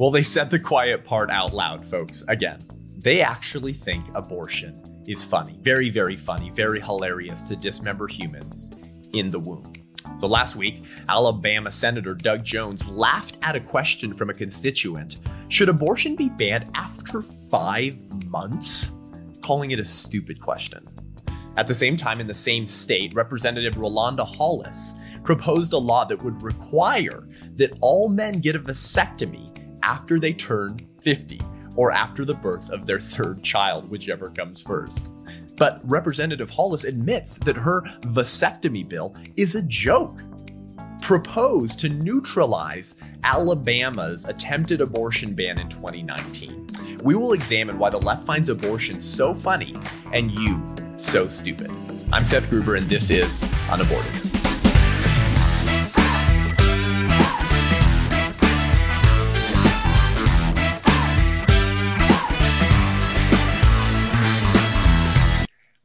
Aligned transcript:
Well, 0.00 0.10
they 0.10 0.22
said 0.22 0.48
the 0.48 0.58
quiet 0.58 1.04
part 1.04 1.28
out 1.28 1.52
loud, 1.52 1.84
folks. 1.84 2.24
Again, 2.26 2.62
they 2.96 3.20
actually 3.20 3.74
think 3.74 4.02
abortion 4.14 5.02
is 5.06 5.22
funny. 5.22 5.58
Very, 5.60 5.90
very 5.90 6.16
funny. 6.16 6.48
Very 6.48 6.80
hilarious 6.80 7.42
to 7.42 7.54
dismember 7.54 8.08
humans 8.08 8.70
in 9.12 9.30
the 9.30 9.38
womb. 9.38 9.70
So 10.18 10.26
last 10.26 10.56
week, 10.56 10.86
Alabama 11.10 11.70
Senator 11.70 12.14
Doug 12.14 12.42
Jones 12.44 12.88
laughed 12.88 13.36
at 13.42 13.56
a 13.56 13.60
question 13.60 14.14
from 14.14 14.30
a 14.30 14.32
constituent 14.32 15.18
Should 15.48 15.68
abortion 15.68 16.16
be 16.16 16.30
banned 16.30 16.70
after 16.74 17.20
five 17.20 18.02
months? 18.24 18.92
Calling 19.42 19.72
it 19.72 19.80
a 19.80 19.84
stupid 19.84 20.40
question. 20.40 20.82
At 21.58 21.68
the 21.68 21.74
same 21.74 21.98
time, 21.98 22.20
in 22.20 22.26
the 22.26 22.32
same 22.32 22.66
state, 22.66 23.12
Representative 23.12 23.74
Rolanda 23.74 24.24
Hollis 24.24 24.94
proposed 25.24 25.74
a 25.74 25.78
law 25.78 26.06
that 26.06 26.22
would 26.22 26.42
require 26.42 27.28
that 27.56 27.76
all 27.82 28.08
men 28.08 28.40
get 28.40 28.56
a 28.56 28.60
vasectomy 28.60 29.49
after 29.82 30.18
they 30.18 30.32
turn 30.32 30.78
50 31.02 31.40
or 31.76 31.92
after 31.92 32.24
the 32.24 32.34
birth 32.34 32.70
of 32.70 32.86
their 32.86 33.00
third 33.00 33.42
child, 33.42 33.88
whichever 33.88 34.30
comes 34.30 34.62
first. 34.62 35.12
But 35.56 35.80
Representative 35.84 36.50
Hollis 36.50 36.84
admits 36.84 37.38
that 37.38 37.56
her 37.56 37.82
vasectomy 38.00 38.88
bill 38.88 39.14
is 39.36 39.54
a 39.54 39.62
joke, 39.62 40.22
proposed 41.02 41.78
to 41.80 41.88
neutralize 41.88 42.94
Alabama's 43.24 44.24
attempted 44.24 44.80
abortion 44.80 45.34
ban 45.34 45.60
in 45.60 45.68
2019. 45.68 46.68
We 47.02 47.14
will 47.14 47.32
examine 47.32 47.78
why 47.78 47.90
the 47.90 47.98
left 47.98 48.26
finds 48.26 48.48
abortion 48.48 49.00
so 49.00 49.34
funny 49.34 49.74
and 50.12 50.30
you 50.32 50.62
so 50.96 51.28
stupid. 51.28 51.70
I'm 52.12 52.24
Seth 52.24 52.50
Gruber, 52.50 52.76
and 52.76 52.86
this 52.88 53.10
is 53.10 53.42
Unaborted. 53.70 54.29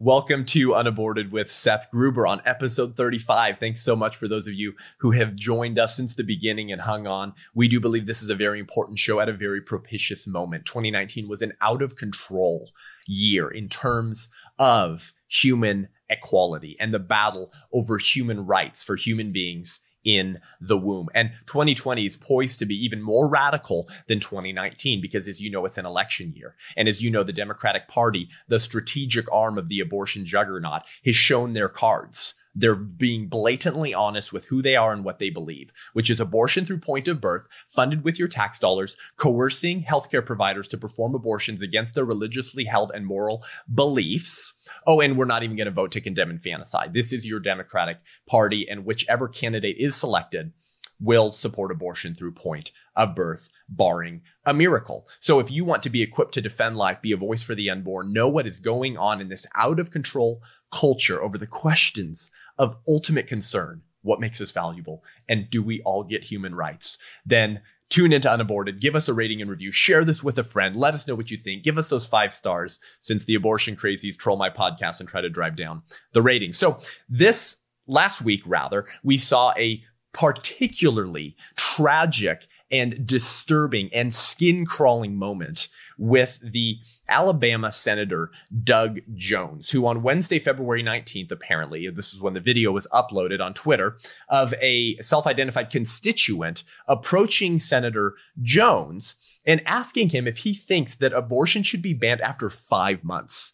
Welcome 0.06 0.46
to 0.46 0.76
Unaborted 0.76 1.32
with 1.32 1.52
Seth 1.52 1.88
Gruber 1.90 2.28
on 2.28 2.40
episode 2.46 2.96
35. 2.96 3.58
Thanks 3.58 3.82
so 3.82 3.96
much 3.96 4.16
for 4.16 4.28
those 4.28 4.46
of 4.46 4.54
you 4.54 4.76
who 5.00 5.10
have 5.10 5.34
joined 5.34 5.80
us 5.80 5.96
since 5.96 6.16
the 6.16 6.24
beginning 6.24 6.72
and 6.72 6.82
hung 6.82 7.08
on. 7.08 7.34
We 7.56 7.68
do 7.68 7.80
believe 7.80 8.06
this 8.06 8.22
is 8.22 8.30
a 8.30 8.36
very 8.36 8.60
important 8.60 9.00
show 9.00 9.20
at 9.20 9.30
a 9.30 9.34
very 9.34 9.62
propitious 9.62 10.28
moment. 10.28 10.68
2019 10.68 11.28
was 11.28 11.42
an 11.42 11.54
out 11.60 11.82
of 11.82 11.96
control 11.96 12.70
year 13.08 13.50
in 13.50 13.68
terms 13.68 14.30
of 14.60 15.12
human 15.28 15.88
equality 16.08 16.78
and 16.80 16.94
the 16.94 17.00
battle 17.00 17.52
over 17.74 17.98
human 17.98 18.46
rights 18.46 18.84
for 18.84 18.96
human 18.96 19.32
beings 19.32 19.80
in 20.06 20.40
the 20.62 20.78
womb. 20.78 21.10
And 21.14 21.32
2020 21.48 22.06
is 22.06 22.16
poised 22.16 22.60
to 22.60 22.66
be 22.66 22.76
even 22.86 23.02
more 23.02 23.28
radical 23.28 23.90
than 24.08 24.20
2019 24.20 25.02
because 25.02 25.28
as 25.28 25.42
you 25.42 25.52
know, 25.52 25.66
it's 25.66 25.78
an 25.78 25.86
election 25.86 26.34
year. 26.36 26.56
And 26.78 26.88
as 26.88 27.02
you 27.02 27.12
know, 27.12 27.24
the 27.24 27.34
Democratic 27.34 27.88
Party, 27.88 28.30
the 28.48 28.60
strategic 28.60 29.32
arm 29.32 29.58
of 29.58 29.68
the 29.68 29.80
abortion 29.80 30.26
juggernaut, 30.26 30.84
has 31.04 31.16
shown 31.16 31.54
their 31.54 31.70
cards 31.70 32.36
they're 32.56 32.76
being 32.76 33.28
blatantly 33.28 33.94
honest 33.94 34.32
with 34.32 34.46
who 34.46 34.62
they 34.62 34.76
are 34.76 34.94
and 34.94 35.04
what 35.04 35.20
they 35.20 35.30
believe, 35.30 35.72
which 35.94 36.10
is 36.10 36.20
abortion 36.20 36.66
through 36.66 36.80
point 36.80 37.08
of 37.08 37.20
birth, 37.20 37.48
funded 37.68 38.04
with 38.04 38.18
your 38.18 38.30
tax 38.30 38.58
dollars, 38.58 38.96
coercing 39.18 39.84
healthcare 39.84 40.26
providers 40.26 40.68
to 40.70 40.78
perform 40.78 41.14
abortions 41.14 41.62
against 41.62 41.94
their 41.94 42.06
religiously 42.06 42.64
held 42.64 42.92
and 42.96 43.06
moral 43.06 43.44
beliefs. 43.74 44.54
Oh, 44.88 45.02
and 45.02 45.18
we're 45.18 45.26
not 45.26 45.44
even 45.44 45.58
going 45.58 45.66
to 45.66 45.72
vote 45.72 45.92
to 45.92 46.02
condemn 46.02 46.32
infanticide. 46.32 46.94
This 46.94 47.12
is 47.12 47.26
your 47.26 47.40
Democratic 47.40 47.98
Party, 48.28 48.68
and 48.70 48.86
whichever 48.86 49.28
candidate 49.28 49.76
is 49.78 49.96
selected 49.96 50.54
will 51.00 51.32
support 51.32 51.72
abortion 51.72 52.16
through 52.16 52.32
point 52.32 52.72
of 52.96 53.16
birth, 53.16 53.50
barring 53.68 54.22
a 54.46 54.54
miracle. 54.54 55.08
So 55.20 55.40
if 55.40 55.52
you 55.52 55.66
want 55.66 55.84
to 55.84 55.90
be 55.90 56.02
equipped 56.02 56.34
to 56.36 56.42
defend 56.42 56.78
life, 56.78 57.02
be 57.02 57.12
a 57.12 57.18
voice 57.18 57.44
for 57.44 57.56
the 57.56 57.70
unborn, 57.70 58.14
know 58.14 58.30
what 58.30 58.48
is 58.48 58.60
going 58.60 58.98
on 58.98 59.20
in 59.20 59.28
this 59.28 59.46
out 59.56 59.80
of 59.80 59.92
control 59.92 60.42
culture 60.72 61.22
over 61.22 61.38
the 61.38 61.48
questions 61.48 62.32
of 62.58 62.78
ultimate 62.88 63.28
concern. 63.28 63.82
What 64.02 64.20
makes 64.20 64.40
us 64.40 64.52
valuable? 64.52 65.04
And 65.28 65.50
do 65.50 65.64
we 65.64 65.82
all 65.82 66.04
get 66.04 66.26
human 66.26 66.54
rights? 66.54 66.98
Then 67.26 67.62
tune 67.90 68.14
into 68.14 68.32
Unaborted, 68.32 68.82
give 68.82 68.96
us 68.96 69.08
a 69.08 69.14
rating 69.14 69.42
and 69.42 69.50
review, 69.50 69.72
share 69.72 70.04
this 70.04 70.24
with 70.24 70.38
a 70.38 70.44
friend, 70.44 70.76
let 70.76 70.94
us 70.94 71.08
know 71.08 71.16
what 71.16 71.32
you 71.32 71.38
think, 71.38 71.64
give 71.64 71.78
us 71.78 71.90
those 71.90 72.08
five 72.08 72.34
stars 72.34 72.80
since 73.02 73.26
the 73.26 73.36
abortion 73.36 73.76
crazies 73.76 74.18
troll 74.18 74.38
my 74.38 74.50
podcast 74.50 75.00
and 75.00 75.10
try 75.10 75.22
to 75.22 75.30
drive 75.30 75.56
down 75.56 75.84
the 76.14 76.22
rating. 76.22 76.54
So 76.54 76.78
this 77.08 77.58
last 77.88 78.22
week, 78.22 78.42
rather, 78.46 78.86
we 79.04 79.18
saw 79.18 79.54
a 79.58 79.84
particularly 80.14 81.36
tragic 81.56 82.48
and 82.72 83.06
disturbing 83.06 83.90
and 83.94 84.16
skin 84.16 84.66
crawling 84.66 85.16
moment 85.16 85.68
with 85.98 86.40
the 86.42 86.78
Alabama 87.08 87.72
Senator 87.72 88.32
Doug 88.64 89.00
Jones, 89.14 89.72
who 89.72 89.86
on 89.86 90.04
Wednesday, 90.04 90.40
February 90.40 90.84
19th, 90.84 91.32
apparently, 91.32 91.90
this 91.90 92.14
is 92.14 92.22
when 92.22 92.34
the 92.34 92.40
video 92.40 92.72
was 92.72 92.88
uploaded 92.94 93.42
on 93.42 93.54
Twitter, 93.54 93.98
of 94.30 94.54
a 94.62 94.96
self 94.98 95.28
identified 95.28 95.70
constituent 95.70 96.64
approaching 96.88 97.60
Senator 97.60 98.16
Jones 98.42 99.16
and 99.46 99.62
asking 99.66 100.10
him 100.10 100.28
if 100.28 100.40
he 100.40 100.54
thinks 100.54 100.96
that 100.96 101.14
abortion 101.14 101.64
should 101.64 101.82
be 101.82 101.94
banned 101.94 102.22
after 102.22 102.50
five 102.50 103.04
months 103.04 103.54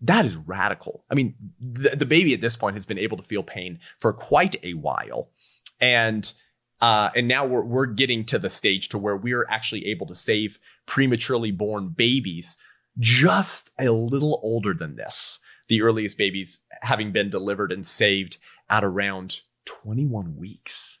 that 0.00 0.26
is 0.26 0.36
radical. 0.36 1.04
I 1.10 1.14
mean, 1.14 1.34
the, 1.60 1.90
the, 1.90 2.06
baby 2.06 2.34
at 2.34 2.40
this 2.40 2.56
point 2.56 2.76
has 2.76 2.86
been 2.86 2.98
able 2.98 3.16
to 3.16 3.22
feel 3.22 3.42
pain 3.42 3.78
for 3.98 4.12
quite 4.12 4.56
a 4.62 4.74
while. 4.74 5.30
And 5.80 6.30
uh, 6.80 7.10
and 7.16 7.26
now 7.26 7.44
we're 7.44 7.64
we're 7.64 7.86
getting 7.86 8.24
to 8.26 8.38
the 8.38 8.50
stage 8.50 8.88
to 8.90 8.98
where 8.98 9.16
we're 9.16 9.46
actually 9.48 9.86
able 9.86 10.06
to 10.06 10.14
save 10.14 10.58
prematurely 10.86 11.50
born 11.50 11.88
babies 11.88 12.56
just 12.98 13.70
a 13.78 13.90
little 13.90 14.40
older 14.42 14.74
than 14.74 14.96
this. 14.96 15.38
The 15.68 15.82
earliest 15.82 16.16
babies 16.16 16.60
having 16.82 17.12
been 17.12 17.30
delivered 17.30 17.72
and 17.72 17.86
saved 17.86 18.38
at 18.70 18.84
around 18.84 19.42
21 19.66 20.36
weeks, 20.36 20.98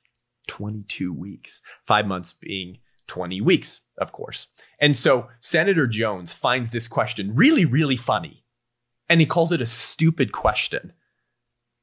22 0.48 1.12
weeks, 1.12 1.60
five 1.86 2.06
months 2.06 2.32
being 2.32 2.78
20 3.06 3.40
weeks, 3.40 3.82
of 3.96 4.12
course. 4.12 4.48
And 4.80 4.96
so 4.96 5.28
Senator 5.40 5.86
Jones 5.86 6.34
finds 6.34 6.70
this 6.70 6.86
question 6.86 7.34
really, 7.34 7.64
really 7.64 7.96
funny. 7.96 8.44
And 9.08 9.20
he 9.20 9.26
calls 9.26 9.52
it 9.52 9.62
a 9.62 9.66
stupid 9.66 10.32
question. 10.32 10.92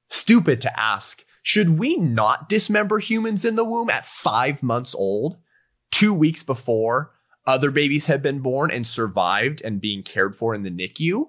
Stupid 0.09 0.61
to 0.61 0.79
ask 0.79 1.25
should 1.45 1.77
we 1.77 1.95
not 1.95 2.49
dismember 2.49 2.97
humans 2.97 3.45
in 3.45 3.55
the 3.55 3.63
womb 3.63 3.87
at 3.91 4.03
five 4.03 4.63
months 4.63 4.95
old, 4.95 5.37
two 5.91 6.11
weeks 6.11 6.41
before 6.41 7.11
other 7.45 7.69
babies 7.69 8.07
have 8.07 8.23
been 8.23 8.39
born 8.39 8.71
and 8.71 8.87
survived 8.87 9.61
and 9.61 9.79
being 9.79 10.01
cared 10.01 10.35
for 10.35 10.55
in 10.55 10.63
the 10.63 10.71
NICU? 10.71 11.27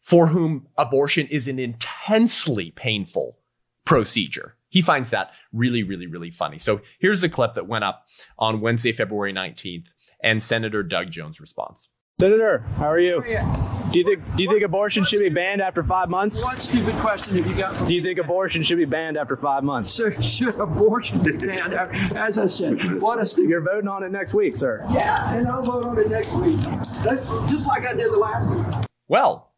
For 0.00 0.28
whom 0.28 0.68
abortion 0.78 1.26
is 1.26 1.48
an 1.48 1.58
intensely 1.58 2.70
painful 2.70 3.40
procedure. 3.84 4.54
He 4.68 4.80
finds 4.80 5.10
that 5.10 5.32
really, 5.52 5.82
really, 5.82 6.06
really 6.06 6.30
funny. 6.30 6.58
So 6.58 6.80
here's 7.00 7.20
the 7.20 7.28
clip 7.28 7.54
that 7.54 7.66
went 7.66 7.82
up 7.82 8.06
on 8.38 8.60
Wednesday, 8.60 8.92
February 8.92 9.32
19th, 9.32 9.86
and 10.22 10.40
Senator 10.40 10.84
Doug 10.84 11.10
Jones' 11.10 11.40
response. 11.40 11.88
Senator, 12.20 12.64
how 12.78 12.90
are 12.90 12.98
you? 12.98 13.22
Oh, 13.24 13.90
do 13.92 13.98
you 14.00 14.04
think 14.04 14.36
do 14.36 14.42
you 14.42 14.50
think 14.50 14.64
abortion 14.64 15.04
should 15.04 15.20
be 15.20 15.28
banned 15.28 15.62
after 15.62 15.84
five 15.84 16.08
months? 16.08 16.42
What 16.42 16.56
stupid 16.58 16.96
question 16.96 17.36
have 17.36 17.46
you 17.46 17.54
got? 17.54 17.86
do 17.86 17.94
you 17.94 18.02
think 18.02 18.18
abortion 18.18 18.64
should 18.64 18.78
be 18.78 18.86
banned 18.86 19.16
after 19.16 19.36
five 19.36 19.62
months? 19.62 19.88
Sir, 19.88 20.20
should 20.20 20.58
abortion 20.58 21.22
be 21.22 21.36
banned? 21.36 21.74
As 21.74 22.36
I 22.36 22.46
said, 22.46 23.00
what 23.00 23.20
a 23.20 23.24
stupid. 23.24 23.50
You're 23.50 23.60
voting 23.60 23.86
on 23.86 24.02
it 24.02 24.10
next 24.10 24.34
week, 24.34 24.56
sir. 24.56 24.84
Yeah, 24.90 25.32
and 25.32 25.46
I'll 25.46 25.62
vote 25.62 25.84
on 25.84 25.96
it 25.96 26.10
next 26.10 26.34
week. 26.34 26.56
That's 27.04 27.28
just 27.52 27.68
like 27.68 27.86
I 27.86 27.92
did 27.92 28.10
the 28.10 28.18
last 28.18 28.50
week. 28.50 28.86
Well, 29.06 29.52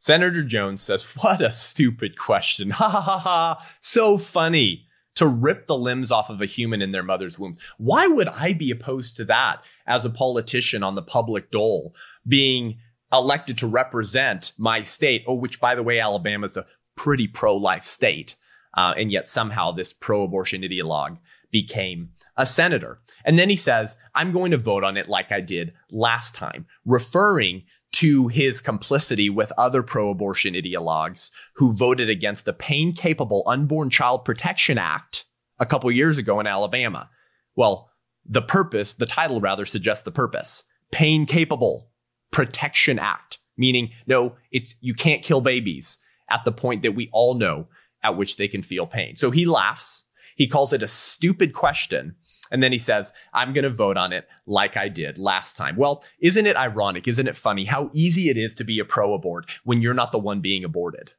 Senator 0.00 0.42
Jones 0.42 0.82
says, 0.82 1.04
"What 1.22 1.40
a 1.40 1.52
stupid 1.52 2.18
question! 2.18 2.70
Ha 2.80 2.88
ha 2.88 3.00
ha 3.00 3.18
ha! 3.18 3.66
So 3.80 4.18
funny." 4.18 4.85
To 5.16 5.26
rip 5.26 5.66
the 5.66 5.76
limbs 5.76 6.12
off 6.12 6.30
of 6.30 6.40
a 6.40 6.46
human 6.46 6.80
in 6.80 6.92
their 6.92 7.02
mother's 7.02 7.38
womb. 7.38 7.56
Why 7.78 8.06
would 8.06 8.28
I 8.28 8.52
be 8.52 8.70
opposed 8.70 9.16
to 9.16 9.24
that 9.24 9.62
as 9.86 10.04
a 10.04 10.10
politician 10.10 10.82
on 10.82 10.94
the 10.94 11.02
public 11.02 11.50
dole 11.50 11.94
being 12.26 12.78
elected 13.12 13.58
to 13.58 13.66
represent 13.66 14.52
my 14.58 14.82
state? 14.82 15.24
Oh, 15.26 15.34
which 15.34 15.60
by 15.60 15.74
the 15.74 15.82
way, 15.82 15.98
Alabama 15.98 16.46
is 16.46 16.56
a 16.56 16.66
pretty 16.96 17.26
pro-life 17.26 17.84
state. 17.84 18.36
Uh, 18.74 18.92
and 18.96 19.10
yet 19.10 19.26
somehow 19.26 19.72
this 19.72 19.94
pro-abortion 19.94 20.60
ideologue 20.62 21.16
became 21.50 22.10
a 22.36 22.44
senator. 22.44 23.00
And 23.24 23.38
then 23.38 23.48
he 23.48 23.56
says, 23.56 23.96
I'm 24.14 24.32
going 24.32 24.50
to 24.50 24.58
vote 24.58 24.84
on 24.84 24.98
it 24.98 25.08
like 25.08 25.32
I 25.32 25.40
did 25.40 25.72
last 25.90 26.34
time, 26.34 26.66
referring 26.84 27.64
to 27.96 28.28
his 28.28 28.60
complicity 28.60 29.30
with 29.30 29.50
other 29.56 29.82
pro 29.82 30.10
abortion 30.10 30.52
ideologues 30.52 31.30
who 31.54 31.72
voted 31.72 32.10
against 32.10 32.44
the 32.44 32.52
Pain 32.52 32.92
Capable 32.92 33.42
Unborn 33.46 33.88
Child 33.88 34.22
Protection 34.22 34.76
Act 34.76 35.24
a 35.58 35.64
couple 35.64 35.90
years 35.90 36.18
ago 36.18 36.38
in 36.38 36.46
Alabama. 36.46 37.08
Well, 37.54 37.90
the 38.26 38.42
purpose, 38.42 38.92
the 38.92 39.06
title 39.06 39.40
rather 39.40 39.64
suggests 39.64 40.04
the 40.04 40.10
purpose. 40.10 40.64
Pain 40.92 41.24
Capable 41.24 41.88
Protection 42.30 42.98
Act, 42.98 43.38
meaning 43.56 43.92
no, 44.06 44.36
it's, 44.52 44.74
you 44.82 44.92
can't 44.92 45.22
kill 45.22 45.40
babies 45.40 45.98
at 46.28 46.44
the 46.44 46.52
point 46.52 46.82
that 46.82 46.94
we 46.94 47.08
all 47.14 47.32
know 47.32 47.66
at 48.02 48.18
which 48.18 48.36
they 48.36 48.46
can 48.46 48.60
feel 48.60 48.86
pain. 48.86 49.16
So 49.16 49.30
he 49.30 49.46
laughs. 49.46 50.04
He 50.36 50.46
calls 50.46 50.74
it 50.74 50.82
a 50.82 50.86
stupid 50.86 51.54
question 51.54 52.16
And 52.50 52.62
then 52.62 52.72
he 52.72 52.78
says, 52.78 53.12
I'm 53.32 53.52
going 53.52 53.64
to 53.64 53.70
vote 53.70 53.96
on 53.96 54.12
it 54.12 54.28
like 54.46 54.76
I 54.76 54.88
did 54.88 55.18
last 55.18 55.56
time. 55.56 55.76
Well, 55.76 56.04
isn't 56.20 56.46
it 56.46 56.56
ironic? 56.56 57.08
Isn't 57.08 57.28
it 57.28 57.36
funny 57.36 57.64
how 57.64 57.90
easy 57.92 58.28
it 58.28 58.36
is 58.36 58.54
to 58.54 58.64
be 58.64 58.78
a 58.78 58.84
pro 58.84 59.14
abort 59.14 59.58
when 59.64 59.82
you're 59.82 59.94
not 59.94 60.12
the 60.12 60.18
one 60.18 60.40
being 60.40 60.64
aborted? 60.64 61.12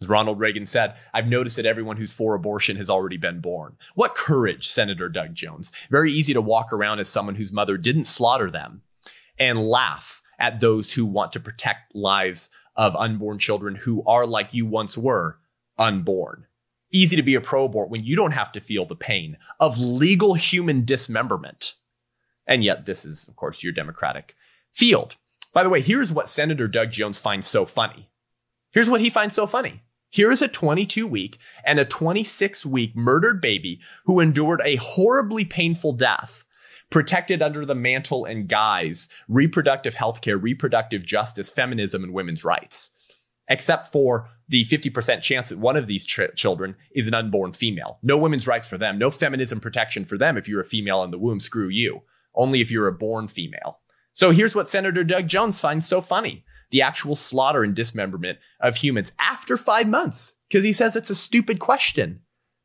As 0.00 0.08
Ronald 0.08 0.38
Reagan 0.38 0.64
said, 0.64 0.94
I've 1.12 1.26
noticed 1.26 1.56
that 1.56 1.66
everyone 1.66 1.98
who's 1.98 2.12
for 2.12 2.34
abortion 2.34 2.76
has 2.76 2.88
already 2.88 3.18
been 3.18 3.40
born. 3.40 3.76
What 3.94 4.14
courage, 4.14 4.68
Senator 4.68 5.08
Doug 5.10 5.34
Jones. 5.34 5.72
Very 5.90 6.10
easy 6.10 6.32
to 6.32 6.40
walk 6.40 6.72
around 6.72 7.00
as 7.00 7.08
someone 7.08 7.34
whose 7.34 7.52
mother 7.52 7.76
didn't 7.76 8.04
slaughter 8.04 8.50
them 8.50 8.82
and 9.38 9.58
laugh 9.58 10.22
at 10.38 10.60
those 10.60 10.94
who 10.94 11.04
want 11.04 11.32
to 11.32 11.40
protect 11.40 11.94
lives 11.94 12.48
of 12.76 12.96
unborn 12.96 13.38
children 13.38 13.74
who 13.74 14.02
are 14.06 14.26
like 14.26 14.54
you 14.54 14.64
once 14.64 14.96
were, 14.96 15.38
unborn. 15.78 16.46
Easy 16.92 17.16
to 17.16 17.22
be 17.22 17.34
a 17.34 17.40
pro 17.40 17.64
abort 17.64 17.90
when 17.90 18.04
you 18.04 18.16
don't 18.16 18.32
have 18.32 18.50
to 18.52 18.60
feel 18.60 18.84
the 18.84 18.96
pain 18.96 19.36
of 19.58 19.78
legal 19.78 20.34
human 20.34 20.84
dismemberment. 20.84 21.74
And 22.46 22.64
yet, 22.64 22.84
this 22.84 23.04
is, 23.04 23.28
of 23.28 23.36
course, 23.36 23.62
your 23.62 23.72
Democratic 23.72 24.34
field. 24.72 25.16
By 25.52 25.62
the 25.62 25.68
way, 25.68 25.80
here's 25.80 26.12
what 26.12 26.28
Senator 26.28 26.68
Doug 26.68 26.90
Jones 26.90 27.18
finds 27.18 27.46
so 27.46 27.64
funny. 27.64 28.10
Here's 28.72 28.90
what 28.90 29.00
he 29.00 29.10
finds 29.10 29.34
so 29.34 29.46
funny. 29.46 29.82
Here 30.10 30.32
is 30.32 30.42
a 30.42 30.48
22 30.48 31.06
week 31.06 31.38
and 31.64 31.78
a 31.78 31.84
26 31.84 32.66
week 32.66 32.96
murdered 32.96 33.40
baby 33.40 33.80
who 34.06 34.18
endured 34.18 34.60
a 34.64 34.76
horribly 34.76 35.44
painful 35.44 35.92
death, 35.92 36.44
protected 36.90 37.40
under 37.40 37.64
the 37.64 37.76
mantle 37.76 38.24
and 38.24 38.48
guise 38.48 39.08
reproductive 39.28 39.94
health 39.94 40.20
care, 40.20 40.36
reproductive 40.36 41.04
justice, 41.04 41.48
feminism, 41.48 42.02
and 42.02 42.12
women's 42.12 42.44
rights. 42.44 42.90
Except 43.48 43.86
for 43.86 44.28
the 44.50 44.64
50% 44.64 45.22
chance 45.22 45.48
that 45.48 45.58
one 45.58 45.76
of 45.76 45.86
these 45.86 46.04
ch- 46.04 46.34
children 46.34 46.74
is 46.90 47.06
an 47.06 47.14
unborn 47.14 47.52
female. 47.52 47.98
No 48.02 48.18
women's 48.18 48.48
rights 48.48 48.68
for 48.68 48.76
them, 48.76 48.98
no 48.98 49.08
feminism 49.08 49.60
protection 49.60 50.04
for 50.04 50.18
them 50.18 50.36
if 50.36 50.48
you're 50.48 50.60
a 50.60 50.64
female 50.64 51.04
in 51.04 51.12
the 51.12 51.18
womb, 51.18 51.38
screw 51.40 51.68
you. 51.68 52.02
Only 52.34 52.60
if 52.60 52.70
you're 52.70 52.88
a 52.88 52.92
born 52.92 53.28
female. 53.28 53.80
So 54.12 54.32
here's 54.32 54.54
what 54.56 54.68
Senator 54.68 55.04
Doug 55.04 55.28
Jones 55.28 55.60
finds 55.60 55.88
so 55.88 56.00
funny 56.00 56.44
the 56.70 56.82
actual 56.82 57.16
slaughter 57.16 57.64
and 57.64 57.74
dismemberment 57.74 58.38
of 58.60 58.76
humans 58.76 59.12
after 59.18 59.56
five 59.56 59.88
months, 59.88 60.34
because 60.48 60.64
he 60.64 60.72
says 60.72 60.94
it's 60.94 61.10
a 61.10 61.16
stupid 61.16 61.58
question 61.58 62.20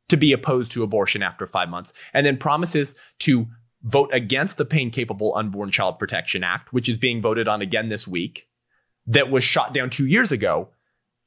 to 0.08 0.16
be 0.16 0.32
opposed 0.32 0.70
to 0.72 0.84
abortion 0.84 1.22
after 1.22 1.46
five 1.46 1.68
months, 1.68 1.92
and 2.14 2.24
then 2.24 2.36
promises 2.36 2.94
to 3.18 3.48
vote 3.82 4.10
against 4.12 4.56
the 4.56 4.64
Pain 4.64 4.90
Capable 4.90 5.34
Unborn 5.36 5.70
Child 5.70 5.98
Protection 5.98 6.44
Act, 6.44 6.72
which 6.72 6.88
is 6.88 6.98
being 6.98 7.20
voted 7.20 7.48
on 7.48 7.60
again 7.62 7.88
this 7.88 8.06
week, 8.06 8.48
that 9.06 9.30
was 9.30 9.42
shot 9.42 9.74
down 9.74 9.90
two 9.90 10.06
years 10.06 10.30
ago, 10.30 10.68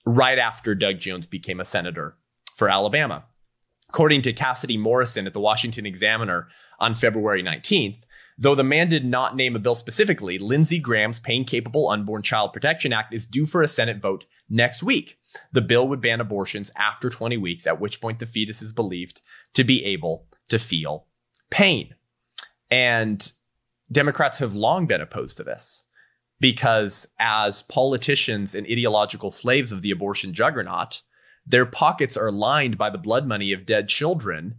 right 0.09 0.39
after 0.39 0.75
Doug 0.75 0.99
Jones 0.99 1.27
became 1.27 1.59
a 1.59 1.65
senator 1.65 2.17
for 2.55 2.69
Alabama. 2.69 3.25
According 3.89 4.21
to 4.23 4.33
Cassidy 4.33 4.77
Morrison 4.77 5.25
at 5.25 5.33
the 5.33 5.39
Washington 5.39 5.85
Examiner 5.85 6.47
on 6.79 6.93
February 6.93 7.41
19th, 7.41 8.03
Though 8.41 8.55
the 8.55 8.63
man 8.63 8.87
did 8.87 9.03
not 9.03 9.35
name 9.35 9.57
a 9.57 9.59
bill 9.59 9.75
specifically, 9.75 10.39
Lindsey 10.39 10.79
Graham's 10.79 11.19
Pain 11.19 11.43
Capable 11.43 11.89
Unborn 11.89 12.21
Child 12.21 12.53
Protection 12.53 12.93
Act 12.93 13.13
is 13.13 13.25
due 13.25 13.45
for 13.45 13.61
a 13.61 13.67
Senate 13.67 13.97
vote 14.01 14.25
next 14.49 14.81
week. 14.81 15.19
The 15.51 15.59
bill 15.59 15.89
would 15.89 15.99
ban 15.99 16.21
abortions 16.21 16.71
after 16.77 17.09
20 17.09 17.35
weeks, 17.35 17.67
at 17.67 17.81
which 17.81 17.99
point 17.99 18.19
the 18.19 18.25
fetus 18.25 18.61
is 18.61 18.71
believed 18.71 19.21
to 19.55 19.65
be 19.65 19.83
able 19.83 20.25
to 20.47 20.57
feel 20.57 21.07
pain. 21.49 21.95
And 22.71 23.29
Democrats 23.91 24.39
have 24.39 24.55
long 24.55 24.87
been 24.87 25.01
opposed 25.01 25.35
to 25.37 25.43
this 25.43 25.83
because 26.39 27.07
as 27.19 27.63
politicians 27.63 28.55
and 28.55 28.65
ideological 28.67 29.31
slaves 29.31 29.71
of 29.71 29.81
the 29.81 29.91
abortion 29.91 30.33
juggernaut, 30.33 31.01
their 31.45 31.65
pockets 31.65 32.15
are 32.15 32.31
lined 32.31 32.77
by 32.77 32.89
the 32.89 32.97
blood 32.97 33.27
money 33.27 33.51
of 33.51 33.65
dead 33.65 33.87
children 33.87 34.55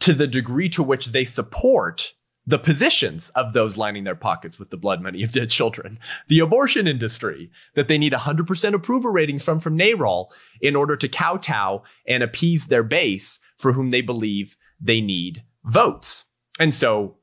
to 0.00 0.12
the 0.12 0.26
degree 0.26 0.68
to 0.70 0.82
which 0.82 1.06
they 1.06 1.24
support 1.24 2.14
the 2.46 2.58
positions 2.58 3.30
of 3.30 3.52
those 3.52 3.78
lining 3.78 4.04
their 4.04 4.14
pockets 4.14 4.58
with 4.58 4.70
the 4.70 4.76
blood 4.76 5.00
money 5.00 5.22
of 5.22 5.32
dead 5.32 5.50
children, 5.50 5.98
the 6.28 6.40
abortion 6.40 6.86
industry 6.86 7.50
that 7.74 7.88
they 7.88 7.96
need 7.96 8.12
100% 8.12 8.74
approval 8.74 9.10
ratings 9.10 9.42
from 9.42 9.60
from 9.60 9.78
NARAL 9.78 10.26
in 10.60 10.76
order 10.76 10.94
to 10.96 11.08
kowtow 11.08 11.82
and 12.06 12.22
appease 12.22 12.66
their 12.66 12.82
base 12.82 13.38
for 13.56 13.72
whom 13.72 13.90
they 13.90 14.02
believe 14.02 14.56
they 14.80 15.00
need 15.00 15.42
votes. 15.64 16.24
And 16.60 16.74
so, 16.74 17.16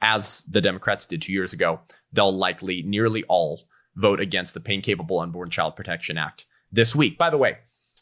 as 0.00 0.44
the 0.48 0.60
Democrats 0.60 1.04
did 1.04 1.22
two 1.22 1.32
years 1.32 1.52
ago, 1.52 1.80
they'll 2.12 2.36
likely 2.36 2.82
nearly 2.82 3.24
all 3.24 3.62
vote 3.96 4.20
against 4.20 4.54
the 4.54 4.60
Pain 4.60 4.82
Capable 4.82 5.20
Unborn 5.20 5.50
Child 5.50 5.76
Protection 5.76 6.18
Act 6.18 6.46
this 6.72 6.94
week. 6.94 7.18
By 7.18 7.30
the 7.30 7.38
way, 7.38 7.58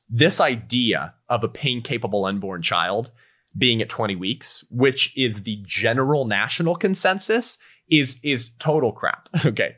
this 0.08 0.40
idea 0.40 1.14
of 1.28 1.44
a 1.44 1.49
pain 1.49 1.82
capable 1.82 2.25
unborn 2.25 2.62
child 2.62 3.10
being 3.56 3.82
at 3.82 3.88
20 3.88 4.16
weeks, 4.16 4.64
which 4.70 5.16
is 5.16 5.43
the 5.43 5.62
general 5.66 6.25
national 6.25 6.76
consensus, 6.76 7.58
is 7.90 8.20
is 8.22 8.50
total 8.58 8.93
crap. 8.93 9.28
Okay. 9.44 9.76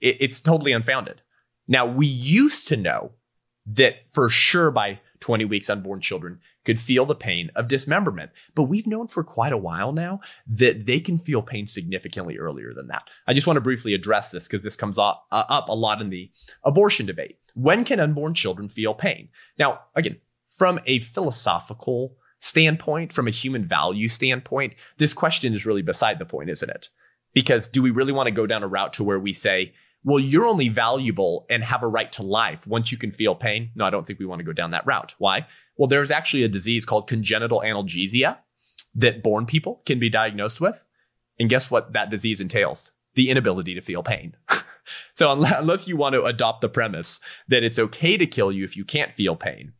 It, 0.00 0.16
it's 0.20 0.40
totally 0.40 0.72
unfounded. 0.72 1.22
Now, 1.68 1.86
we 1.86 2.06
used 2.06 2.68
to 2.68 2.76
know 2.76 3.12
that 3.66 3.96
for 4.12 4.28
sure 4.28 4.70
by 4.70 5.00
20 5.20 5.44
weeks 5.44 5.70
unborn 5.70 6.00
children 6.00 6.40
could 6.64 6.78
feel 6.78 7.06
the 7.06 7.14
pain 7.14 7.50
of 7.54 7.68
dismemberment. 7.68 8.30
But 8.54 8.64
we've 8.64 8.86
known 8.86 9.08
for 9.08 9.22
quite 9.22 9.52
a 9.52 9.58
while 9.58 9.92
now 9.92 10.20
that 10.46 10.86
they 10.86 11.00
can 11.00 11.18
feel 11.18 11.42
pain 11.42 11.66
significantly 11.66 12.38
earlier 12.38 12.74
than 12.74 12.88
that. 12.88 13.08
I 13.26 13.34
just 13.34 13.46
want 13.46 13.56
to 13.56 13.62
briefly 13.62 13.94
address 13.94 14.30
this 14.30 14.48
because 14.48 14.62
this 14.62 14.76
comes 14.76 14.98
up, 14.98 15.26
uh, 15.30 15.44
up 15.48 15.68
a 15.68 15.74
lot 15.74 16.00
in 16.00 16.10
the 16.10 16.30
abortion 16.64 17.06
debate. 17.06 17.38
When 17.54 17.84
can 17.84 18.00
unborn 18.00 18.34
children 18.34 18.68
feel 18.68 18.94
pain? 18.94 19.28
Now, 19.58 19.80
again, 19.94 20.18
from 20.48 20.80
a 20.86 21.00
philosophical 21.00 22.16
standpoint, 22.40 23.12
from 23.12 23.28
a 23.28 23.32
human 23.32 23.64
value 23.64 24.08
standpoint, 24.08 24.74
this 24.98 25.14
question 25.14 25.54
is 25.54 25.66
really 25.66 25.82
beside 25.82 26.18
the 26.18 26.26
point, 26.26 26.50
isn't 26.50 26.70
it? 26.70 26.88
Because 27.32 27.68
do 27.68 27.82
we 27.82 27.90
really 27.90 28.12
want 28.12 28.26
to 28.26 28.32
go 28.32 28.46
down 28.46 28.62
a 28.62 28.68
route 28.68 28.92
to 28.94 29.04
where 29.04 29.20
we 29.20 29.32
say, 29.32 29.72
well, 30.02 30.18
you're 30.18 30.46
only 30.46 30.68
valuable 30.68 31.46
and 31.50 31.62
have 31.62 31.82
a 31.82 31.88
right 31.88 32.10
to 32.12 32.22
life 32.22 32.66
once 32.66 32.90
you 32.90 32.98
can 32.98 33.10
feel 33.10 33.34
pain? 33.34 33.70
No, 33.74 33.84
I 33.84 33.90
don't 33.90 34.06
think 34.06 34.18
we 34.18 34.26
want 34.26 34.40
to 34.40 34.44
go 34.44 34.52
down 34.52 34.70
that 34.70 34.86
route. 34.86 35.14
Why? 35.18 35.46
Well, 35.76 35.88
there's 35.88 36.10
actually 36.10 36.42
a 36.42 36.48
disease 36.48 36.86
called 36.86 37.08
congenital 37.08 37.60
analgesia 37.60 38.38
that 38.94 39.22
born 39.22 39.46
people 39.46 39.82
can 39.84 39.98
be 39.98 40.08
diagnosed 40.08 40.60
with. 40.60 40.84
And 41.38 41.50
guess 41.50 41.70
what 41.70 41.92
that 41.92 42.10
disease 42.10 42.40
entails? 42.40 42.92
The 43.14 43.30
inability 43.30 43.74
to 43.74 43.80
feel 43.80 44.02
pain. 44.02 44.36
so 45.14 45.32
unless 45.32 45.86
you 45.86 45.96
want 45.96 46.14
to 46.14 46.24
adopt 46.24 46.60
the 46.60 46.68
premise 46.68 47.20
that 47.48 47.62
it's 47.62 47.78
okay 47.78 48.16
to 48.16 48.26
kill 48.26 48.50
you 48.50 48.64
if 48.64 48.76
you 48.76 48.84
can't 48.84 49.12
feel 49.12 49.36
pain, 49.36 49.72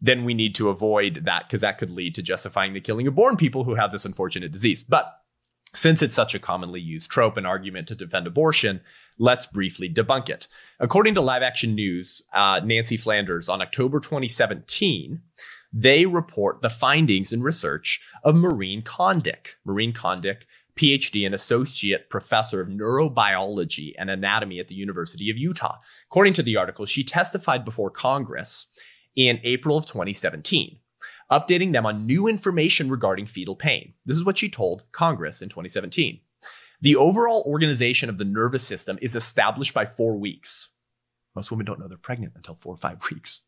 then 0.00 0.24
we 0.24 0.34
need 0.34 0.54
to 0.56 0.68
avoid 0.68 1.24
that 1.24 1.44
because 1.44 1.60
that 1.60 1.78
could 1.78 1.90
lead 1.90 2.14
to 2.16 2.22
justifying 2.22 2.74
the 2.74 2.80
killing 2.80 3.06
of 3.06 3.14
born 3.14 3.36
people 3.36 3.64
who 3.64 3.76
have 3.76 3.92
this 3.92 4.04
unfortunate 4.04 4.50
disease. 4.50 4.82
But 4.82 5.21
since 5.74 6.02
it's 6.02 6.14
such 6.14 6.34
a 6.34 6.38
commonly 6.38 6.80
used 6.80 7.10
trope 7.10 7.36
and 7.36 7.46
argument 7.46 7.88
to 7.88 7.94
defend 7.94 8.26
abortion, 8.26 8.80
let's 9.18 9.46
briefly 9.46 9.88
debunk 9.88 10.28
it. 10.28 10.46
According 10.78 11.14
to 11.14 11.20
Live 11.20 11.42
Action 11.42 11.74
News, 11.74 12.22
uh, 12.32 12.60
Nancy 12.64 12.96
Flanders 12.96 13.48
on 13.48 13.62
October 13.62 13.98
2017, 13.98 15.22
they 15.72 16.04
report 16.04 16.60
the 16.60 16.68
findings 16.68 17.32
and 17.32 17.42
research 17.42 18.00
of 18.22 18.36
Maureen 18.36 18.82
Condic. 18.82 19.54
Maureen 19.64 19.94
Condic, 19.94 20.42
PhD 20.76 21.24
and 21.24 21.34
associate 21.34 22.10
professor 22.10 22.60
of 22.60 22.68
neurobiology 22.68 23.92
and 23.98 24.10
anatomy 24.10 24.58
at 24.58 24.68
the 24.68 24.74
University 24.74 25.30
of 25.30 25.38
Utah. 25.38 25.78
According 26.06 26.34
to 26.34 26.42
the 26.42 26.56
article, 26.56 26.86
she 26.86 27.04
testified 27.04 27.64
before 27.64 27.90
Congress 27.90 28.66
in 29.14 29.40
April 29.42 29.76
of 29.76 29.86
2017, 29.86 30.78
updating 31.32 31.72
them 31.72 31.86
on 31.86 32.06
new 32.06 32.28
information 32.28 32.90
regarding 32.90 33.26
fetal 33.26 33.56
pain. 33.56 33.94
This 34.04 34.16
is 34.16 34.24
what 34.24 34.38
she 34.38 34.50
told 34.50 34.84
Congress 34.92 35.40
in 35.40 35.48
2017. 35.48 36.20
The 36.82 36.96
overall 36.96 37.42
organization 37.46 38.08
of 38.08 38.18
the 38.18 38.24
nervous 38.24 38.62
system 38.62 38.98
is 39.00 39.16
established 39.16 39.72
by 39.72 39.86
four 39.86 40.16
weeks. 40.18 40.70
Most 41.34 41.50
women 41.50 41.64
don't 41.64 41.80
know 41.80 41.88
they're 41.88 41.96
pregnant 41.96 42.34
until 42.36 42.54
four 42.54 42.74
or 42.74 42.78
five 42.78 42.98
weeks. 43.10 43.40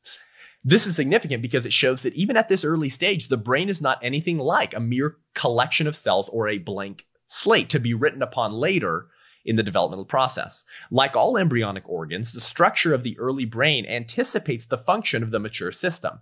This 0.63 0.87
is 0.87 0.97
significant 0.97 1.43
because 1.43 1.67
it 1.67 1.73
shows 1.75 2.01
that 2.03 2.15
even 2.15 2.39
at 2.39 2.49
this 2.49 2.65
early 2.65 2.89
stage, 2.89 3.29
the 3.29 3.37
brain 3.37 3.69
is 3.69 3.83
not 3.83 3.99
anything 4.03 4.39
like 4.39 4.75
a 4.75 4.81
mere 4.81 5.19
collection 5.35 5.87
of 5.87 5.95
cells 5.95 6.31
or 6.31 6.49
a 6.49 6.59
blank 6.59 7.07
slate 7.27 7.69
to 7.71 7.81
be 7.81 7.93
written 7.93 8.23
upon 8.23 8.53
later 8.53 9.09
in 9.45 9.57
the 9.57 9.63
developmental 9.63 10.07
process. 10.07 10.65
Like 10.91 11.15
all 11.15 11.37
embryonic 11.37 11.87
organs, 11.87 12.33
the 12.33 12.41
structure 12.41 12.95
of 12.95 13.03
the 13.03 13.19
early 13.19 13.45
brain 13.45 13.85
anticipates 13.85 14.65
the 14.65 14.79
function 14.79 15.23
of 15.23 15.33
the 15.33 15.41
mature 15.41 15.73
system. 15.73 16.21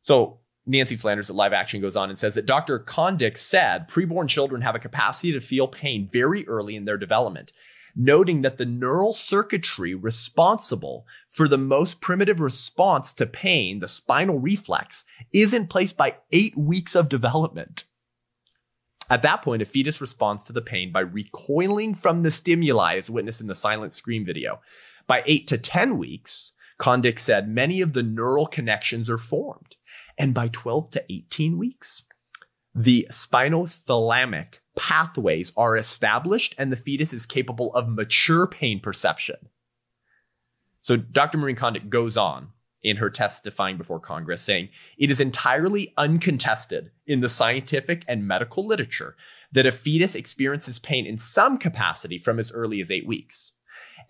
So 0.00 0.40
Nancy 0.64 0.96
Flanders 0.96 1.28
at 1.28 1.36
Live 1.36 1.52
Action 1.52 1.80
goes 1.80 1.96
on 1.96 2.08
and 2.08 2.18
says 2.18 2.34
that 2.34 2.46
Dr. 2.46 2.78
Condic 2.78 3.36
said 3.36 3.88
preborn 3.88 4.28
children 4.28 4.62
have 4.62 4.74
a 4.74 4.80
capacity 4.80 5.32
to 5.32 5.40
feel 5.40 5.66
pain 5.66 6.08
very 6.10 6.46
early 6.46 6.76
in 6.76 6.84
their 6.84 6.96
development, 6.96 7.52
noting 7.96 8.42
that 8.42 8.58
the 8.58 8.64
neural 8.64 9.12
circuitry 9.12 9.94
responsible 9.94 11.04
for 11.28 11.48
the 11.48 11.58
most 11.58 12.00
primitive 12.00 12.38
response 12.38 13.12
to 13.14 13.26
pain, 13.26 13.80
the 13.80 13.88
spinal 13.88 14.38
reflex, 14.38 15.04
is 15.32 15.52
in 15.52 15.66
place 15.66 15.92
by 15.92 16.16
eight 16.30 16.56
weeks 16.56 16.94
of 16.94 17.08
development. 17.08 17.84
At 19.10 19.22
that 19.22 19.42
point, 19.42 19.62
a 19.62 19.66
fetus 19.66 20.00
responds 20.00 20.44
to 20.44 20.52
the 20.52 20.62
pain 20.62 20.92
by 20.92 21.00
recoiling 21.00 21.94
from 21.94 22.22
the 22.22 22.30
stimuli, 22.30 22.96
as 22.96 23.10
witnessed 23.10 23.40
in 23.40 23.48
the 23.48 23.54
silent 23.56 23.94
scream 23.94 24.24
video. 24.24 24.60
By 25.08 25.24
eight 25.26 25.48
to 25.48 25.58
10 25.58 25.98
weeks, 25.98 26.52
Condic 26.78 27.18
said 27.18 27.48
many 27.48 27.80
of 27.80 27.92
the 27.92 28.02
neural 28.02 28.46
connections 28.46 29.10
are 29.10 29.18
formed. 29.18 29.76
And 30.18 30.34
by 30.34 30.48
12 30.48 30.90
to 30.92 31.04
18 31.12 31.58
weeks, 31.58 32.04
the 32.74 33.06
spinothalamic 33.10 34.60
pathways 34.76 35.52
are 35.56 35.76
established 35.76 36.54
and 36.56 36.72
the 36.72 36.76
fetus 36.76 37.12
is 37.12 37.26
capable 37.26 37.74
of 37.74 37.88
mature 37.88 38.46
pain 38.46 38.80
perception. 38.80 39.48
So 40.80 40.96
Dr. 40.96 41.38
Maureen 41.38 41.56
Condic 41.56 41.88
goes 41.88 42.16
on 42.16 42.48
in 42.82 42.96
her 42.96 43.10
testifying 43.10 43.76
before 43.76 44.00
Congress 44.00 44.42
saying 44.42 44.68
it 44.98 45.10
is 45.10 45.20
entirely 45.20 45.92
uncontested 45.96 46.90
in 47.06 47.20
the 47.20 47.28
scientific 47.28 48.04
and 48.08 48.26
medical 48.26 48.66
literature 48.66 49.16
that 49.52 49.66
a 49.66 49.72
fetus 49.72 50.14
experiences 50.14 50.78
pain 50.78 51.06
in 51.06 51.18
some 51.18 51.58
capacity 51.58 52.18
from 52.18 52.38
as 52.38 52.50
early 52.52 52.80
as 52.80 52.90
eight 52.90 53.06
weeks. 53.06 53.52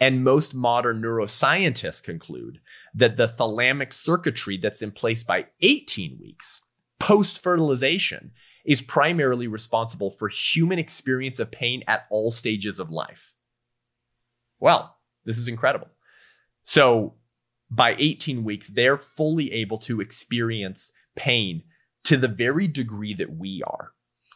And 0.00 0.24
most 0.24 0.54
modern 0.54 1.02
neuroscientists 1.02 2.02
conclude 2.02 2.60
that 2.94 3.16
the 3.16 3.26
thalamic 3.26 3.92
circuitry 3.92 4.56
that's 4.56 4.82
in 4.82 4.90
place 4.90 5.24
by 5.24 5.46
18 5.60 6.18
weeks 6.20 6.60
post 6.98 7.42
fertilization 7.42 8.30
is 8.64 8.80
primarily 8.80 9.48
responsible 9.48 10.10
for 10.10 10.28
human 10.28 10.78
experience 10.78 11.40
of 11.40 11.50
pain 11.50 11.82
at 11.88 12.06
all 12.10 12.30
stages 12.30 12.78
of 12.78 12.90
life. 12.90 13.34
Well, 14.60 14.98
this 15.24 15.36
is 15.36 15.48
incredible. 15.48 15.88
So 16.62 17.14
by 17.70 17.96
18 17.98 18.44
weeks, 18.44 18.68
they're 18.68 18.98
fully 18.98 19.52
able 19.52 19.78
to 19.78 20.00
experience 20.00 20.92
pain 21.16 21.64
to 22.04 22.16
the 22.16 22.28
very 22.28 22.68
degree 22.68 23.14
that 23.14 23.36
we 23.36 23.62
are. 23.66 23.92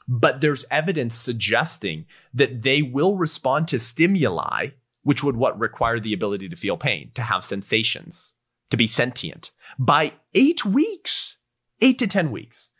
But 0.09 0.41
there's 0.41 0.65
evidence 0.71 1.15
suggesting 1.17 2.07
that 2.33 2.63
they 2.63 2.83
will 2.83 3.17
respond 3.17 3.69
to 3.69 3.79
stimuli, 3.79 4.69
which 5.03 5.23
would 5.23 5.37
what 5.37 5.59
require 5.59 6.01
the 6.01 6.13
ability 6.13 6.49
to 6.49 6.57
feel 6.57 6.77
pain, 6.77 7.11
to 7.15 7.23
have 7.23 7.45
sensations, 7.45 8.35
to 8.71 8.77
be 8.77 8.87
sentient 8.87 9.51
by 9.79 10.13
eight 10.35 10.65
weeks, 10.65 11.37
eight 11.81 11.99
to 11.99 12.07
10 12.07 12.31
weeks. 12.31 12.71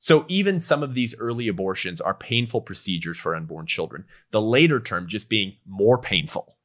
So 0.00 0.24
even 0.28 0.60
some 0.60 0.82
of 0.82 0.94
these 0.94 1.14
early 1.18 1.48
abortions 1.48 2.00
are 2.00 2.14
painful 2.14 2.60
procedures 2.60 3.18
for 3.18 3.34
unborn 3.34 3.66
children. 3.66 4.04
The 4.30 4.40
later 4.40 4.80
term 4.80 5.08
just 5.08 5.28
being 5.28 5.56
more 5.66 5.98
painful. 5.98 6.56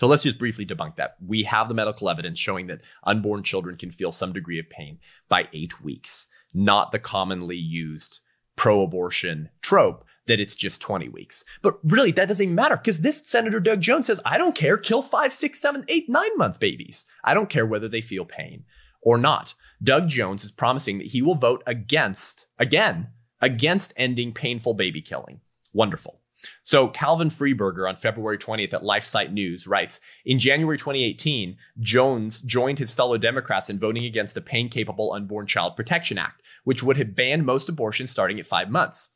So 0.00 0.08
let's 0.08 0.24
just 0.24 0.38
briefly 0.38 0.66
debunk 0.66 0.96
that. 0.96 1.16
We 1.24 1.44
have 1.44 1.68
the 1.68 1.74
medical 1.74 2.10
evidence 2.10 2.38
showing 2.40 2.66
that 2.66 2.80
unborn 3.04 3.44
children 3.44 3.76
can 3.76 3.92
feel 3.92 4.10
some 4.10 4.32
degree 4.32 4.58
of 4.58 4.68
pain 4.68 4.98
by 5.28 5.48
eight 5.52 5.80
weeks, 5.80 6.26
not 6.52 6.90
the 6.90 6.98
commonly 6.98 7.56
used 7.56 8.20
pro 8.56 8.82
abortion 8.82 9.50
trope 9.62 10.04
that 10.26 10.40
it's 10.40 10.54
just 10.54 10.80
20 10.80 11.08
weeks. 11.08 11.44
But 11.62 11.78
really, 11.84 12.10
that 12.12 12.28
doesn't 12.28 12.54
matter 12.54 12.76
because 12.76 13.00
this 13.00 13.22
Senator 13.24 13.60
Doug 13.60 13.80
Jones 13.80 14.06
says, 14.06 14.20
I 14.24 14.38
don't 14.38 14.54
care, 14.54 14.76
kill 14.76 15.02
five, 15.02 15.32
six, 15.32 15.60
seven, 15.60 15.84
eight, 15.88 16.08
nine 16.08 16.36
month 16.36 16.60
babies. 16.60 17.04
I 17.22 17.34
don't 17.34 17.50
care 17.50 17.66
whether 17.66 17.88
they 17.88 18.00
feel 18.00 18.24
pain 18.24 18.64
or 19.02 19.18
not. 19.18 19.54
Doug 19.82 20.08
Jones 20.08 20.44
is 20.44 20.52
promising 20.52 20.98
that 20.98 21.08
he 21.08 21.22
will 21.22 21.34
vote 21.34 21.62
against, 21.66 22.46
again, 22.58 23.08
against 23.40 23.92
ending 23.96 24.32
painful 24.32 24.74
baby 24.74 25.02
killing. 25.02 25.40
Wonderful. 25.72 26.20
So 26.62 26.88
Calvin 26.88 27.28
Freiburger 27.28 27.88
on 27.88 27.96
February 27.96 28.38
20th 28.38 28.72
at 28.72 28.82
LifeSite 28.82 29.32
News 29.32 29.66
writes, 29.66 30.00
in 30.24 30.38
January 30.38 30.76
2018, 30.76 31.56
Jones 31.80 32.40
joined 32.40 32.78
his 32.78 32.92
fellow 32.92 33.18
Democrats 33.18 33.70
in 33.70 33.78
voting 33.78 34.04
against 34.04 34.34
the 34.34 34.40
Pain 34.40 34.68
Capable 34.68 35.12
Unborn 35.12 35.46
Child 35.46 35.76
Protection 35.76 36.18
Act, 36.18 36.42
which 36.64 36.82
would 36.82 36.96
have 36.96 37.14
banned 37.14 37.46
most 37.46 37.68
abortions 37.68 38.10
starting 38.10 38.38
at 38.40 38.46
five 38.46 38.70
months. 38.70 39.10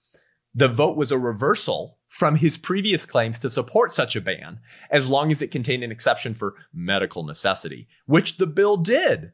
The 0.59 0.67
vote 0.67 0.97
was 0.97 1.13
a 1.13 1.19
reversal 1.19 2.01
from 2.09 2.35
his 2.35 2.59
previous 2.59 3.07
claims 3.07 3.39
to 3.39 3.49
support 3.49 3.95
such 3.95 4.17
a 4.17 4.21
ban, 4.21 4.59
as 4.91 5.09
long 5.09 5.31
as 5.31 5.41
it 5.41 5.53
contained 5.53 5.85
an 5.85 5.93
exception 5.93 6.35
for 6.35 6.57
medical 6.75 7.23
necessity, 7.23 7.87
which 8.07 8.39
the 8.39 8.47
bill 8.49 8.77
did. 8.77 9.31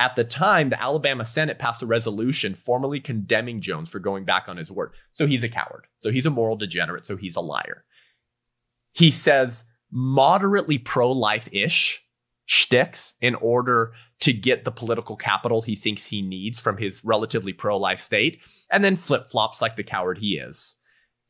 At 0.00 0.16
the 0.16 0.24
time, 0.24 0.70
the 0.70 0.82
Alabama 0.82 1.24
Senate 1.24 1.60
passed 1.60 1.80
a 1.84 1.86
resolution 1.86 2.56
formally 2.56 2.98
condemning 2.98 3.60
Jones 3.60 3.88
for 3.88 4.00
going 4.00 4.24
back 4.24 4.48
on 4.48 4.56
his 4.56 4.72
word. 4.72 4.90
So 5.12 5.28
he's 5.28 5.44
a 5.44 5.48
coward. 5.48 5.86
So 5.98 6.10
he's 6.10 6.26
a 6.26 6.30
moral 6.30 6.56
degenerate. 6.56 7.06
So 7.06 7.16
he's 7.16 7.36
a 7.36 7.40
liar. 7.40 7.84
He 8.90 9.12
says 9.12 9.64
moderately 9.92 10.78
pro 10.78 11.12
life 11.12 11.48
ish 11.52 12.03
shticks 12.46 13.14
in 13.20 13.34
order 13.36 13.92
to 14.20 14.32
get 14.32 14.64
the 14.64 14.70
political 14.70 15.16
capital 15.16 15.62
he 15.62 15.74
thinks 15.74 16.06
he 16.06 16.22
needs 16.22 16.60
from 16.60 16.78
his 16.78 17.04
relatively 17.04 17.52
pro 17.52 17.76
life 17.76 18.00
state, 18.00 18.40
and 18.70 18.84
then 18.84 18.96
flip 18.96 19.28
flops 19.28 19.60
like 19.60 19.76
the 19.76 19.84
coward 19.84 20.18
he 20.18 20.36
is 20.36 20.76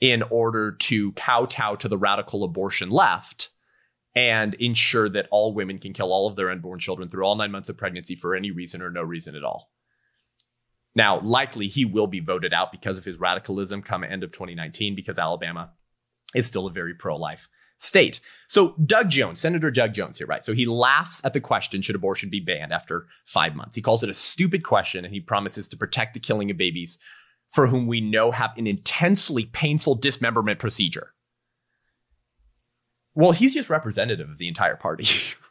in 0.00 0.22
order 0.30 0.72
to 0.72 1.12
kowtow 1.12 1.76
to 1.76 1.88
the 1.88 1.98
radical 1.98 2.44
abortion 2.44 2.90
left 2.90 3.50
and 4.14 4.54
ensure 4.54 5.08
that 5.08 5.26
all 5.30 5.54
women 5.54 5.78
can 5.78 5.92
kill 5.92 6.12
all 6.12 6.26
of 6.28 6.36
their 6.36 6.50
unborn 6.50 6.78
children 6.78 7.08
through 7.08 7.24
all 7.24 7.34
nine 7.34 7.50
months 7.50 7.68
of 7.68 7.76
pregnancy 7.76 8.14
for 8.14 8.34
any 8.34 8.50
reason 8.50 8.82
or 8.82 8.90
no 8.90 9.02
reason 9.02 9.34
at 9.34 9.44
all. 9.44 9.70
Now, 10.94 11.18
likely 11.20 11.66
he 11.66 11.84
will 11.84 12.06
be 12.06 12.20
voted 12.20 12.52
out 12.52 12.70
because 12.70 12.98
of 12.98 13.04
his 13.04 13.18
radicalism 13.18 13.82
come 13.82 14.04
end 14.04 14.22
of 14.22 14.30
2019 14.30 14.94
because 14.94 15.18
Alabama 15.18 15.72
is 16.34 16.46
still 16.46 16.66
a 16.66 16.72
very 16.72 16.94
pro 16.94 17.16
life 17.16 17.48
state. 17.78 18.20
So, 18.48 18.74
Doug 18.84 19.10
Jones, 19.10 19.40
Senator 19.40 19.70
Doug 19.70 19.94
Jones 19.94 20.18
here, 20.18 20.26
right? 20.26 20.44
So 20.44 20.54
he 20.54 20.66
laughs 20.66 21.20
at 21.24 21.32
the 21.32 21.40
question 21.40 21.82
should 21.82 21.96
abortion 21.96 22.30
be 22.30 22.40
banned 22.40 22.72
after 22.72 23.06
five 23.24 23.54
months? 23.54 23.76
He 23.76 23.82
calls 23.82 24.02
it 24.02 24.10
a 24.10 24.14
stupid 24.14 24.62
question 24.62 25.04
and 25.04 25.12
he 25.12 25.20
promises 25.20 25.68
to 25.68 25.76
protect 25.76 26.14
the 26.14 26.20
killing 26.20 26.50
of 26.50 26.56
babies 26.56 26.98
for 27.48 27.66
whom 27.66 27.86
we 27.86 28.00
know 28.00 28.30
have 28.30 28.56
an 28.56 28.66
intensely 28.66 29.44
painful 29.46 29.94
dismemberment 29.94 30.58
procedure. 30.58 31.12
Well, 33.14 33.32
he's 33.32 33.54
just 33.54 33.70
representative 33.70 34.28
of 34.28 34.38
the 34.38 34.48
entire 34.48 34.76
party, 34.76 35.06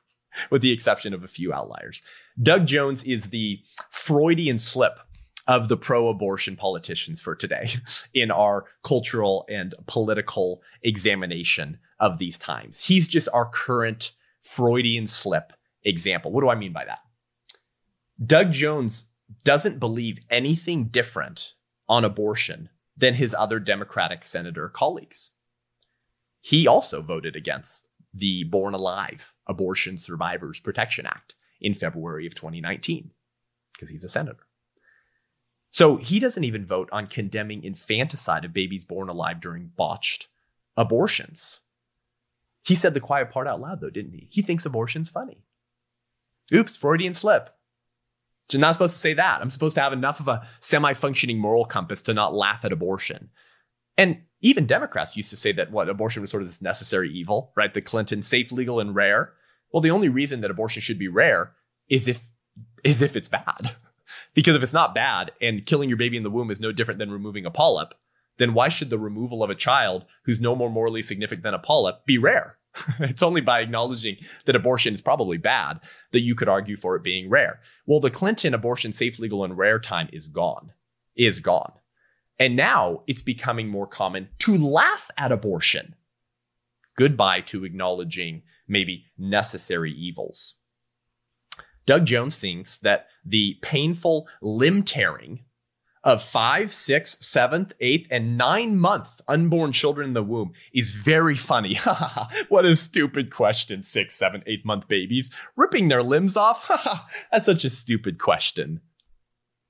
with 0.49 0.61
the 0.61 0.71
exception 0.71 1.13
of 1.13 1.23
a 1.23 1.29
few 1.29 1.53
outliers. 1.53 2.01
Doug 2.41 2.65
Jones 2.65 3.03
is 3.03 3.27
the 3.27 3.61
Freudian 3.89 4.59
slip 4.59 4.99
of 5.47 5.67
the 5.67 5.77
pro 5.77 6.07
abortion 6.07 6.55
politicians 6.55 7.21
for 7.21 7.35
today 7.35 7.69
in 8.13 8.31
our 8.31 8.65
cultural 8.83 9.45
and 9.49 9.73
political 9.87 10.61
examination 10.81 11.79
of 11.99 12.17
these 12.17 12.37
times. 12.37 12.85
He's 12.85 13.07
just 13.07 13.27
our 13.33 13.45
current 13.45 14.11
Freudian 14.41 15.07
slip 15.07 15.53
example. 15.83 16.31
What 16.31 16.41
do 16.41 16.49
I 16.49 16.55
mean 16.55 16.73
by 16.73 16.85
that? 16.85 16.99
Doug 18.23 18.51
Jones 18.51 19.05
doesn't 19.43 19.79
believe 19.79 20.19
anything 20.29 20.85
different 20.85 21.55
on 21.89 22.05
abortion 22.05 22.69
than 22.95 23.15
his 23.15 23.33
other 23.33 23.59
Democratic 23.59 24.23
senator 24.23 24.69
colleagues 24.69 25.31
he 26.43 26.67
also 26.67 27.01
voted 27.01 27.37
against 27.37 27.87
the 28.13 28.43
Born 28.43 28.73
Alive 28.73 29.33
Abortion 29.47 29.97
Survivors 29.97 30.59
Protection 30.59 31.05
Act 31.05 31.35
in 31.61 31.73
February 31.73 32.27
of 32.27 32.35
2019 32.35 33.11
because 33.71 33.89
he's 33.89 34.03
a 34.03 34.09
senator. 34.09 34.45
So 35.73 35.95
he 35.95 36.19
doesn't 36.19 36.43
even 36.43 36.67
vote 36.67 36.87
on 36.91 37.07
condemning 37.07 37.63
infanticide 37.63 38.45
of 38.45 38.53
babies 38.53 38.85
born 38.85 39.09
alive 39.09 39.41
during 39.41 39.71
botched 39.75 40.27
abortions. 40.77 41.61
He 42.63 42.75
said 42.75 42.93
the 42.93 42.99
quiet 42.99 43.31
part 43.31 43.47
out 43.47 43.59
loud, 43.59 43.81
though, 43.81 43.89
didn't 43.89 44.13
he? 44.13 44.27
He 44.29 44.43
thinks 44.43 44.67
abortion's 44.67 45.09
funny. 45.09 45.43
Oops, 46.53 46.77
Freudian 46.77 47.15
slip. 47.15 47.49
I'm 48.53 48.59
not 48.59 48.73
supposed 48.73 48.93
to 48.93 48.99
say 48.99 49.15
that. 49.15 49.41
I'm 49.41 49.49
supposed 49.49 49.73
to 49.73 49.81
have 49.81 49.93
enough 49.93 50.19
of 50.19 50.27
a 50.27 50.47
semi 50.59 50.93
functioning 50.93 51.39
moral 51.39 51.65
compass 51.65 52.03
to 52.03 52.13
not 52.13 52.35
laugh 52.35 52.63
at 52.63 52.71
abortion. 52.71 53.31
And 53.97 54.21
even 54.41 54.67
Democrats 54.67 55.17
used 55.17 55.31
to 55.31 55.37
say 55.37 55.53
that 55.53 55.71
what 55.71 55.89
abortion 55.89 56.21
was 56.21 56.29
sort 56.29 56.43
of 56.43 56.49
this 56.49 56.61
necessary 56.61 57.11
evil, 57.11 57.51
right? 57.57 57.73
The 57.73 57.81
Clinton 57.81 58.21
safe, 58.21 58.51
legal, 58.51 58.79
and 58.79 58.93
rare. 58.93 59.33
Well, 59.71 59.81
the 59.81 59.89
only 59.89 60.09
reason 60.09 60.41
that 60.41 60.51
abortion 60.51 60.83
should 60.83 60.99
be 60.99 61.07
rare 61.07 61.53
is 61.89 62.07
if 62.07 62.29
is 62.83 63.01
if 63.01 63.15
it's 63.15 63.27
bad. 63.27 63.75
Because 64.33 64.55
if 64.55 64.63
it's 64.63 64.73
not 64.73 64.95
bad 64.95 65.31
and 65.41 65.65
killing 65.65 65.89
your 65.89 65.97
baby 65.97 66.17
in 66.17 66.23
the 66.23 66.29
womb 66.29 66.51
is 66.51 66.59
no 66.59 66.71
different 66.71 66.99
than 66.99 67.11
removing 67.11 67.45
a 67.45 67.51
polyp, 67.51 67.93
then 68.37 68.53
why 68.53 68.67
should 68.67 68.89
the 68.89 68.99
removal 68.99 69.43
of 69.43 69.49
a 69.49 69.55
child 69.55 70.05
who's 70.25 70.41
no 70.41 70.55
more 70.55 70.69
morally 70.69 71.01
significant 71.01 71.43
than 71.43 71.53
a 71.53 71.59
polyp 71.59 72.05
be 72.05 72.17
rare? 72.17 72.57
it's 72.99 73.23
only 73.23 73.41
by 73.41 73.59
acknowledging 73.59 74.17
that 74.45 74.55
abortion 74.55 74.93
is 74.93 75.01
probably 75.01 75.37
bad 75.37 75.79
that 76.11 76.21
you 76.21 76.35
could 76.35 76.49
argue 76.49 76.75
for 76.75 76.95
it 76.95 77.03
being 77.03 77.29
rare. 77.29 77.59
Well, 77.85 77.99
the 77.99 78.09
Clinton 78.09 78.53
abortion 78.53 78.93
safe, 78.93 79.19
legal, 79.19 79.43
and 79.43 79.57
rare 79.57 79.79
time 79.79 80.09
is 80.11 80.27
gone. 80.27 80.73
Is 81.15 81.39
gone. 81.39 81.73
And 82.39 82.55
now 82.55 83.03
it's 83.05 83.21
becoming 83.21 83.69
more 83.69 83.85
common 83.85 84.29
to 84.39 84.57
laugh 84.57 85.11
at 85.17 85.31
abortion. 85.31 85.95
Goodbye 86.97 87.41
to 87.41 87.63
acknowledging 87.63 88.41
maybe 88.67 89.05
necessary 89.17 89.91
evils. 89.91 90.55
Doug 91.85 92.05
Jones 92.05 92.37
thinks 92.37 92.77
that 92.77 93.07
the 93.25 93.57
painful 93.61 94.27
limb 94.41 94.83
tearing 94.83 95.43
of 96.03 96.21
five, 96.21 96.73
six, 96.73 97.17
seventh, 97.21 97.73
eighth, 97.79 98.07
and 98.11 98.37
nine 98.37 98.77
month 98.77 99.21
unborn 99.27 99.71
children 99.71 100.09
in 100.09 100.13
the 100.13 100.23
womb 100.23 100.51
is 100.73 100.95
very 100.95 101.35
funny. 101.35 101.77
what 102.49 102.65
a 102.65 102.75
stupid 102.75 103.31
question, 103.31 103.83
six, 103.83 104.13
seven, 104.13 104.43
eight 104.45 104.65
month 104.65 104.87
babies 104.87 105.33
ripping 105.55 105.87
their 105.87 106.03
limbs 106.03 106.35
off. 106.35 106.69
That's 107.31 107.45
such 107.45 107.63
a 107.63 107.69
stupid 107.69 108.19
question. 108.19 108.81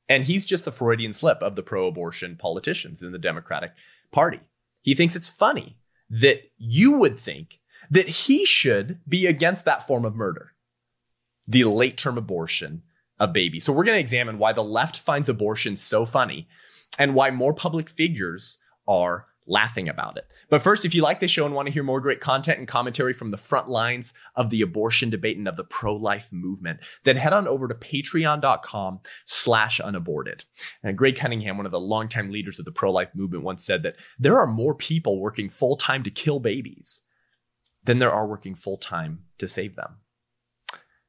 And 0.10 0.26
he's 0.26 0.46
just 0.46 0.66
the 0.66 0.72
Freudian 0.72 1.14
slip 1.14 1.42
of 1.42 1.56
the 1.56 1.64
pro 1.64 1.88
abortion 1.88 2.36
politicians 2.36 3.04
in 3.04 3.12
the 3.12 3.20
Democratic 3.20 3.74
Party. 4.12 4.42
He 4.82 4.96
thinks 4.96 5.16
it's 5.16 5.30
funny 5.30 5.78
that 6.10 6.52
you 6.58 6.94
would 6.94 7.20
think 7.20 7.60
that 7.90 8.08
he 8.08 8.46
should 8.46 9.00
be 9.08 9.28
against 9.28 9.66
that 9.66 9.86
form 9.86 10.04
of 10.04 10.16
murder, 10.16 10.54
the 11.48 11.64
late 11.64 11.98
term 11.98 12.18
abortion 12.18 12.84
of 13.20 13.34
baby. 13.34 13.60
So 13.60 13.74
we're 13.74 13.84
going 13.84 13.96
to 13.96 14.02
examine 14.02 14.38
why 14.38 14.54
the 14.54 14.64
left 14.64 15.00
finds 15.00 15.30
abortion 15.30 15.76
so 15.76 16.06
funny 16.06 16.48
and 16.98 17.16
why 17.16 17.32
more 17.32 17.54
public 17.54 17.90
figures 17.90 18.58
are 18.88 19.28
laughing 19.46 19.90
about 19.90 20.18
it. 20.18 20.26
But 20.50 20.62
first, 20.62 20.86
if 20.86 20.96
you 20.96 21.02
like 21.02 21.20
this 21.20 21.32
show 21.32 21.46
and 21.46 21.54
want 21.54 21.68
to 21.68 21.74
hear 21.74 21.84
more 21.84 22.00
great 22.00 22.22
content 22.22 22.60
and 22.60 22.68
commentary 22.68 23.14
from 23.14 23.32
the 23.32 23.38
front 23.38 23.68
lines 23.68 24.14
of 24.36 24.50
the 24.50 24.62
abortion 24.62 25.10
debate 25.10 25.38
and 25.38 25.48
of 25.48 25.58
the 25.58 25.64
pro-life 25.64 26.32
movement, 26.32 26.80
then 27.04 27.18
head 27.18 27.34
on 27.34 27.48
over 27.48 27.68
to 27.68 27.74
patreon.com 27.74 29.02
slash 29.26 29.80
unaborted. 29.80 30.46
And 30.82 30.98
Greg 30.98 31.18
Cunningham, 31.18 31.58
one 31.58 31.66
of 31.66 31.74
the 31.74 31.80
longtime 31.80 32.32
leaders 32.32 32.58
of 32.58 32.66
the 32.66 32.72
pro-life 32.72 33.10
movement, 33.14 33.44
once 33.44 33.66
said 33.66 33.84
that 33.84 33.98
there 34.18 34.40
are 34.40 34.48
more 34.48 34.76
people 34.76 35.20
working 35.20 35.50
full-time 35.50 36.04
to 36.04 36.10
kill 36.10 36.40
babies 36.40 37.02
than 37.84 38.00
there 38.00 38.14
are 38.14 38.26
working 38.26 38.56
full-time 38.56 39.24
to 39.40 39.48
save 39.48 39.76
them. 39.76 39.98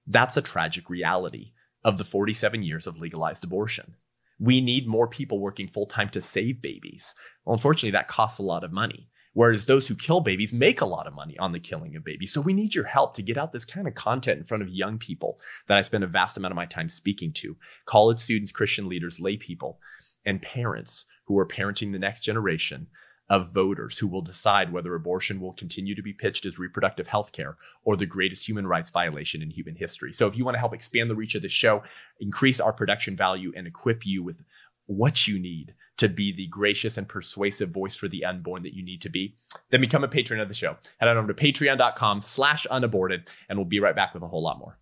That's 0.07 0.37
a 0.37 0.43
tragic 0.43 0.91
reality 0.91 1.53
of 1.85 1.99
the 1.99 2.05
47 2.05 2.63
years 2.63 2.87
of 2.87 2.99
legalized 2.99 3.45
abortion. 3.45 3.97
We 4.41 4.61
need 4.61 4.87
more 4.87 5.07
people 5.07 5.39
working 5.39 5.69
full 5.69 5.87
time 5.87 6.09
to 6.11 6.21
save 6.21 6.61
babies. 6.61 7.15
Well, 7.45 7.55
unfortunately, 7.55 7.93
that 7.93 8.09
costs 8.09 8.39
a 8.39 8.43
lot 8.43 8.65
of 8.65 8.73
money. 8.73 9.09
Whereas 9.35 9.67
those 9.67 9.89
who 9.89 9.97
kill 9.97 10.21
babies 10.21 10.53
make 10.53 10.81
a 10.81 10.87
lot 10.87 11.09
of 11.09 11.15
money 11.15 11.37
on 11.39 11.51
the 11.53 11.59
killing 11.59 11.97
of 11.97 12.05
babies. 12.05 12.33
So 12.33 12.41
we 12.41 12.53
need 12.53 12.75
your 12.75 12.85
help 12.85 13.15
to 13.15 13.23
get 13.23 13.37
out 13.37 13.53
this 13.53 13.65
kind 13.65 13.89
of 13.89 13.95
content 13.95 14.39
in 14.39 14.45
front 14.45 14.63
of 14.63 14.69
young 14.69 14.97
people 14.97 15.41
that 15.67 15.77
I 15.77 15.83
spend 15.83 16.05
a 16.05 16.09
vast 16.09 16.37
amount 16.37 16.53
of 16.53 16.57
my 16.57 16.67
time 16.67 16.89
speaking 16.89 17.33
to 17.35 17.57
college 17.85 18.21
students, 18.21 18.53
Christian 18.53 18.89
leaders, 18.89 19.19
lay 19.19 19.37
people, 19.37 19.81
and 20.25 20.41
parents 20.41 21.05
who 21.27 21.37
are 21.39 21.47
parenting 21.47 21.91
the 21.93 21.99
next 21.99 22.21
generation 22.21 22.87
of 23.35 23.53
voters 23.53 23.99
who 23.99 24.07
will 24.07 24.23
decide 24.23 24.73
whether 24.73 24.95
abortion 24.95 25.41
will 25.41 25.53
continue 25.53 25.93
to 25.97 26.03
be 26.03 26.13
pitched 26.13 26.47
as 26.47 26.57
reproductive 26.57 27.09
health 27.09 27.33
care 27.33 27.57
or 27.83 27.97
the 27.97 28.07
greatest 28.07 28.47
human 28.49 28.65
rights 28.65 28.91
violation 28.91 29.43
in 29.43 29.51
human 29.51 29.75
history. 29.75 30.13
So 30.13 30.29
if 30.29 30.37
you 30.37 30.45
want 30.45 30.55
to 30.55 30.61
help 30.61 30.73
expand 30.73 31.11
the 31.11 31.17
reach 31.17 31.35
of 31.35 31.43
the 31.43 31.49
show, 31.49 31.83
increase 32.21 32.61
our 32.61 32.73
production 32.73 33.17
value, 33.17 33.53
and 33.57 33.67
equip 33.67 34.07
you 34.07 34.23
with 34.23 34.45
what 34.87 35.27
you 35.27 35.41
need 35.41 35.75
to 35.97 36.09
be 36.09 36.33
the 36.33 36.47
gracious 36.47 36.97
and 36.97 37.09
persuasive 37.09 37.71
voice 37.71 37.97
for 37.97 38.07
the 38.07 38.25
unborn 38.25 38.63
that 38.63 38.75
you 38.75 38.85
need 38.85 39.01
to 39.01 39.09
be, 39.09 39.35
then 39.71 39.81
become 39.81 40.05
a 40.05 40.09
patron 40.09 40.39
of 40.39 40.47
the 40.47 40.55
show. 40.55 40.77
Head 40.99 41.09
on 41.09 41.17
over 41.17 41.33
to 41.33 41.35
patreon.com 41.35 42.21
slash 42.21 42.67
unaborted, 42.67 43.29
and 43.49 43.59
we'll 43.59 43.67
be 43.67 43.81
right 43.81 43.97
back 43.97 44.15
with 44.15 44.23
a 44.23 44.29
whole 44.29 44.43
lot 44.43 44.61
more. 44.61 44.79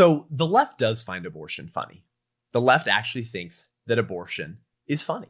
So 0.00 0.26
the 0.30 0.46
left 0.46 0.78
does 0.78 1.02
find 1.02 1.26
abortion 1.26 1.68
funny. 1.68 2.06
The 2.52 2.60
left 2.62 2.88
actually 2.88 3.24
thinks 3.24 3.66
that 3.86 3.98
abortion 3.98 4.60
is 4.86 5.02
funny. 5.02 5.28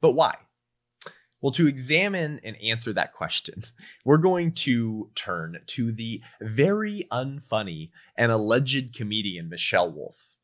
But 0.00 0.12
why? 0.12 0.34
Well, 1.42 1.52
to 1.52 1.66
examine 1.66 2.40
and 2.42 2.56
answer 2.62 2.94
that 2.94 3.12
question, 3.12 3.64
we're 4.06 4.16
going 4.16 4.52
to 4.64 5.10
turn 5.14 5.58
to 5.66 5.92
the 5.92 6.22
very 6.40 7.04
unfunny 7.12 7.90
and 8.16 8.32
alleged 8.32 8.96
comedian 8.96 9.50
Michelle 9.50 9.92
Wolf. 9.92 10.36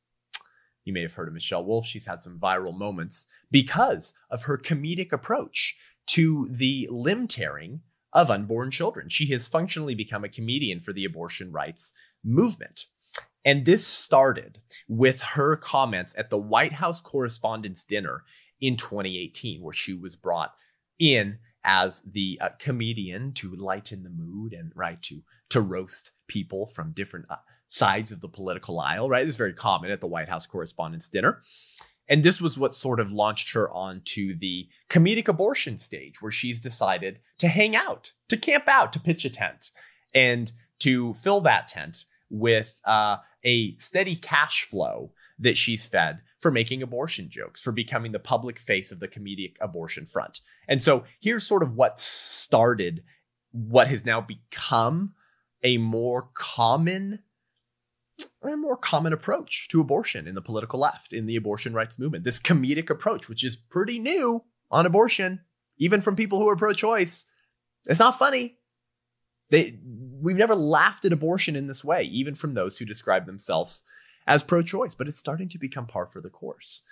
You 0.85 0.93
may 0.93 1.01
have 1.01 1.15
heard 1.15 1.29
of 1.29 1.33
Michelle 1.33 1.65
Wolf. 1.65 1.87
She's 1.87 2.07
had 2.07 2.21
some 2.21 2.39
viral 2.39 2.77
moments 2.77 3.25
because 3.51 4.13
of 4.29 4.43
her 4.43 4.59
comedic 4.59 5.11
approach 5.11 5.75
to 6.09 6.49
the 6.51 6.87
limb 6.91 7.29
tearing 7.29 7.81
of 8.13 8.31
unborn 8.31 8.71
children. 8.71 9.09
She 9.09 9.29
has 9.29 9.49
functionally 9.49 9.95
become 9.95 10.23
a 10.23 10.29
comedian 10.29 10.81
for 10.81 10.93
the 10.93 11.07
abortion 11.07 11.51
rights 11.51 11.95
movement. 12.23 12.89
And 13.45 13.67
this 13.67 13.87
started 13.87 14.61
with 14.89 15.21
her 15.21 15.57
comments 15.57 16.15
at 16.17 16.31
the 16.31 16.39
White 16.39 16.73
House 16.73 17.01
Correspondents' 17.01 17.85
Dinner 17.85 18.25
in 18.61 18.77
2018, 18.77 19.63
where 19.63 19.75
she 19.75 19.93
was 19.93 20.17
brought 20.17 20.55
in 20.99 21.39
as 21.65 22.03
the 22.03 22.39
uh, 22.41 22.51
comedian 22.59 23.33
to 23.33 23.55
lighten 23.55 24.03
the 24.03 24.11
mood 24.11 24.53
and 24.53 24.73
right 24.75 25.01
to 25.03 25.23
to 25.51 25.61
roast 25.61 26.11
people 26.27 26.67
from 26.67 26.93
different 26.93 27.27
uh, 27.31 27.37
sides 27.69 28.13
of 28.13 28.21
the 28.21 28.29
political 28.29 28.81
aisle. 28.81 29.09
Right, 29.09 29.25
this 29.25 29.35
is 29.35 29.37
very 29.37 29.53
common 29.53 29.91
at 29.91 30.01
the 30.01 30.07
White 30.07 30.29
House 30.29 30.47
Correspondents' 30.47 31.09
Dinner. 31.09 31.41
And 32.07 32.23
this 32.23 32.41
was 32.41 32.59
what 32.59 32.75
sort 32.75 33.01
of 33.01 33.13
launched 33.13 33.55
her 33.55 33.71
onto 33.71 34.37
the 34.37 34.69
comedic 34.91 35.27
abortion 35.27 35.79
stage, 35.79 36.21
where 36.21 36.33
she's 36.33 36.63
decided 36.63 37.21
to 37.39 37.49
hang 37.49 37.75
out, 37.75 38.13
to 38.29 38.37
camp 38.37 38.69
out, 38.69 38.93
to 38.93 39.01
pitch 39.01 39.25
a 39.25 39.31
tent, 39.31 39.71
and 40.15 40.53
to 40.81 41.15
fill 41.15 41.41
that 41.41 41.69
tent 41.69 42.05
with 42.29 42.81
uh, 42.85 43.19
a 43.45 43.77
steady 43.77 44.17
cash 44.17 44.65
flow 44.65 45.13
that 45.39 45.57
she's 45.57 45.87
fed 45.87 46.21
for 46.39 46.51
making 46.51 46.83
abortion 46.83 47.29
jokes, 47.29 47.63
for 47.63 47.73
becoming 47.73 48.13
the 48.13 48.19
public 48.19 48.59
face 48.59 48.93
of 48.93 49.01
the 49.01 49.09
comedic 49.09 49.57
abortion 49.61 50.07
front. 50.07 50.41
And 50.69 50.83
so 50.83 51.05
here's 51.21 51.47
sort 51.47 51.63
of 51.63 51.75
what 51.75 51.99
started 51.99 53.03
what 53.53 53.87
has 53.89 54.05
now 54.05 54.21
become 54.21 55.15
a 55.63 55.79
more 55.79 56.29
common 56.35 57.21
a 58.45 58.57
more 58.57 58.77
common 58.77 59.13
approach 59.13 59.69
to 59.69 59.81
abortion 59.81 60.29
in 60.29 60.35
the 60.35 60.43
political 60.43 60.79
left, 60.79 61.13
in 61.13 61.27
the 61.27 61.37
abortion 61.37 61.73
rights 61.73 61.99
movement. 61.99 62.25
This 62.25 62.39
comedic 62.39 62.91
approach, 62.91 63.29
which 63.29 63.43
is 63.43 63.57
pretty 63.57 63.99
new 63.99 64.45
on 64.71 64.87
abortion, 64.87 65.41
even 65.79 66.01
from 66.01 66.15
people 66.15 66.39
who 66.39 66.49
are 66.49 66.57
pro 66.57 66.73
choice. 66.73 67.27
It's 67.87 67.99
not 67.99 68.19
funny. 68.19 68.59
They 69.51 69.79
we've 70.25 70.37
never 70.37 70.55
laughed 70.55 71.05
at 71.05 71.13
abortion 71.13 71.55
in 71.55 71.67
this 71.67 71.85
way, 71.85 72.03
even 72.05 72.35
from 72.35 72.55
those 72.55 72.79
who 72.79 72.85
describe 72.85 73.27
themselves 73.27 73.83
as 74.27 74.43
pro 74.43 74.63
choice, 74.63 74.95
but 74.95 75.07
it's 75.07 75.19
starting 75.19 75.49
to 75.51 75.59
become 75.59 75.87
par 75.87 76.07
for 76.07 76.21
the 76.21 76.31
course. 76.31 76.83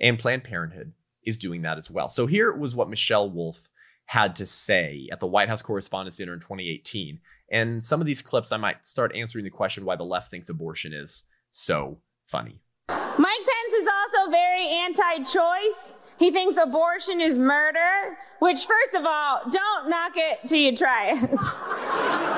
And 0.00 0.18
Planned 0.18 0.44
Parenthood 0.44 0.92
is 1.24 1.36
doing 1.36 1.62
that 1.62 1.78
as 1.78 1.90
well. 1.90 2.08
So 2.08 2.26
here 2.26 2.52
was 2.52 2.76
what 2.76 2.88
Michelle 2.88 3.28
Wolf 3.28 3.68
had 4.06 4.36
to 4.36 4.46
say 4.46 5.08
at 5.12 5.20
the 5.20 5.26
White 5.26 5.48
House 5.48 5.60
Correspondents' 5.60 6.16
Dinner 6.16 6.32
in 6.32 6.40
2018. 6.40 7.20
And 7.50 7.84
some 7.84 8.00
of 8.00 8.06
these 8.06 8.22
clips, 8.22 8.52
I 8.52 8.56
might 8.56 8.86
start 8.86 9.14
answering 9.14 9.44
the 9.44 9.50
question 9.50 9.84
why 9.84 9.96
the 9.96 10.04
left 10.04 10.30
thinks 10.30 10.48
abortion 10.48 10.92
is 10.92 11.24
so 11.50 11.98
funny. 12.26 12.60
Mike 12.88 13.08
Pence 13.18 13.74
is 13.74 13.88
also 13.88 14.30
very 14.30 14.66
anti 14.66 15.18
choice. 15.24 15.96
He 16.18 16.30
thinks 16.30 16.56
abortion 16.56 17.20
is 17.20 17.38
murder, 17.38 18.18
which, 18.40 18.64
first 18.64 18.94
of 18.94 19.04
all, 19.04 19.42
don't 19.50 19.90
knock 19.90 20.12
it 20.16 20.40
till 20.46 20.58
you 20.58 20.76
try 20.76 21.12
it. 21.12 21.30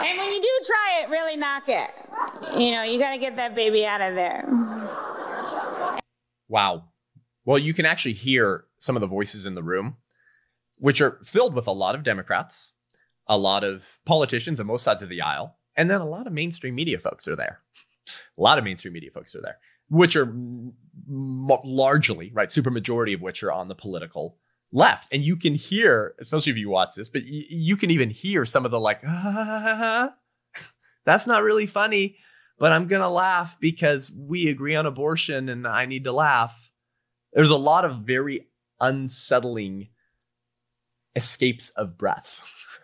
and 0.04 0.18
when 0.18 0.30
you 0.30 0.42
do 0.42 0.60
try 0.66 1.00
it, 1.02 1.10
really 1.10 1.36
knock 1.36 1.68
it. 1.68 1.90
You 2.58 2.72
know, 2.72 2.82
you 2.82 2.98
got 2.98 3.12
to 3.12 3.18
get 3.18 3.36
that 3.36 3.54
baby 3.54 3.86
out 3.86 4.00
of 4.00 4.14
there. 4.14 4.44
Wow. 6.48 6.84
Well, 7.44 7.58
you 7.58 7.72
can 7.74 7.86
actually 7.86 8.14
hear 8.14 8.64
some 8.78 8.96
of 8.96 9.00
the 9.00 9.06
voices 9.06 9.46
in 9.46 9.54
the 9.54 9.62
room, 9.62 9.96
which 10.76 11.00
are 11.00 11.20
filled 11.24 11.54
with 11.54 11.66
a 11.66 11.72
lot 11.72 11.94
of 11.94 12.02
Democrats, 12.02 12.72
a 13.26 13.38
lot 13.38 13.64
of 13.64 13.98
politicians 14.04 14.58
on 14.60 14.66
both 14.66 14.80
sides 14.80 15.02
of 15.02 15.08
the 15.08 15.22
aisle, 15.22 15.56
and 15.76 15.90
then 15.90 16.00
a 16.00 16.06
lot 16.06 16.26
of 16.26 16.32
mainstream 16.32 16.74
media 16.74 16.98
folks 16.98 17.28
are 17.28 17.36
there. 17.36 17.60
a 18.38 18.42
lot 18.42 18.58
of 18.58 18.64
mainstream 18.64 18.92
media 18.92 19.10
folks 19.10 19.34
are 19.34 19.40
there 19.40 19.58
which 19.90 20.16
are 20.16 20.32
largely 21.08 22.30
right, 22.32 22.50
super 22.50 22.70
majority 22.70 23.12
of 23.12 23.20
which 23.20 23.42
are 23.42 23.52
on 23.52 23.68
the 23.68 23.74
political 23.74 24.38
left. 24.72 25.12
And 25.12 25.22
you 25.22 25.36
can 25.36 25.54
hear, 25.54 26.14
especially 26.20 26.52
if 26.52 26.58
you 26.58 26.70
watch 26.70 26.94
this, 26.94 27.08
but 27.08 27.22
y- 27.22 27.44
you 27.48 27.76
can 27.76 27.90
even 27.90 28.10
hear 28.10 28.44
some 28.44 28.64
of 28.64 28.70
the 28.70 28.80
like, 28.80 29.00
ah, 29.06 30.14
that's 31.04 31.26
not 31.26 31.42
really 31.42 31.66
funny, 31.66 32.16
but 32.58 32.72
I'm 32.72 32.86
going 32.86 33.02
to 33.02 33.08
laugh 33.08 33.56
because 33.60 34.12
we 34.16 34.48
agree 34.48 34.76
on 34.76 34.86
abortion 34.86 35.48
and 35.48 35.66
I 35.66 35.86
need 35.86 36.04
to 36.04 36.12
laugh. 36.12 36.70
There's 37.32 37.50
a 37.50 37.56
lot 37.56 37.84
of 37.84 38.00
very 38.00 38.48
unsettling 38.80 39.88
escapes 41.16 41.70
of 41.70 41.98
breath 41.98 42.40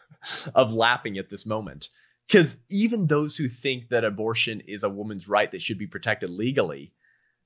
of 0.55 0.73
laughing 0.73 1.19
at 1.19 1.31
this 1.31 1.47
moment. 1.47 1.89
Because 2.27 2.57
even 2.69 3.07
those 3.07 3.37
who 3.37 3.49
think 3.49 3.89
that 3.91 4.05
abortion 4.05 4.61
is 4.67 4.83
a 4.83 4.91
woman's 4.91 5.29
right 5.29 5.51
that 5.53 5.63
should 5.63 5.79
be 5.79 5.87
protected 5.87 6.29
legally 6.31 6.93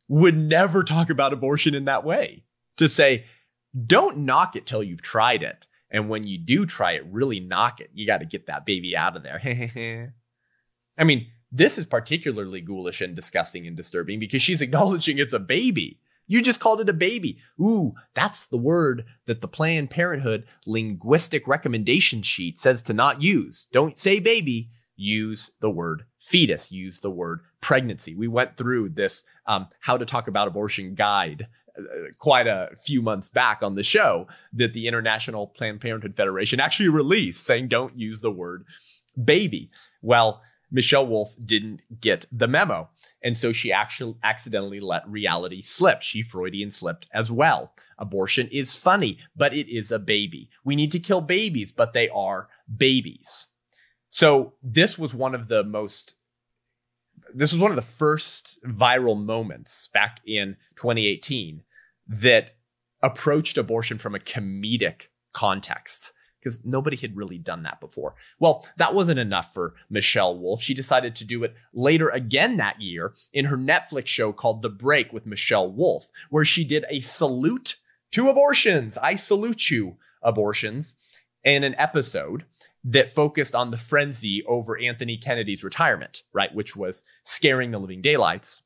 would 0.08 0.36
never 0.36 0.82
talk 0.82 1.10
about 1.10 1.32
abortion 1.32 1.74
in 1.74 1.84
that 1.84 2.04
way. 2.04 2.44
To 2.78 2.88
say, 2.88 3.26
don't 3.86 4.18
knock 4.18 4.56
it 4.56 4.66
till 4.66 4.82
you've 4.82 5.02
tried 5.02 5.42
it. 5.42 5.66
And 5.90 6.08
when 6.08 6.26
you 6.26 6.38
do 6.38 6.66
try 6.66 6.92
it, 6.92 7.06
really 7.10 7.40
knock 7.40 7.80
it. 7.80 7.90
You 7.94 8.06
got 8.06 8.18
to 8.18 8.26
get 8.26 8.46
that 8.46 8.64
baby 8.64 8.96
out 8.96 9.16
of 9.16 9.22
there. 9.22 10.14
I 10.98 11.04
mean, 11.04 11.26
this 11.50 11.78
is 11.78 11.86
particularly 11.86 12.60
ghoulish 12.60 13.00
and 13.00 13.16
disgusting 13.16 13.66
and 13.66 13.76
disturbing 13.76 14.20
because 14.20 14.42
she's 14.42 14.62
acknowledging 14.62 15.18
it's 15.18 15.32
a 15.32 15.40
baby. 15.40 16.00
You 16.28 16.42
just 16.42 16.60
called 16.60 16.80
it 16.80 16.88
a 16.88 16.92
baby. 16.92 17.38
Ooh, 17.60 17.94
that's 18.14 18.46
the 18.46 18.56
word 18.56 19.04
that 19.26 19.40
the 19.40 19.48
Planned 19.48 19.90
Parenthood 19.90 20.46
linguistic 20.64 21.48
recommendation 21.48 22.22
sheet 22.22 22.60
says 22.60 22.82
to 22.84 22.92
not 22.92 23.20
use. 23.20 23.66
Don't 23.72 23.98
say 23.98 24.20
baby. 24.20 24.70
Use 24.94 25.50
the 25.60 25.70
word 25.70 26.04
fetus. 26.20 26.70
Use 26.70 27.00
the 27.00 27.10
word 27.10 27.40
pregnancy. 27.60 28.14
We 28.14 28.28
went 28.28 28.56
through 28.56 28.90
this 28.90 29.24
um, 29.46 29.68
how 29.80 29.96
to 29.96 30.06
talk 30.06 30.28
about 30.28 30.48
abortion 30.48 30.94
guide 30.94 31.48
uh, 31.76 31.82
quite 32.18 32.46
a 32.46 32.70
few 32.84 33.02
months 33.02 33.28
back 33.28 33.62
on 33.62 33.74
the 33.74 33.82
show 33.82 34.28
that 34.52 34.72
the 34.72 34.86
International 34.86 35.46
Planned 35.46 35.80
Parenthood 35.80 36.16
Federation 36.16 36.60
actually 36.60 36.88
released 36.88 37.44
saying 37.44 37.68
don't 37.68 37.98
use 37.98 38.20
the 38.20 38.30
word 38.30 38.64
baby. 39.22 39.70
Well, 40.02 40.42
Michelle 40.70 41.06
Wolf 41.06 41.34
didn't 41.44 41.82
get 42.00 42.26
the 42.30 42.46
memo. 42.46 42.90
And 43.22 43.36
so 43.36 43.52
she 43.52 43.72
actually 43.72 44.16
accidentally 44.22 44.80
let 44.80 45.08
reality 45.08 45.62
slip. 45.62 46.02
She 46.02 46.22
Freudian 46.22 46.70
slipped 46.70 47.06
as 47.12 47.32
well. 47.32 47.72
Abortion 47.98 48.48
is 48.52 48.74
funny, 48.74 49.18
but 49.34 49.52
it 49.52 49.68
is 49.68 49.90
a 49.90 49.98
baby. 49.98 50.48
We 50.64 50.76
need 50.76 50.92
to 50.92 51.00
kill 51.00 51.20
babies, 51.20 51.72
but 51.72 51.92
they 51.92 52.08
are 52.10 52.48
babies. 52.74 53.48
So 54.10 54.54
this 54.62 54.98
was 54.98 55.14
one 55.14 55.34
of 55.34 55.48
the 55.48 55.64
most 55.64 56.14
this 57.32 57.52
was 57.52 57.60
one 57.60 57.70
of 57.70 57.76
the 57.76 57.82
first 57.82 58.58
viral 58.64 59.20
moments 59.20 59.86
back 59.88 60.18
in 60.26 60.56
2018 60.76 61.62
that 62.08 62.56
approached 63.02 63.56
abortion 63.56 63.98
from 63.98 64.14
a 64.16 64.18
comedic 64.18 65.08
context 65.32 66.12
because 66.40 66.64
nobody 66.64 66.96
had 66.96 67.16
really 67.16 67.38
done 67.38 67.62
that 67.62 67.80
before. 67.80 68.14
Well, 68.38 68.66
that 68.78 68.94
wasn't 68.94 69.20
enough 69.20 69.52
for 69.52 69.74
Michelle 69.90 70.36
Wolf. 70.36 70.62
She 70.62 70.74
decided 70.74 71.14
to 71.16 71.24
do 71.24 71.44
it 71.44 71.54
later 71.72 72.08
again 72.08 72.56
that 72.56 72.80
year 72.80 73.12
in 73.32 73.44
her 73.46 73.58
Netflix 73.58 74.06
show 74.06 74.32
called 74.32 74.62
The 74.62 74.70
Break 74.70 75.12
with 75.12 75.26
Michelle 75.26 75.70
Wolf, 75.70 76.10
where 76.30 76.44
she 76.44 76.64
did 76.64 76.86
a 76.88 77.00
salute 77.00 77.76
to 78.12 78.28
abortions. 78.28 78.96
I 78.98 79.16
salute 79.16 79.70
you, 79.70 79.98
abortions, 80.22 80.96
in 81.44 81.62
an 81.62 81.74
episode 81.76 82.46
that 82.84 83.10
focused 83.10 83.54
on 83.54 83.70
the 83.70 83.78
frenzy 83.78 84.42
over 84.46 84.78
Anthony 84.78 85.16
Kennedy's 85.16 85.64
retirement, 85.64 86.22
right? 86.32 86.54
Which 86.54 86.74
was 86.74 87.04
scaring 87.24 87.70
the 87.70 87.78
living 87.78 88.00
daylights 88.00 88.62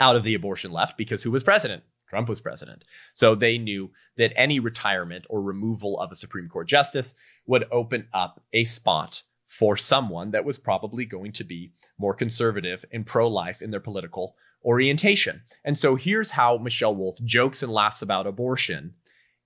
out 0.00 0.16
of 0.16 0.22
the 0.22 0.34
abortion 0.34 0.72
left 0.72 0.98
because 0.98 1.22
who 1.22 1.30
was 1.30 1.42
president? 1.42 1.82
Trump 2.08 2.28
was 2.28 2.40
president. 2.40 2.84
So 3.14 3.34
they 3.34 3.58
knew 3.58 3.90
that 4.16 4.32
any 4.36 4.60
retirement 4.60 5.26
or 5.28 5.42
removal 5.42 5.98
of 5.98 6.12
a 6.12 6.16
Supreme 6.16 6.48
Court 6.48 6.68
justice 6.68 7.14
would 7.46 7.66
open 7.70 8.08
up 8.12 8.42
a 8.52 8.64
spot 8.64 9.22
for 9.44 9.76
someone 9.76 10.32
that 10.32 10.44
was 10.44 10.58
probably 10.58 11.04
going 11.04 11.32
to 11.32 11.44
be 11.44 11.72
more 11.98 12.14
conservative 12.14 12.84
and 12.92 13.06
pro 13.06 13.28
life 13.28 13.62
in 13.62 13.70
their 13.70 13.80
political 13.80 14.36
orientation. 14.64 15.42
And 15.64 15.78
so 15.78 15.94
here's 15.94 16.32
how 16.32 16.58
Michelle 16.58 16.96
Wolf 16.96 17.16
jokes 17.24 17.62
and 17.62 17.72
laughs 17.72 18.02
about 18.02 18.26
abortion 18.26 18.94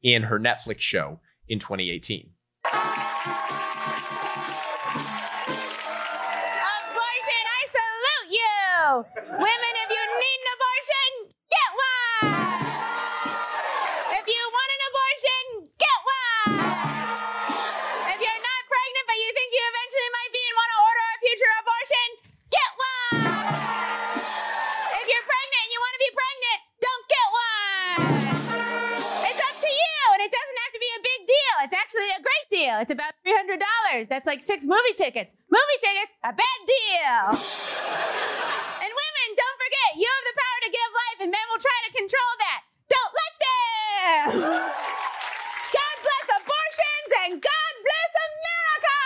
in 0.02 0.24
her 0.24 0.38
Netflix 0.38 0.80
show 0.80 1.20
in 1.48 1.58
2018. 1.58 2.30
Women, 9.40 9.72
if 9.72 9.88
you 9.88 10.04
need 10.04 10.38
an 10.44 10.48
abortion, 10.52 11.10
get 11.48 11.70
one! 11.72 12.28
If 14.20 14.24
you 14.28 14.42
want 14.52 14.68
an 14.68 14.82
abortion, 14.84 15.44
get 15.80 15.98
one! 16.04 16.60
If 18.04 18.20
you're 18.20 18.42
not 18.44 18.62
pregnant 18.68 19.04
but 19.08 19.16
you 19.16 19.32
think 19.32 19.48
you 19.48 19.64
eventually 19.64 20.10
might 20.12 20.32
be 20.36 20.44
and 20.44 20.56
want 20.60 20.70
to 20.76 20.78
order 20.84 21.04
a 21.08 21.16
future 21.24 21.52
abortion, 21.56 22.06
get 22.52 22.70
one! 22.76 23.32
If 25.00 25.06
you're 25.08 25.24
pregnant 25.24 25.60
and 25.64 25.70
you 25.72 25.80
want 25.80 25.94
to 25.96 26.02
be 26.04 26.12
pregnant, 26.12 26.58
don't 26.84 27.04
get 27.08 27.26
one! 27.32 28.00
It's 29.24 29.40
up 29.40 29.56
to 29.56 29.70
you, 29.72 29.96
and 30.16 30.20
it 30.20 30.32
doesn't 30.36 30.58
have 30.68 30.72
to 30.76 30.80
be 30.84 30.90
a 30.92 31.00
big 31.00 31.20
deal. 31.24 31.54
It's 31.64 31.76
actually 31.80 32.12
a 32.12 32.20
great 32.20 32.46
deal. 32.52 32.76
It's 32.84 32.92
about 32.92 33.16
$300. 33.24 34.04
That's 34.04 34.28
like 34.28 34.44
six 34.44 34.68
movie 34.68 34.92
tickets. 35.00 35.32
Movie 35.48 35.80
tickets, 35.80 36.12
a 36.28 36.36
bad 36.36 36.60
deal. 36.68 37.40
And 38.80 38.88
women, 38.88 39.28
don't 39.36 39.58
forget, 39.60 39.90
you 40.00 40.08
have 40.08 40.24
the 40.24 40.36
power 40.40 40.60
to 40.64 40.70
give 40.72 40.90
try 41.60 41.78
to 41.86 41.92
control 41.92 42.32
that. 42.38 42.62
Don't 42.88 43.12
let 43.20 43.34
them! 43.44 44.40
God 45.72 45.96
bless 46.02 46.26
abortions, 46.40 47.10
and 47.24 47.32
God 47.42 47.72
bless 47.84 48.12
America! 48.28 48.98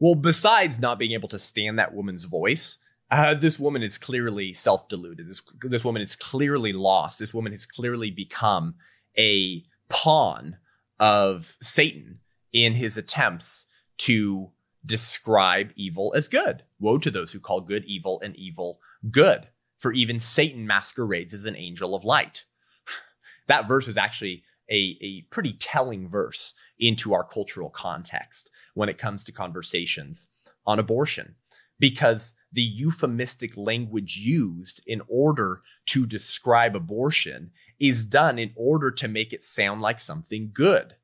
Well, 0.00 0.14
besides 0.14 0.80
not 0.80 0.98
being 0.98 1.12
able 1.12 1.28
to 1.28 1.38
stand 1.38 1.78
that 1.78 1.94
woman's 1.94 2.24
voice, 2.24 2.78
uh, 3.10 3.34
this 3.34 3.60
woman 3.60 3.82
is 3.82 3.98
clearly 3.98 4.54
self-deluded. 4.54 5.28
This 5.28 5.42
this 5.60 5.84
woman 5.84 6.02
is 6.02 6.16
clearly 6.16 6.72
lost. 6.72 7.18
This 7.18 7.34
woman 7.34 7.52
has 7.52 7.66
clearly 7.66 8.10
become 8.10 8.74
a 9.16 9.62
pawn 9.88 10.56
of 10.98 11.56
Satan 11.60 12.20
in 12.52 12.74
his 12.74 12.96
attempts 12.96 13.66
to 13.98 14.50
describe 14.84 15.70
evil 15.76 16.12
as 16.16 16.28
good. 16.28 16.62
Woe 16.80 16.98
to 16.98 17.10
those 17.10 17.32
who 17.32 17.40
call 17.40 17.60
good 17.60 17.84
evil 17.84 18.20
and 18.20 18.34
evil 18.36 18.80
good. 19.10 19.48
For 19.84 19.92
even 19.92 20.18
Satan 20.18 20.66
masquerades 20.66 21.34
as 21.34 21.44
an 21.44 21.56
angel 21.56 21.94
of 21.94 22.06
light. 22.06 22.46
that 23.48 23.68
verse 23.68 23.86
is 23.86 23.98
actually 23.98 24.42
a, 24.70 24.96
a 25.02 25.20
pretty 25.30 25.52
telling 25.52 26.08
verse 26.08 26.54
into 26.78 27.12
our 27.12 27.22
cultural 27.22 27.68
context 27.68 28.50
when 28.72 28.88
it 28.88 28.96
comes 28.96 29.24
to 29.24 29.32
conversations 29.32 30.28
on 30.66 30.78
abortion 30.78 31.34
because 31.78 32.34
the 32.50 32.62
euphemistic 32.62 33.58
language 33.58 34.16
used 34.16 34.82
in 34.86 35.02
order 35.06 35.60
to 35.84 36.06
describe 36.06 36.74
abortion 36.74 37.50
is 37.78 38.06
done 38.06 38.38
in 38.38 38.54
order 38.56 38.90
to 38.90 39.06
make 39.06 39.34
it 39.34 39.44
sound 39.44 39.82
like 39.82 40.00
something 40.00 40.50
good. 40.50 40.94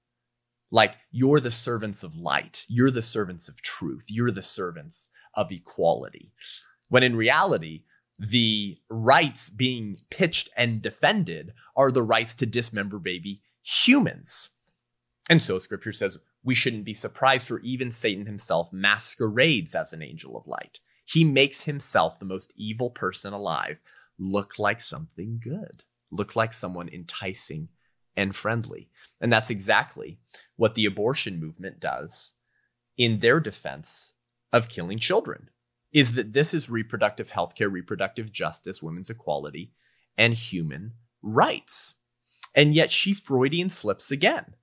Like 0.71 0.95
you're 1.11 1.41
the 1.41 1.51
servants 1.51 2.03
of 2.03 2.17
light, 2.17 2.65
you're 2.67 2.91
the 2.91 3.03
servants 3.03 3.47
of 3.47 3.61
truth, 3.61 4.05
you're 4.07 4.31
the 4.31 4.41
servants 4.41 5.11
of 5.35 5.53
equality. 5.53 6.33
When 6.89 7.03
in 7.03 7.15
reality, 7.15 7.83
the 8.21 8.79
rights 8.91 9.49
being 9.49 9.97
pitched 10.11 10.51
and 10.55 10.83
defended 10.83 11.55
are 11.75 11.91
the 11.91 12.03
rights 12.03 12.35
to 12.35 12.45
dismember 12.45 12.99
baby 12.99 13.41
humans. 13.63 14.51
And 15.31 15.43
so 15.43 15.59
scripture 15.59 15.93
says 15.93 16.19
we 16.43 16.55
shouldn't 16.55 16.85
be 16.85 16.93
surprised, 16.93 17.49
for 17.49 17.61
even 17.61 17.91
Satan 17.91 18.27
himself 18.27 18.73
masquerades 18.73 19.75
as 19.75 19.95
an 19.95 20.03
angel 20.03 20.37
of 20.37 20.47
light. 20.47 20.81
He 21.07 21.25
makes 21.25 21.65
himself 21.65 22.19
the 22.19 22.27
most 22.27 22.53
evil 22.57 22.91
person 22.91 23.33
alive 23.33 23.79
look 24.19 24.59
like 24.59 24.83
something 24.83 25.41
good, 25.43 25.83
look 26.11 26.37
like 26.37 26.53
someone 26.53 26.91
enticing 26.91 27.69
and 28.17 28.37
friendly. 28.37 28.91
And 29.19 29.33
that's 29.33 29.49
exactly 29.49 30.19
what 30.57 30.75
the 30.75 30.85
abortion 30.85 31.41
movement 31.41 31.81
does 31.81 32.35
in 32.99 33.21
their 33.21 33.41
defense 33.41 34.15
of 34.53 34.69
killing 34.69 34.99
children 34.99 35.49
is 35.93 36.13
that 36.15 36.33
this 36.33 36.55
is 36.55 36.71
reproductive 36.71 37.31
health 37.31 37.55
care, 37.55 37.69
reproductive 37.69 38.33
justice, 38.33 38.83
women's 38.83 39.11
equality, 39.11 39.73
and 40.17 40.35
human 40.35 40.93
rights. 41.23 41.95
And 42.55 42.75
yet 42.75 42.91
she 42.91 43.13
Freudian 43.13 43.71
slips 43.71 44.11
again. 44.11 44.55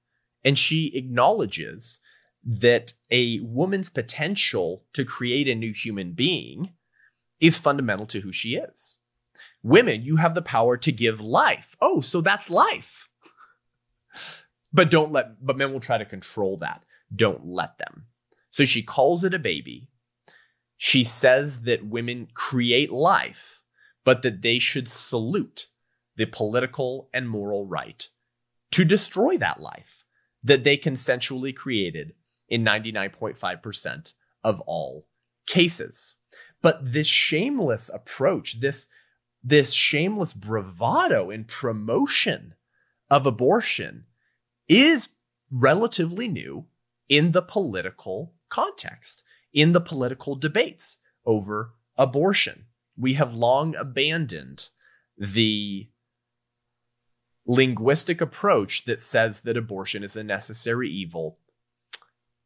And 0.44 0.58
she 0.58 0.96
acknowledges 0.96 2.00
that 2.44 2.94
a 3.12 3.40
woman's 3.42 3.90
potential 3.90 4.86
to 4.94 5.04
create 5.04 5.48
a 5.48 5.56
new 5.56 5.74
human 5.74 6.14
being 6.14 6.74
is 7.40 7.58
fundamental 7.58 8.06
to 8.08 8.22
who 8.22 8.32
she 8.32 8.56
is. 8.56 9.00
Women, 9.64 10.04
you 10.04 10.16
have 10.18 10.36
the 10.36 10.42
power 10.42 10.78
to 10.78 10.92
give 10.92 11.20
life. 11.20 11.76
Oh, 11.82 12.00
so 12.00 12.22
that's 12.22 12.50
life. 12.50 13.10
But 14.72 14.90
don't 14.90 15.12
let, 15.12 15.46
but 15.46 15.58
men 15.58 15.74
will 15.74 15.80
try 15.80 15.98
to 15.98 16.06
control 16.06 16.58
that. 16.58 16.86
Don't 17.14 17.46
let 17.46 17.78
them. 17.78 18.06
So 18.50 18.66
she 18.66 18.84
calls 18.84 19.24
it 19.24 19.34
a 19.34 19.40
baby. 19.40 19.90
She 20.78 21.04
says 21.04 21.62
that 21.62 21.86
women 21.86 22.28
create 22.34 22.92
life, 22.92 23.62
but 24.04 24.22
that 24.22 24.42
they 24.42 24.60
should 24.60 24.88
salute 24.88 25.68
the 26.16 26.26
political 26.26 27.10
and 27.14 27.30
moral 27.30 27.66
right 27.66 28.08
to 28.72 28.86
destroy 28.86 29.38
that 29.38 29.60
life 29.60 30.06
that 30.44 30.64
they 30.64 30.78
consensually 30.78 31.56
created 31.56 32.14
in 32.48 32.64
99.5% 32.64 34.14
of 34.44 34.62
all 34.62 35.08
cases. 35.46 36.16
But 36.62 36.94
this 36.94 37.08
shameless 37.08 37.90
approach, 37.94 38.60
this, 38.60 38.88
this 39.44 39.74
shameless 39.74 40.34
bravado 40.34 41.30
in 41.30 41.46
promotion 41.46 42.56
of 43.10 43.26
abortion 43.26 44.06
is 44.68 45.10
relatively 45.52 46.28
new 46.28 46.66
in 47.10 47.32
the 47.32 47.42
political 47.42 48.34
context, 48.50 49.24
in 49.58 49.72
the 49.72 49.82
political 49.82 50.36
debates 50.36 51.00
over 51.26 51.74
abortion. 51.98 52.68
We 52.96 53.16
have 53.16 53.34
long 53.34 53.76
abandoned 53.76 54.70
the 55.18 55.90
linguistic 57.44 58.22
approach 58.22 58.86
that 58.86 59.02
says 59.02 59.40
that 59.42 59.58
abortion 59.58 60.04
is 60.04 60.16
a 60.16 60.24
necessary 60.24 60.92
evil. 60.92 61.40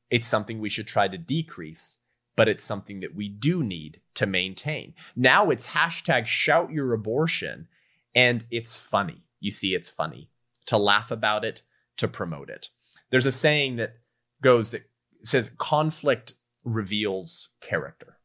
It's 0.10 0.28
something 0.28 0.60
we 0.60 0.70
should 0.70 0.88
try 0.88 1.10
to 1.10 1.18
decrease, 1.18 1.98
but 2.38 2.48
it's 2.48 2.64
something 2.64 3.02
that 3.02 3.14
we 3.14 3.28
do 3.28 3.62
need 3.62 4.00
to 4.14 4.26
maintain. 4.26 4.94
Now 5.14 5.50
it's 5.50 5.68
hashtag 5.68 6.28
shout 6.28 6.72
your 6.72 6.94
abortion, 6.94 7.68
and 8.16 8.46
it's 8.50 8.78
funny. 8.78 9.26
You 9.42 9.52
see, 9.52 9.76
it's 9.76 9.90
funny 9.90 10.30
to 10.68 10.78
laugh 10.78 11.12
about 11.12 11.44
it, 11.44 11.64
to 11.98 12.08
promote 12.08 12.50
it. 12.50 12.70
There's 13.10 13.26
a 13.26 13.34
saying 13.34 13.76
that 13.76 13.98
goes 14.42 14.72
that 14.72 14.84
says 15.24 15.52
conflict 15.58 16.36
reveals 16.64 17.50
character. 17.62 18.18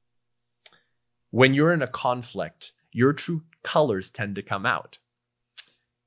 When 1.30 1.54
you're 1.54 1.72
in 1.72 1.82
a 1.82 1.86
conflict, 1.86 2.72
your 2.92 3.12
true 3.12 3.42
colors 3.62 4.10
tend 4.10 4.36
to 4.36 4.42
come 4.42 4.64
out. 4.64 4.98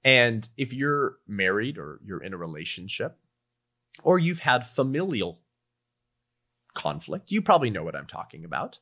And 0.04 0.48
if 0.58 0.74
you're 0.74 1.18
married 1.28 1.78
or 1.78 2.00
you're 2.04 2.24
in 2.24 2.34
a 2.34 2.38
relationship 2.38 3.18
or 4.02 4.18
you've 4.18 4.39
had 4.39 4.65
familial 4.65 5.42
conflict, 6.74 7.32
you 7.32 7.42
probably 7.42 7.70
know 7.70 7.84
what 7.84 7.96
I'm 7.96 8.08
talking 8.08 8.46
about. 8.46 8.80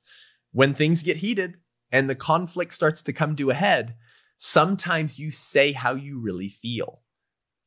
When 0.52 0.74
things 0.74 1.04
get 1.04 1.18
heated 1.18 1.58
and 1.92 2.10
the 2.10 2.16
conflict 2.16 2.74
starts 2.74 3.02
to 3.04 3.14
come 3.14 3.36
to 3.36 3.50
a 3.50 3.56
head, 3.56 3.96
sometimes 4.38 5.18
you 5.18 5.32
say 5.32 5.74
how 5.74 5.96
you 5.96 6.20
really 6.20 6.50
feel, 6.50 7.02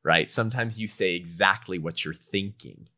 right? 0.05 0.31
Sometimes 0.31 0.79
you 0.79 0.87
say 0.87 1.17
exactly 1.17 1.79
what 1.79 2.05
you're 2.05 2.15
thinking. 2.15 2.89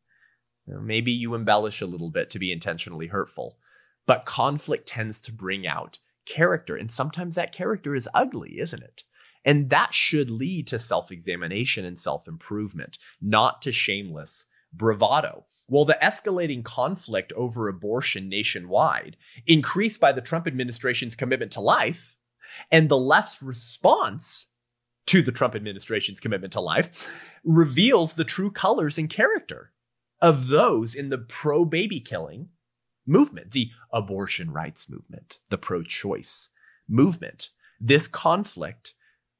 Maybe 0.65 1.11
you 1.11 1.35
embellish 1.35 1.81
a 1.81 1.85
little 1.85 2.09
bit 2.09 2.29
to 2.31 2.39
be 2.39 2.51
intentionally 2.51 3.07
hurtful, 3.07 3.57
but 4.05 4.25
conflict 4.25 4.87
tends 4.87 5.19
to 5.21 5.33
bring 5.33 5.67
out 5.67 5.99
character. 6.25 6.75
And 6.75 6.89
sometimes 6.89 7.35
that 7.35 7.53
character 7.53 7.95
is 7.95 8.09
ugly, 8.13 8.59
isn't 8.59 8.83
it? 8.83 9.03
And 9.45 9.69
that 9.69 9.93
should 9.93 10.29
lead 10.29 10.67
to 10.67 10.79
self 10.79 11.11
examination 11.11 11.83
and 11.83 11.99
self 11.99 12.27
improvement, 12.27 12.97
not 13.21 13.61
to 13.63 13.71
shameless 13.71 14.45
bravado. 14.71 15.45
Well, 15.67 15.85
the 15.85 15.97
escalating 16.01 16.63
conflict 16.63 17.33
over 17.33 17.67
abortion 17.67 18.29
nationwide, 18.29 19.17
increased 19.45 19.99
by 19.99 20.11
the 20.11 20.21
Trump 20.21 20.47
administration's 20.47 21.15
commitment 21.15 21.51
to 21.53 21.61
life, 21.61 22.15
and 22.71 22.89
the 22.89 22.97
left's 22.97 23.41
response 23.41 24.47
to 25.07 25.21
the 25.21 25.31
Trump 25.31 25.55
administration's 25.55 26.21
commitment 26.21 26.53
to 26.53 26.61
life, 26.61 27.13
reveals 27.43 28.13
the 28.13 28.23
true 28.23 28.49
colors 28.49 28.97
and 28.97 29.09
character 29.09 29.73
of 30.23 30.47
those 30.47 30.95
in 30.95 31.09
the 31.09 31.17
pro 31.17 31.65
baby 31.65 31.99
killing 31.99 32.47
movement, 33.05 33.51
the 33.51 33.69
abortion 33.91 34.49
rights 34.49 34.89
movement, 34.89 35.39
the 35.49 35.57
pro 35.57 35.83
choice 35.83 36.47
movement. 36.87 37.49
This 37.79 38.07
conflict 38.07 38.93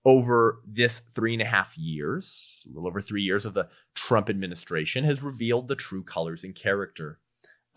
over 0.05 0.59
this 0.67 0.99
three 0.99 1.31
and 1.31 1.41
a 1.41 1.45
half 1.45 1.77
years, 1.77 2.61
a 2.65 2.73
little 2.73 2.87
over 2.87 2.99
three 2.99 3.21
years 3.21 3.45
of 3.45 3.53
the 3.53 3.69
Trump 3.95 4.29
administration, 4.29 5.05
has 5.05 5.23
revealed 5.23 5.69
the 5.69 5.77
true 5.77 6.03
colors 6.03 6.43
and 6.43 6.53
character 6.53 7.19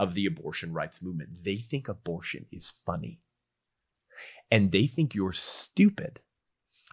of 0.01 0.15
the 0.15 0.27
abortion 0.27 0.73
rights 0.73 1.01
movement. 1.01 1.45
They 1.45 1.59
think 1.59 1.89
abortion 1.89 2.47
is 2.51 2.73
funny. 2.85 3.21
And 4.51 4.73
they 4.73 4.89
think 4.89 5.15
you're 5.15 5.33
stupid 5.33 6.19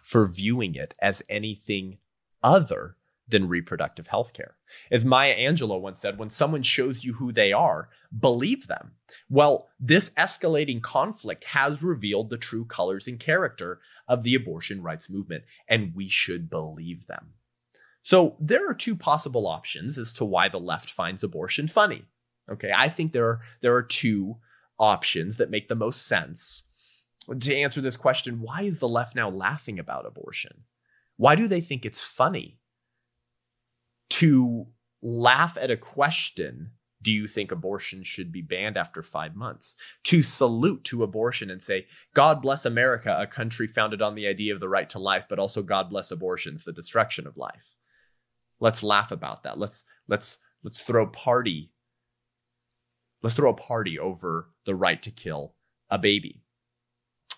for 0.04 0.26
viewing 0.26 0.76
it 0.76 0.94
as 1.00 1.24
anything 1.28 1.98
other 2.40 2.96
than 3.26 3.48
reproductive 3.48 4.08
health 4.08 4.32
care. 4.32 4.56
As 4.90 5.04
Maya 5.04 5.34
Angelou 5.36 5.80
once 5.80 6.00
said, 6.00 6.18
when 6.18 6.30
someone 6.30 6.62
shows 6.62 7.04
you 7.04 7.14
who 7.14 7.32
they 7.32 7.52
are, 7.52 7.88
believe 8.18 8.66
them. 8.66 8.92
Well, 9.30 9.68
this 9.80 10.10
escalating 10.10 10.82
conflict 10.82 11.44
has 11.44 11.82
revealed 11.82 12.30
the 12.30 12.38
true 12.38 12.64
colors 12.64 13.08
and 13.08 13.18
character 13.18 13.80
of 14.06 14.22
the 14.22 14.34
abortion 14.34 14.82
rights 14.82 15.08
movement, 15.08 15.44
and 15.68 15.94
we 15.94 16.08
should 16.08 16.50
believe 16.50 17.06
them. 17.06 17.32
So 18.02 18.36
there 18.38 18.68
are 18.68 18.74
two 18.74 18.94
possible 18.94 19.46
options 19.46 19.96
as 19.96 20.12
to 20.14 20.26
why 20.26 20.48
the 20.50 20.60
left 20.60 20.90
finds 20.90 21.24
abortion 21.24 21.68
funny. 21.68 22.04
Okay, 22.50 22.70
I 22.76 22.90
think 22.90 23.12
there 23.12 23.26
are, 23.26 23.40
there 23.62 23.74
are 23.74 23.82
two 23.82 24.36
options 24.78 25.36
that 25.36 25.50
make 25.50 25.68
the 25.68 25.74
most 25.74 26.06
sense 26.06 26.64
to 27.40 27.56
answer 27.56 27.80
this 27.80 27.96
question. 27.96 28.42
Why 28.42 28.62
is 28.62 28.78
the 28.78 28.88
left 28.88 29.16
now 29.16 29.30
laughing 29.30 29.78
about 29.78 30.04
abortion? 30.04 30.64
Why 31.16 31.36
do 31.36 31.48
they 31.48 31.62
think 31.62 31.86
it's 31.86 32.04
funny? 32.04 32.58
To 34.24 34.66
laugh 35.02 35.58
at 35.60 35.70
a 35.70 35.76
question 35.76 36.70
do 37.02 37.12
you 37.12 37.28
think 37.28 37.52
abortion 37.52 38.02
should 38.02 38.32
be 38.32 38.40
banned 38.40 38.78
after 38.78 39.02
five 39.02 39.36
months? 39.36 39.76
To 40.04 40.22
salute 40.22 40.84
to 40.84 41.02
abortion 41.02 41.50
and 41.50 41.60
say, 41.60 41.86
God 42.14 42.40
bless 42.40 42.64
America, 42.64 43.14
a 43.20 43.26
country 43.26 43.66
founded 43.66 44.00
on 44.00 44.14
the 44.14 44.26
idea 44.26 44.54
of 44.54 44.60
the 44.60 44.70
right 44.70 44.88
to 44.88 44.98
life, 44.98 45.26
but 45.28 45.38
also 45.38 45.62
God 45.62 45.90
bless 45.90 46.10
abortions, 46.10 46.64
the 46.64 46.72
destruction 46.72 47.26
of 47.26 47.36
life. 47.36 47.74
Let's 48.58 48.82
laugh 48.82 49.12
about 49.12 49.42
that. 49.42 49.58
Let's 49.58 49.84
let's 50.08 50.38
let's 50.62 50.80
throw 50.80 51.06
party. 51.06 51.72
Let's 53.22 53.36
throw 53.36 53.50
a 53.50 53.54
party 53.54 53.98
over 53.98 54.48
the 54.64 54.74
right 54.74 55.02
to 55.02 55.10
kill 55.10 55.56
a 55.90 55.98
baby. 55.98 56.40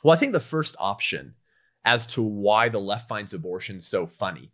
Well, 0.04 0.14
I 0.14 0.16
think 0.16 0.32
the 0.32 0.38
first 0.38 0.76
option 0.78 1.34
as 1.84 2.06
to 2.08 2.22
why 2.22 2.68
the 2.68 2.78
left 2.78 3.08
finds 3.08 3.34
abortion 3.34 3.80
so 3.80 4.06
funny 4.06 4.52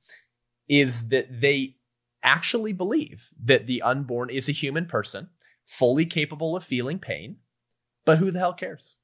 is 0.69 1.09
that 1.09 1.43
they 1.43 1.77
actually 2.23 2.73
believe 2.73 3.31
that 3.43 3.67
the 3.67 3.83
unborn 3.83 4.31
is 4.31 4.49
a 4.49 4.53
human 4.53 4.87
person, 4.87 5.31
fully 5.65 6.07
capable 6.07 6.57
of 6.57 6.65
feeling 6.65 6.99
pain, 6.99 7.37
but 8.05 8.19
who 8.19 8.31
the 8.31 8.39
hell 8.39 8.55
cares? 8.55 8.97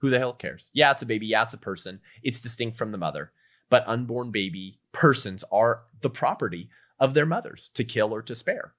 Who 0.00 0.10
the 0.10 0.18
hell 0.18 0.34
cares? 0.34 0.70
Yeah, 0.74 0.90
it's 0.90 1.02
a 1.02 1.06
baby. 1.06 1.26
Yeah, 1.26 1.42
it's 1.42 1.54
a 1.54 1.58
person. 1.58 2.00
It's 2.22 2.40
distinct 2.40 2.76
from 2.76 2.92
the 2.92 2.98
mother. 2.98 3.32
But 3.68 3.86
unborn 3.88 4.30
baby 4.30 4.80
persons 4.92 5.42
are 5.50 5.84
the 6.00 6.10
property 6.10 6.68
of 6.98 7.14
their 7.14 7.26
mothers 7.26 7.70
to 7.74 7.84
kill 7.84 8.14
or 8.14 8.22
to 8.22 8.34
spare. 8.34 8.74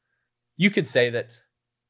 You 0.55 0.69
could 0.69 0.87
say 0.87 1.09
that 1.09 1.29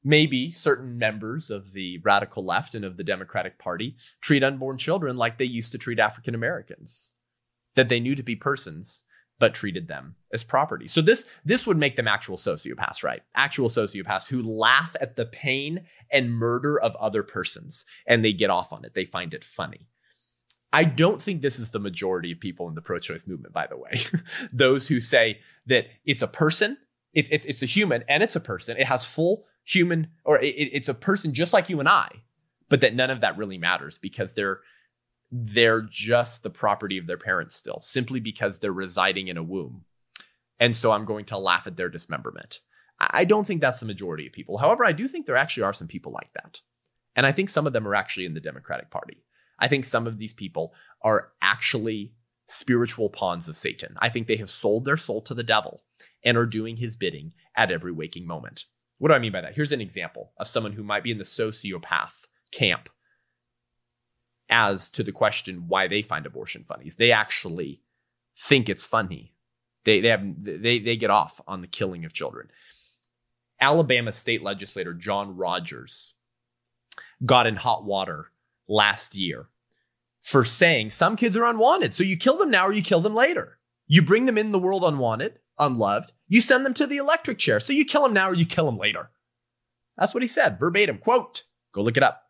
maybe 0.04 0.52
certain 0.52 0.98
members 0.98 1.50
of 1.52 1.74
the 1.74 2.00
radical 2.00 2.44
left 2.44 2.74
and 2.74 2.86
of 2.86 2.98
the 2.98 3.04
Democratic 3.04 3.58
Party 3.58 3.96
treat 4.22 4.44
unborn 4.44 4.78
children 4.78 5.18
like 5.18 5.38
they 5.38 5.46
used 5.46 5.72
to 5.74 5.78
treat 5.78 6.00
African 6.00 6.34
Americans, 6.34 7.12
that 7.76 7.90
they 7.90 8.00
knew 8.00 8.16
to 8.16 8.24
be 8.24 8.36
persons 8.36 9.04
but 9.40 9.54
treated 9.54 9.88
them 9.88 10.16
as 10.34 10.44
property. 10.44 10.88
So 10.88 11.02
this 11.02 11.26
this 11.46 11.68
would 11.68 11.78
make 11.78 11.96
them 11.96 12.08
actual 12.08 12.38
sociopaths, 12.38 13.04
right? 13.04 13.22
Actual 13.36 13.70
sociopaths 13.70 14.30
who 14.30 14.42
laugh 14.42 14.96
at 15.00 15.16
the 15.16 15.26
pain 15.26 15.86
and 16.12 16.34
murder 16.34 16.80
of 16.80 16.96
other 16.98 17.24
persons 17.24 17.86
and 18.06 18.24
they 18.24 18.34
get 18.34 18.50
off 18.50 18.74
on 18.74 18.86
it. 18.86 18.94
They 18.94 19.06
find 19.06 19.34
it 19.34 19.44
funny. 19.44 19.88
I 20.74 20.84
don't 20.84 21.22
think 21.22 21.42
this 21.42 21.60
is 21.60 21.70
the 21.70 21.80
majority 21.80 22.32
of 22.32 22.40
people 22.40 22.68
in 22.68 22.76
the 22.76 22.82
pro-choice 22.82 23.26
movement, 23.26 23.54
by 23.54 23.68
the 23.68 23.78
way. 23.78 24.02
Those 24.54 24.88
who 24.88 25.00
say 25.00 25.40
that 25.68 25.88
it's 26.06 26.22
a 26.22 26.28
person, 26.28 26.78
it, 27.14 27.32
it's 27.32 27.46
it's 27.46 27.64
a 27.64 27.68
human, 27.68 28.04
and 28.10 28.22
it's 28.22 28.36
a 28.36 28.42
person. 28.42 28.78
It 28.78 28.88
has 28.88 29.06
full 29.06 29.46
human, 29.64 30.10
or 30.26 30.40
it, 30.40 30.48
it's 30.48 30.90
a 30.90 30.94
person 30.94 31.34
just 31.34 31.54
like 31.54 31.70
you 31.70 31.80
and 31.80 31.88
I, 31.88 32.10
but 32.70 32.82
that 32.82 32.96
none 32.96 33.10
of 33.10 33.22
that 33.22 33.38
really 33.38 33.58
matters 33.58 33.98
because 33.98 34.34
they're 34.34 34.60
they're 35.32 35.82
just 35.82 36.44
the 36.44 36.50
property 36.50 36.98
of 36.98 37.08
their 37.08 37.18
parents 37.18 37.56
still, 37.56 37.80
simply 37.80 38.20
because 38.20 38.60
they're 38.60 38.72
residing 38.72 39.28
in 39.28 39.38
a 39.38 39.44
womb. 39.44 39.86
And 40.60 40.76
so 40.76 40.92
I'm 40.92 41.06
going 41.06 41.26
to 41.26 41.38
laugh 41.38 41.68
at 41.68 41.78
their 41.78 41.90
dismemberment. 41.90 42.60
I 43.00 43.26
don't 43.26 43.46
think 43.46 43.62
that's 43.62 43.80
the 43.80 43.86
majority 43.86 44.26
of 44.26 44.34
people. 44.34 44.58
However, 44.58 44.84
I 44.84 44.92
do 44.92 45.08
think 45.08 45.26
there 45.26 45.36
actually 45.36 45.64
are 45.64 45.74
some 45.74 45.88
people 45.88 46.12
like 46.12 46.32
that. 46.34 46.62
And 47.16 47.26
I 47.26 47.32
think 47.32 47.50
some 47.50 47.68
of 47.68 47.74
them 47.74 47.88
are 47.88 47.96
actually 47.96 48.26
in 48.26 48.34
the 48.34 48.40
Democratic 48.40 48.90
Party. 48.90 49.24
I 49.60 49.68
think 49.68 49.86
some 49.86 50.08
of 50.08 50.18
these 50.18 50.34
people 50.34 50.74
are 51.02 51.32
actually 51.42 52.14
spiritual 52.48 53.10
pawns 53.10 53.48
of 53.48 53.58
Satan. 53.58 53.96
I 54.00 54.10
think 54.10 54.28
they 54.28 54.38
have 54.38 54.50
sold 54.50 54.86
their 54.86 54.98
soul 54.98 55.22
to 55.24 55.34
the 55.34 55.44
devil 55.44 55.84
and 56.24 56.38
are 56.38 56.46
doing 56.46 56.78
his 56.78 56.96
bidding 56.96 57.34
at 57.56 57.72
every 57.72 57.92
waking 57.92 58.26
moment. 58.26 58.66
What 58.98 59.10
do 59.10 59.16
I 59.16 59.20
mean 59.20 59.32
by 59.32 59.42
that? 59.42 59.56
Here's 59.56 59.72
an 59.72 59.82
example 59.82 60.32
of 60.38 60.48
someone 60.48 60.74
who 60.74 60.84
might 60.84 61.04
be 61.04 61.12
in 61.12 61.18
the 61.18 61.24
sociopath 61.24 62.26
camp 62.52 62.90
as 64.50 64.90
to 64.90 65.04
the 65.04 65.12
question 65.12 65.66
why 65.68 65.88
they 65.88 66.02
find 66.02 66.26
abortion 66.26 66.64
funny. 66.64 66.92
They 66.98 67.12
actually 67.12 67.82
think 68.38 68.70
it's 68.70 68.86
funny. 68.86 69.34
They 69.84 70.02
they 70.02 70.10
have 70.10 70.24
they 70.44 70.80
they 70.80 70.98
get 70.98 71.10
off 71.10 71.42
on 71.48 71.62
the 71.62 71.68
killing 71.68 72.06
of 72.06 72.14
children. 72.14 72.50
Alabama 73.60 74.12
state 74.14 74.44
legislator 74.44 74.94
John 74.94 75.36
Rogers 75.36 76.14
got 77.26 77.48
in 77.48 77.56
hot 77.56 77.84
water 77.84 78.32
last 78.68 79.16
year 79.16 79.50
for 80.22 80.44
saying 80.44 80.92
some 80.92 81.16
kids 81.16 81.36
are 81.38 81.46
unwanted. 81.46 81.94
So 81.94 82.04
you 82.04 82.18
kill 82.18 82.38
them 82.38 82.52
now 82.52 82.68
or 82.68 82.74
you 82.74 82.82
kill 82.82 83.00
them 83.00 83.16
later. 83.16 83.60
You 83.88 84.02
bring 84.02 84.26
them 84.26 84.38
in 84.38 84.52
the 84.52 84.60
world 84.60 84.84
unwanted, 84.84 85.40
unloved. 85.58 86.12
You 86.28 86.42
send 86.42 86.66
them 86.66 86.74
to 86.76 86.86
the 86.86 86.98
electric 86.98 87.38
chair. 87.38 87.60
So 87.60 87.74
you 87.74 87.86
kill 87.86 88.04
them 88.04 88.14
now 88.14 88.30
or 88.30 88.34
you 88.36 88.46
kill 88.46 88.66
them 88.66 88.78
later. 88.78 89.12
That's 89.98 90.14
what 90.14 90.24
he 90.24 90.28
said, 90.28 90.60
verbatim. 90.60 90.98
Quote, 90.98 91.44
go 91.72 91.82
look 91.82 91.98
it 91.98 92.04
up. 92.04 92.24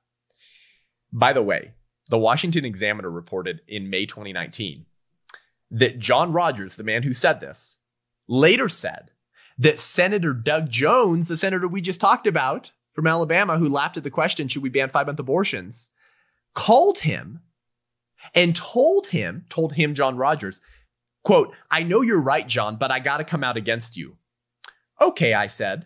By 1.12 1.34
the 1.34 1.42
way, 1.42 1.74
the 2.10 2.18
Washington 2.18 2.66
Examiner 2.66 3.10
reported 3.10 3.62
in 3.68 3.90
May 3.90 4.06
2019 4.06 4.86
that 5.70 6.00
John 6.00 6.32
Rogers, 6.32 6.76
the 6.76 6.84
man 6.84 7.04
who 7.04 7.14
said 7.14 7.42
this, 7.42 7.78
later 8.28 8.70
said 8.70 9.12
that 9.58 9.80
Senator 9.80 10.34
Doug 10.34 10.70
Jones, 10.70 11.28
the 11.28 11.38
senator 11.38 11.68
we 11.68 11.82
just 11.82 12.00
talked 12.00 12.28
about 12.28 12.72
from 12.94 13.08
Alabama, 13.08 13.58
who 13.58 13.68
laughed 13.68 13.98
at 13.98 14.04
the 14.04 14.12
question, 14.12 14.48
should 14.48 14.64
we 14.64 14.70
ban 14.70 14.90
five 14.90 15.08
month 15.08 15.20
abortions, 15.20 15.90
called 16.54 17.00
him 17.00 17.42
and 18.34 18.56
told 18.56 19.08
him, 19.08 19.46
told 19.50 19.74
him, 19.74 19.94
John 19.94 20.18
Rogers, 20.18 20.62
quote, 21.24 21.54
I 21.70 21.84
know 21.84 22.02
you're 22.02 22.22
right, 22.22 22.48
John, 22.48 22.78
but 22.78 22.92
I 22.92 23.00
got 23.00 23.18
to 23.18 23.24
come 23.24 23.44
out 23.44 23.58
against 23.58 23.98
you. 23.98 24.18
Okay, 25.02 25.34
I 25.34 25.48
said. 25.48 25.86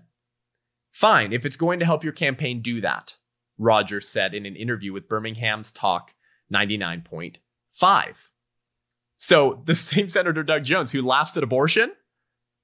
Fine. 0.91 1.33
If 1.33 1.45
it's 1.45 1.57
going 1.57 1.79
to 1.79 1.85
help 1.85 2.03
your 2.03 2.13
campaign, 2.13 2.61
do 2.61 2.81
that. 2.81 3.15
Rogers 3.61 4.09
said 4.09 4.33
in 4.33 4.45
an 4.45 4.55
interview 4.55 4.91
with 4.91 5.07
Birmingham's 5.07 5.71
Talk 5.71 6.15
99.5. 6.51 7.37
So 9.17 9.61
the 9.65 9.75
same 9.75 10.09
Senator 10.09 10.43
Doug 10.43 10.63
Jones 10.63 10.91
who 10.91 11.01
laughs 11.01 11.37
at 11.37 11.43
abortion, 11.43 11.93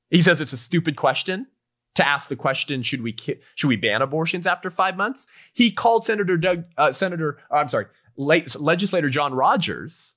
he 0.10 0.24
says 0.24 0.42
it's 0.42 0.54
a 0.54 0.58
stupid 0.58 0.96
question 0.96 1.48
to 1.96 2.08
ask 2.08 2.28
the 2.28 2.36
question 2.36 2.82
should 2.82 3.02
we 3.02 3.14
ki- 3.14 3.40
should 3.56 3.68
we 3.68 3.76
ban 3.76 4.02
abortions 4.02 4.48
after 4.48 4.70
five 4.70 4.98
months? 4.98 5.28
He 5.54 5.72
called 5.72 6.06
Senator 6.06 6.38
Doug 6.38 6.66
uh, 6.78 6.92
Senator 6.92 7.38
uh, 7.52 7.56
I'm 7.56 7.70
sorry 7.70 7.86
legislator 8.18 9.10
John 9.10 9.34
Rogers, 9.36 10.16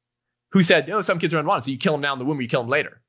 who 0.52 0.62
said 0.62 0.88
no 0.88 1.02
some 1.02 1.18
kids 1.18 1.34
are 1.34 1.38
unwanted 1.38 1.64
so 1.64 1.70
you 1.70 1.78
kill 1.78 1.92
them 1.92 2.00
now 2.00 2.14
in 2.14 2.18
the 2.18 2.24
womb 2.24 2.40
you 2.40 2.48
kill 2.48 2.62
them 2.62 2.70
later. 2.70 3.02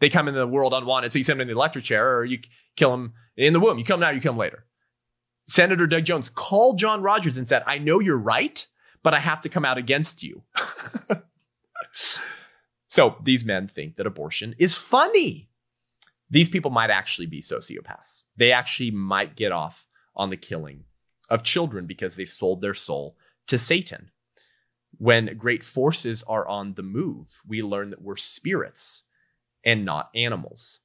They 0.00 0.08
come 0.08 0.28
in 0.28 0.34
the 0.34 0.46
world 0.46 0.74
unwanted 0.74 1.12
so 1.12 1.18
you 1.18 1.24
send 1.24 1.38
them 1.38 1.48
in 1.48 1.54
the 1.54 1.58
electric 1.58 1.84
chair 1.84 2.16
or 2.16 2.24
you 2.24 2.38
kill 2.76 2.90
them 2.90 3.14
in 3.36 3.52
the 3.52 3.60
womb 3.60 3.78
you 3.78 3.84
kill 3.84 3.96
them 3.96 4.08
now 4.08 4.10
you 4.10 4.20
kill 4.20 4.32
them 4.32 4.38
later. 4.38 4.64
Senator 5.48 5.86
Doug 5.86 6.04
Jones 6.04 6.28
called 6.28 6.78
John 6.78 7.00
Rogers 7.02 7.38
and 7.38 7.48
said, 7.48 7.62
I 7.66 7.78
know 7.78 8.00
you're 8.00 8.18
right, 8.18 8.66
but 9.02 9.14
I 9.14 9.20
have 9.20 9.40
to 9.40 9.48
come 9.48 9.64
out 9.64 9.78
against 9.78 10.22
you. 10.22 10.42
so 12.88 13.16
these 13.22 13.46
men 13.46 13.66
think 13.66 13.96
that 13.96 14.06
abortion 14.06 14.54
is 14.58 14.74
funny. 14.74 15.48
these 16.30 16.50
people 16.50 16.70
might 16.70 16.90
actually 16.90 17.26
be 17.26 17.40
sociopaths. 17.40 18.24
They 18.36 18.52
actually 18.52 18.90
might 18.90 19.34
get 19.34 19.50
off 19.50 19.86
on 20.14 20.28
the 20.28 20.36
killing 20.36 20.84
of 21.30 21.42
children 21.42 21.86
because 21.86 22.16
they 22.16 22.26
sold 22.26 22.60
their 22.60 22.74
soul 22.74 23.16
to 23.46 23.58
Satan. 23.58 24.10
When 24.98 25.36
great 25.38 25.64
forces 25.64 26.22
are 26.24 26.46
on 26.46 26.74
the 26.74 26.82
move, 26.82 27.40
we 27.46 27.62
learn 27.62 27.88
that 27.90 28.02
we're 28.02 28.16
spirits 28.16 29.04
and 29.64 29.84
not 29.84 30.10
animals. 30.14 30.80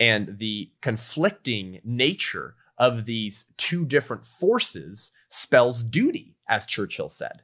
And 0.00 0.38
the 0.38 0.72
conflicting 0.80 1.80
nature 1.84 2.56
of 2.80 3.04
these 3.04 3.44
two 3.58 3.84
different 3.84 4.24
forces 4.24 5.12
spells 5.28 5.82
duty, 5.82 6.34
as 6.48 6.64
Churchill 6.64 7.10
said, 7.10 7.42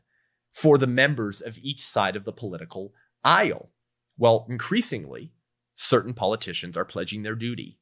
for 0.50 0.78
the 0.78 0.86
members 0.86 1.42
of 1.42 1.58
each 1.58 1.86
side 1.86 2.16
of 2.16 2.24
the 2.24 2.32
political 2.32 2.94
aisle. 3.22 3.70
Well, 4.16 4.46
increasingly, 4.48 5.32
certain 5.74 6.14
politicians 6.14 6.74
are 6.76 6.86
pledging 6.86 7.22
their 7.22 7.34
duty 7.34 7.78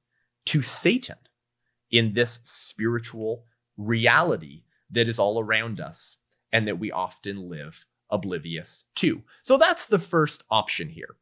to 0.46 0.62
Satan 0.62 1.16
in 1.92 2.14
this 2.14 2.40
spiritual 2.42 3.44
reality 3.76 4.64
that 4.90 5.08
is 5.08 5.20
all 5.20 5.38
around 5.38 5.80
us 5.80 6.16
and 6.52 6.66
that 6.66 6.80
we 6.80 6.90
often 6.90 7.48
live 7.48 7.86
oblivious 8.10 8.84
to. 8.96 9.22
So 9.44 9.56
that's 9.56 9.86
the 9.86 9.98
first 10.00 10.42
option 10.50 10.88
here 10.88 11.16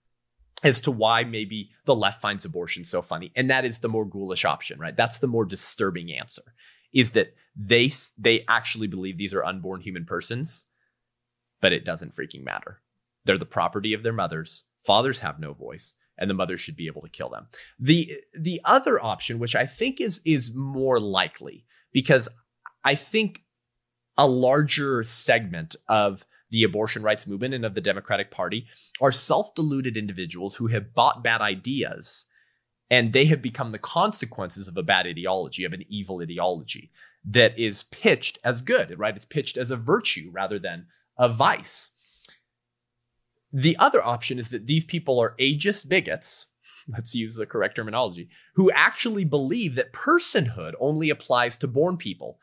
as 0.63 0.81
to 0.83 0.91
why 0.91 1.25
maybe 1.25 1.71
the 1.85 1.95
left 1.95 2.21
finds 2.21 2.45
abortion 2.45 2.85
so 2.85 3.03
funny. 3.03 3.33
And 3.35 3.51
that 3.51 3.65
is 3.65 3.81
the 3.81 3.89
more 3.89 4.05
ghoulish 4.05 4.45
option, 4.45 4.79
right? 4.79 4.97
That's 4.97 5.19
the 5.19 5.27
more 5.27 5.45
disturbing 5.45 6.13
answer 6.13 6.55
is 6.93 7.13
that 7.13 7.35
they, 7.57 7.91
they 8.19 8.45
actually 8.49 8.87
believe 8.87 9.17
these 9.17 9.35
are 9.35 9.45
unborn 9.45 9.81
human 9.81 10.05
persons, 10.05 10.67
but 11.61 11.73
it 11.73 11.85
doesn't 11.85 12.15
freaking 12.15 12.45
matter. 12.45 12.81
They're 13.25 13.39
the 13.39 13.47
property 13.47 13.95
of 13.95 14.03
their 14.03 14.13
mothers. 14.13 14.65
Fathers 14.85 15.21
have 15.21 15.39
no 15.39 15.55
voice 15.55 15.95
and 16.19 16.29
the 16.29 16.35
mothers 16.35 16.61
should 16.61 16.77
be 16.77 16.87
able 16.87 17.03
to 17.03 17.09
kill 17.09 17.31
them. 17.31 17.49
The, 17.79 18.13
the 18.39 18.61
other 18.65 19.03
option, 19.03 19.39
which 19.39 19.57
I 19.57 19.67
think 19.67 20.01
is, 20.01 20.21
is 20.25 20.53
more 20.55 21.01
likely 21.01 21.65
because 21.93 22.29
I 22.85 22.95
think 22.95 23.43
a 24.19 24.27
larger 24.27 25.03
segment 25.05 25.77
of 25.89 26.27
the 26.53 26.63
abortion 26.63 27.03
rights 27.03 27.27
movement 27.27 27.55
and 27.55 27.65
of 27.65 27.75
the 27.75 27.81
Democratic 27.81 28.31
Party 28.31 28.67
are 29.01 29.11
self 29.11 29.55
deluded 29.55 29.97
individuals 29.97 30.57
who 30.57 30.69
have 30.69 30.95
bought 30.95 31.25
bad 31.25 31.41
ideas 31.41 32.27
and 32.91 33.15
they 33.15 33.25
have 33.25 33.41
become 33.41 33.73
the 33.73 33.79
consequences 33.79 34.69
of 34.69 34.77
a 34.77 34.83
bad 34.83 35.07
ideology, 35.07 35.65
of 35.65 35.73
an 35.73 35.83
evil 35.89 36.21
ideology 36.21 36.93
that 37.25 37.59
is 37.59 37.85
pitched 37.85 38.39
as 38.45 38.61
good, 38.61 38.99
right? 38.99 39.17
It's 39.17 39.25
pitched 39.25 39.57
as 39.57 39.71
a 39.71 39.77
virtue 39.77 40.29
rather 40.31 40.59
than 40.59 40.87
a 41.19 41.31
vice. 41.31 41.91
The 43.51 43.77
other 43.79 44.05
option 44.05 44.39
is 44.39 44.51
that 44.51 44.67
these 44.67 44.85
people 44.85 45.19
are 45.21 45.37
ageist 45.41 45.89
bigots, 45.89 46.47
let's 46.89 47.15
use 47.15 47.35
the 47.35 47.47
correct 47.47 47.77
terminology, 47.77 48.29
who 48.57 48.71
actually 48.73 49.25
believe 49.25 49.75
that 49.77 49.95
personhood 49.95 50.75
only 50.79 51.09
applies 51.09 51.57
to 51.59 51.69
born 51.69 51.97
people 51.97 52.39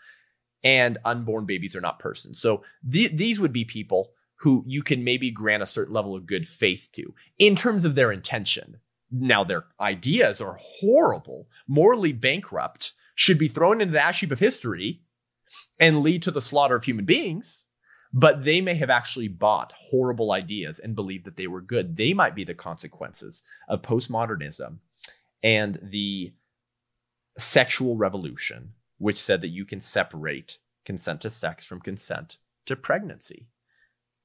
and 0.63 0.97
unborn 1.05 1.45
babies 1.45 1.75
are 1.75 1.81
not 1.81 1.99
persons. 1.99 2.39
So 2.41 2.63
th- 2.89 3.11
these 3.11 3.39
would 3.39 3.53
be 3.53 3.65
people 3.65 4.11
who 4.37 4.63
you 4.65 4.81
can 4.81 5.03
maybe 5.03 5.31
grant 5.31 5.63
a 5.63 5.67
certain 5.67 5.93
level 5.93 6.15
of 6.15 6.25
good 6.25 6.47
faith 6.47 6.89
to 6.93 7.13
in 7.37 7.55
terms 7.55 7.85
of 7.85 7.95
their 7.95 8.11
intention. 8.11 8.77
Now, 9.11 9.43
their 9.43 9.65
ideas 9.79 10.39
are 10.39 10.57
horrible, 10.59 11.47
morally 11.67 12.13
bankrupt, 12.13 12.93
should 13.15 13.37
be 13.37 13.47
thrown 13.47 13.81
into 13.81 13.93
the 13.93 14.03
ash 14.03 14.21
heap 14.21 14.31
of 14.31 14.39
history 14.39 15.01
and 15.79 16.01
lead 16.01 16.21
to 16.21 16.31
the 16.31 16.41
slaughter 16.41 16.75
of 16.75 16.83
human 16.83 17.05
beings. 17.05 17.65
But 18.11 18.43
they 18.43 18.59
may 18.59 18.73
have 18.75 18.89
actually 18.89 19.27
bought 19.27 19.73
horrible 19.75 20.31
ideas 20.31 20.79
and 20.79 20.95
believed 20.95 21.25
that 21.25 21.37
they 21.37 21.45
were 21.45 21.61
good. 21.61 21.95
They 21.95 22.13
might 22.13 22.33
be 22.33 22.43
the 22.43 22.55
consequences 22.55 23.43
of 23.67 23.83
postmodernism 23.83 24.77
and 25.43 25.79
the 25.83 26.33
sexual 27.37 27.97
revolution 27.97 28.73
which 28.99 29.21
said 29.21 29.41
that 29.41 29.49
you 29.49 29.65
can 29.65 29.81
separate 29.81 30.59
consent 30.85 31.21
to 31.21 31.29
sex 31.29 31.65
from 31.65 31.81
consent 31.81 32.37
to 32.65 32.75
pregnancy. 32.75 33.47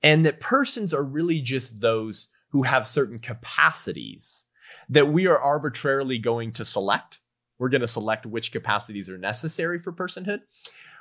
And 0.02 0.26
that 0.26 0.40
persons 0.40 0.92
are 0.92 1.02
really 1.02 1.40
just 1.40 1.80
those 1.80 2.28
who 2.50 2.62
have 2.64 2.86
certain 2.86 3.18
capacities 3.18 4.44
that 4.88 5.08
we 5.08 5.26
are 5.26 5.38
arbitrarily 5.38 6.18
going 6.18 6.52
to 6.52 6.64
select. 6.64 7.20
We're 7.58 7.70
going 7.70 7.80
to 7.80 7.88
select 7.88 8.26
which 8.26 8.52
capacities 8.52 9.08
are 9.08 9.18
necessary 9.18 9.78
for 9.78 9.92
personhood 9.92 10.40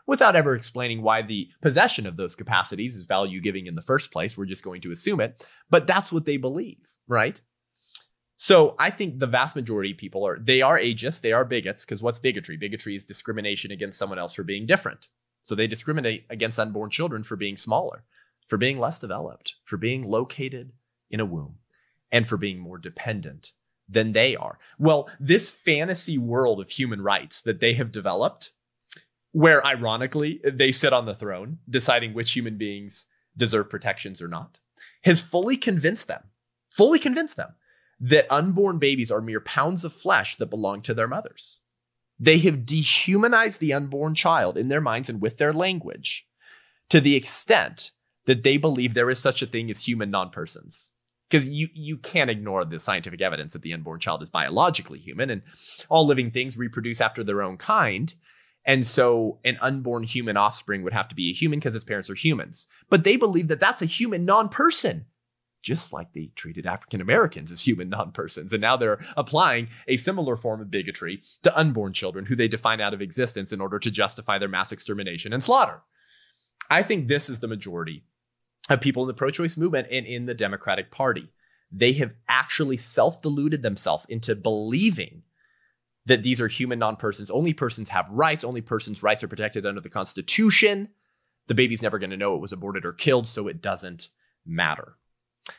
without 0.06 0.36
ever 0.36 0.56
explaining 0.56 1.02
why 1.02 1.22
the 1.22 1.50
possession 1.62 2.06
of 2.06 2.18
those 2.18 2.36
capacities 2.36 2.96
is 2.96 3.06
value 3.06 3.42
giving 3.42 3.68
in 3.68 3.76
the 3.76 3.82
first 3.82 4.12
place. 4.12 4.38
We're 4.38 4.46
just 4.46 4.64
going 4.64 4.82
to 4.82 4.92
assume 4.92 5.20
it. 5.22 5.46
But 5.70 5.88
that's 5.88 6.12
what 6.12 6.26
they 6.26 6.38
believe, 6.38 6.96
right? 7.08 7.40
So 8.46 8.76
I 8.78 8.90
think 8.90 9.20
the 9.20 9.26
vast 9.26 9.56
majority 9.56 9.92
of 9.92 9.98
people 9.98 10.28
are 10.28 10.38
they 10.38 10.62
are 10.62 10.78
ageist, 10.78 11.22
they 11.22 11.32
are 11.32 11.46
bigots, 11.46 11.86
because 11.86 12.04
what's 12.04 12.20
bigotry? 12.20 12.58
Bigotry 12.58 12.94
is 12.94 13.06
discrimination 13.06 13.72
against 13.72 13.98
someone 13.98 14.20
else 14.20 14.34
for 14.34 14.44
being 14.44 14.66
different. 14.66 15.08
So 15.44 15.56
they 15.56 15.66
discriminate 15.66 16.26
against 16.30 16.60
unborn 16.60 16.90
children 16.90 17.24
for 17.24 17.38
being 17.38 17.56
smaller, 17.56 18.04
for 18.50 18.58
being 18.58 18.80
less 18.80 19.00
developed, 19.00 19.56
for 19.64 19.78
being 19.78 20.04
located 20.04 20.74
in 21.10 21.22
a 21.22 21.26
womb, 21.26 21.60
and 22.12 22.28
for 22.28 22.36
being 22.36 22.60
more 22.60 22.78
dependent 22.78 23.54
than 23.88 24.12
they 24.12 24.36
are. 24.36 24.60
Well, 24.78 25.10
this 25.22 25.50
fantasy 25.50 26.18
world 26.18 26.60
of 26.60 26.70
human 26.70 27.00
rights 27.00 27.40
that 27.44 27.62
they 27.62 27.76
have 27.76 27.94
developed, 27.94 28.52
where 29.32 29.66
ironically 29.66 30.42
they 30.44 30.74
sit 30.74 30.92
on 30.92 31.06
the 31.06 31.16
throne 31.16 31.60
deciding 31.70 32.14
which 32.14 32.34
human 32.34 32.58
beings 32.58 33.06
deserve 33.38 33.70
protections 33.70 34.22
or 34.22 34.28
not, 34.28 34.60
has 35.04 35.22
fully 35.22 35.56
convinced 35.56 36.10
them, 36.10 36.24
fully 36.70 37.00
convinced 37.00 37.38
them 37.38 37.56
that 38.04 38.28
unborn 38.30 38.80
babies 38.80 39.10
are 39.10 39.22
mere 39.22 39.40
pounds 39.40 39.86
of 39.86 39.94
flesh 39.94 40.36
that 40.36 40.50
belong 40.50 40.82
to 40.82 40.94
their 40.94 41.08
mothers. 41.08 41.62
They 42.20 42.38
have 42.40 42.66
dehumanized 42.66 43.62
the 43.62 43.72
unborn 43.72 44.14
child 44.14 44.58
in 44.58 44.68
their 44.68 44.82
minds 44.82 45.10
and 45.10 45.22
with 45.22 45.38
their 45.38 45.54
language 45.54 46.28
to 46.90 47.00
the 47.00 47.16
extent 47.16 47.92
that 48.26 48.44
they 48.44 48.58
believe 48.58 48.94
there 48.94 49.10
is 49.10 49.20
such 49.20 49.42
a 49.42 49.46
thing 49.46 49.72
as 49.72 49.88
human 49.88 50.12
non-persons. 50.12 50.92
Because 51.30 51.48
you, 51.48 51.70
you 51.74 51.98
can't 51.98 52.30
ignore 52.30 52.66
the 52.66 52.78
scientific 52.78 53.22
evidence 53.22 53.54
that 53.54 53.62
the 53.62 53.74
unborn 53.74 54.02
child 54.02 54.22
is 54.22 54.30
biologically 54.30 55.00
human 55.00 55.30
and 55.30 55.42
all 55.88 56.06
living 56.06 56.30
things 56.30 56.58
reproduce 56.58 57.00
after 57.00 57.24
their 57.24 57.42
own 57.42 57.56
kind. 57.56 58.14
And 58.66 58.86
so 58.86 59.40
an 59.46 59.58
unborn 59.62 60.04
human 60.04 60.36
offspring 60.36 60.84
would 60.84 60.94
have 60.94 61.08
to 61.08 61.16
be 61.16 61.30
a 61.30 61.34
human 61.34 61.60
because 61.60 61.74
its 61.74 61.86
parents 61.86 62.10
are 62.10 62.16
humans. 62.16 62.68
But 62.90 63.06
they 63.06 63.16
believe 63.16 63.48
that 63.48 63.62
that's 63.62 63.82
a 63.82 63.86
human 63.86 64.26
non-person 64.26 65.06
just 65.64 65.92
like 65.92 66.14
they 66.14 66.30
treated 66.36 66.68
African 66.68 67.02
Americans 67.02 67.52
as 67.52 67.66
human 67.66 67.90
non 67.90 68.12
persons. 68.12 68.54
And 68.54 68.62
now 68.62 68.78
they're 68.78 69.00
applying 69.18 69.70
a 69.88 69.98
similar 69.98 70.36
form 70.36 70.62
of 70.62 70.70
bigotry 70.70 71.24
to 71.42 71.58
unborn 71.58 71.94
children 71.94 72.26
who 72.26 72.36
they 72.36 72.48
define 72.48 72.82
out 72.82 72.94
of 72.94 73.02
existence 73.02 73.52
in 73.52 73.62
order 73.62 73.80
to 73.80 73.90
justify 73.90 74.38
their 74.38 74.50
mass 74.50 74.72
extermination 74.72 75.34
and 75.34 75.44
slaughter. 75.44 75.82
I 76.70 76.84
think 76.84 77.08
this 77.08 77.30
is 77.30 77.40
the 77.40 77.48
majority 77.48 78.04
of 78.70 78.82
people 78.82 79.04
in 79.04 79.08
the 79.08 79.14
pro 79.14 79.32
choice 79.32 79.58
movement 79.58 79.88
and 79.90 80.06
in 80.06 80.26
the 80.26 80.36
Democratic 80.36 80.92
Party. 80.92 81.30
They 81.72 81.94
have 81.94 82.14
actually 82.30 82.78
self 82.78 83.22
deluded 83.22 83.64
themselves 83.64 84.06
into 84.08 84.36
believing 84.36 85.24
that 86.06 86.24
these 86.24 86.42
are 86.42 86.48
human 86.48 86.80
non 86.80 86.98
persons. 86.98 87.32
Only 87.32 87.54
persons 87.54 87.90
have 87.90 88.10
rights. 88.10 88.44
Only 88.44 88.62
persons' 88.62 89.02
rights 89.02 89.24
are 89.24 89.28
protected 89.28 89.66
under 89.66 89.82
the 89.82 89.90
Constitution. 89.90 90.90
The 91.48 91.56
baby's 91.56 91.82
never 91.82 92.00
going 92.00 92.10
to 92.10 92.18
know 92.18 92.36
it 92.36 92.42
was 92.42 92.54
aborted 92.54 92.86
or 92.86 92.94
killed, 92.94 93.28
so 93.28 93.48
it 93.48 93.62
doesn't 93.62 94.10
matter. 94.46 94.98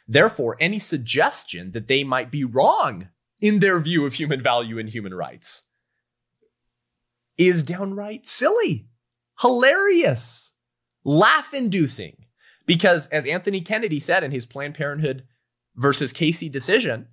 Therefore, 0.06 0.56
any 0.60 0.78
suggestion 0.78 1.72
that 1.72 1.88
they 1.88 2.04
might 2.04 2.30
be 2.30 2.44
wrong 2.44 3.08
in 3.40 3.60
their 3.60 3.80
view 3.80 4.06
of 4.06 4.14
human 4.14 4.42
value 4.42 4.78
and 4.78 4.88
human 4.88 5.14
rights 5.14 5.64
is 7.36 7.62
downright 7.62 8.26
silly, 8.26 8.88
hilarious, 9.40 10.52
laugh 11.04 11.52
inducing. 11.52 12.16
Because 12.66 13.06
as 13.08 13.26
Anthony 13.26 13.60
Kennedy 13.60 14.00
said 14.00 14.24
in 14.24 14.30
his 14.30 14.46
Planned 14.46 14.74
Parenthood 14.74 15.24
versus 15.76 16.12
Casey 16.12 16.48
decision, 16.48 17.08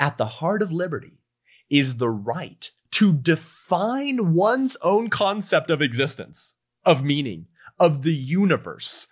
at 0.00 0.18
the 0.18 0.26
heart 0.26 0.62
of 0.62 0.72
liberty 0.72 1.20
is 1.68 1.96
the 1.96 2.10
right 2.10 2.70
to 2.92 3.12
define 3.12 4.34
one's 4.34 4.76
own 4.82 5.08
concept 5.08 5.70
of 5.70 5.80
existence, 5.80 6.56
of 6.84 7.04
meaning, 7.04 7.46
of 7.78 8.02
the 8.02 8.14
universe, 8.14 9.06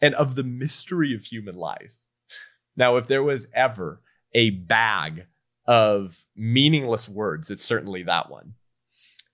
and 0.00 0.14
of 0.16 0.34
the 0.34 0.44
mystery 0.44 1.14
of 1.14 1.24
human 1.24 1.56
life. 1.56 2.03
Now, 2.76 2.96
if 2.96 3.06
there 3.06 3.22
was 3.22 3.46
ever 3.54 4.00
a 4.32 4.50
bag 4.50 5.26
of 5.66 6.24
meaningless 6.36 7.08
words, 7.08 7.50
it's 7.50 7.64
certainly 7.64 8.02
that 8.02 8.30
one. 8.30 8.54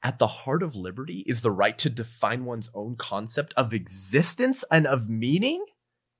At 0.02 0.18
the 0.18 0.26
heart 0.26 0.62
of 0.62 0.74
liberty 0.74 1.24
is 1.26 1.40
the 1.40 1.50
right 1.50 1.76
to 1.78 1.90
define 1.90 2.44
one's 2.44 2.70
own 2.74 2.96
concept 2.96 3.52
of 3.56 3.74
existence 3.74 4.64
and 4.70 4.86
of 4.86 5.10
meaning 5.10 5.64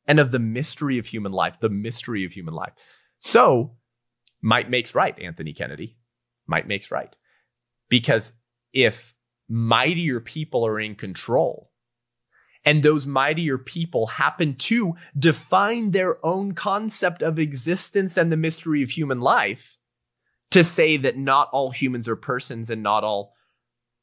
and 0.07 0.21
of 0.21 0.33
the 0.33 0.39
mystery 0.39 0.99
of 0.99 1.07
human 1.07 1.33
life, 1.33 1.61
the 1.61 1.71
mystery 1.71 2.25
of 2.25 2.33
human 2.33 2.55
life. 2.55 2.73
So, 3.21 3.77
might 4.43 4.71
makes 4.71 4.95
right, 4.95 5.18
Anthony 5.18 5.53
Kennedy. 5.53 5.97
Might 6.47 6.66
makes 6.66 6.91
right. 6.91 7.14
Because 7.89 8.33
if 8.73 9.14
mightier 9.49 10.21
people 10.21 10.66
are 10.66 10.81
in 10.81 10.95
control, 10.95 11.70
and 12.64 12.82
those 12.82 13.06
mightier 13.06 13.58
people 13.58 14.06
happen 14.06 14.54
to 14.54 14.94
define 15.18 15.90
their 15.92 16.24
own 16.24 16.52
concept 16.52 17.22
of 17.22 17.38
existence 17.38 18.16
and 18.16 18.30
the 18.30 18.36
mystery 18.36 18.82
of 18.82 18.90
human 18.90 19.20
life, 19.20 19.78
to 20.50 20.64
say 20.64 20.96
that 20.96 21.16
not 21.16 21.48
all 21.52 21.70
humans 21.70 22.08
are 22.08 22.16
persons 22.16 22.68
and 22.70 22.82
not 22.82 23.04
all 23.04 23.34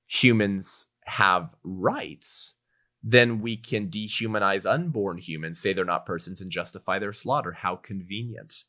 humans 0.08 0.88
have 1.06 1.56
rights, 1.64 2.54
then 3.04 3.42
we 3.42 3.56
can 3.56 3.90
dehumanize 3.90 4.66
unborn 4.66 5.18
humans, 5.18 5.60
say 5.60 5.72
they're 5.74 5.86
not 5.86 6.06
persons, 6.06 6.42
and 6.42 6.52
justify 6.52 7.00
their 7.00 7.14
slaughter. 7.14 7.52
How 7.52 7.76
convenient. 7.76 8.64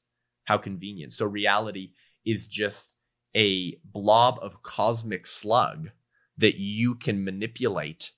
How 0.45 0.59
convenient. 0.59 1.13
So 1.13 1.27
reality 1.27 1.93
is 2.25 2.47
just 2.47 2.95
a 3.35 3.79
blob 3.85 4.39
of 4.43 4.63
cosmic 4.63 5.27
slug 5.27 5.91
that 6.37 6.57
you 6.57 6.95
can 6.95 7.25
manipulate 7.25 8.13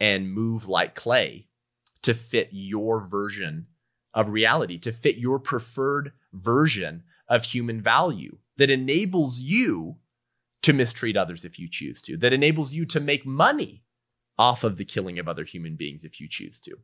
and 0.00 0.32
move 0.32 0.68
like 0.68 0.94
clay 0.94 1.48
to 2.02 2.14
fit 2.14 2.48
your 2.52 3.04
version 3.04 3.66
of 4.12 4.28
reality, 4.28 4.78
to 4.78 4.92
fit 4.92 5.16
your 5.16 5.38
preferred 5.38 6.12
version 6.32 7.02
of 7.28 7.44
human 7.44 7.80
value 7.80 8.38
that 8.56 8.70
enables 8.70 9.38
you 9.38 9.96
to 10.62 10.72
mistreat 10.72 11.16
others 11.16 11.44
if 11.44 11.58
you 11.58 11.68
choose 11.68 12.00
to, 12.02 12.16
that 12.16 12.32
enables 12.32 12.72
you 12.72 12.86
to 12.86 13.00
make 13.00 13.26
money 13.26 13.82
off 14.38 14.64
of 14.64 14.76
the 14.76 14.84
killing 14.84 15.18
of 15.18 15.28
other 15.28 15.44
human 15.44 15.76
beings 15.76 16.04
if 16.04 16.20
you 16.20 16.28
choose 16.28 16.58
to, 16.60 16.76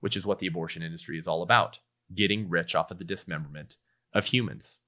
which 0.00 0.16
is 0.16 0.26
what 0.26 0.38
the 0.38 0.46
abortion 0.46 0.82
industry 0.82 1.18
is 1.18 1.28
all 1.28 1.42
about 1.42 1.78
getting 2.14 2.48
rich 2.48 2.74
off 2.74 2.90
of 2.90 2.98
the 2.98 3.04
dismemberment 3.04 3.76
of 4.12 4.26
humans. 4.26 4.78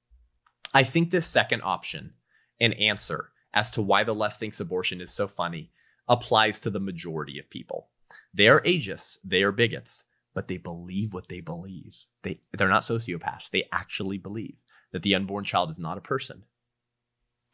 I 0.73 0.85
think 0.85 1.11
this 1.11 1.27
second 1.27 1.63
option 1.63 2.15
and 2.61 2.75
answer 2.75 3.31
as 3.53 3.71
to 3.73 3.83
why 3.83 4.05
the 4.05 4.15
left 4.15 4.41
thinks 4.41 4.61
abortion 4.61 5.01
is 5.01 5.11
so 5.11 5.29
funny 5.29 5.71
applies 6.09 6.61
to 6.61 6.71
the 6.71 6.81
majority 6.81 7.39
of 7.39 7.51
people. 7.51 7.89
They 8.33 8.49
are 8.49 8.63
atheists, 8.65 9.19
they 9.25 9.43
are 9.43 9.53
bigots, 9.53 10.05
but 10.35 10.49
they 10.49 10.57
believe 10.57 11.15
what 11.15 11.29
they 11.29 11.41
believe. 11.41 11.97
They, 12.23 12.41
they're 12.57 12.69
not 12.69 12.83
sociopaths. 12.83 13.51
They 13.51 13.69
actually 13.73 14.19
believe 14.19 14.57
that 14.93 15.03
the 15.03 15.15
unborn 15.15 15.45
child 15.45 15.71
is 15.71 15.79
not 15.79 15.99
a 15.99 16.03
person 16.03 16.45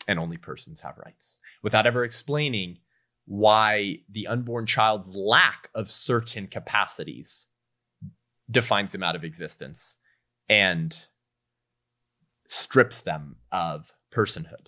and 0.09 0.19
only 0.19 0.37
persons 0.37 0.81
have 0.81 0.99
rights 0.99 1.39
without 1.63 1.87
ever 1.87 2.05
explaining 2.05 2.79
why 3.27 3.99
the 4.09 4.27
unborn 4.27 4.67
child's 4.67 5.15
lack 5.15 5.71
of 5.75 5.89
certain 5.89 6.47
capacities 6.47 7.47
defines 8.51 8.93
them 8.93 9.03
out 9.03 9.15
of 9.15 9.25
existence 9.25 9.97
and 10.49 11.07
strips 12.49 13.01
them 13.01 13.37
of 13.53 13.93
personhood. 14.13 14.67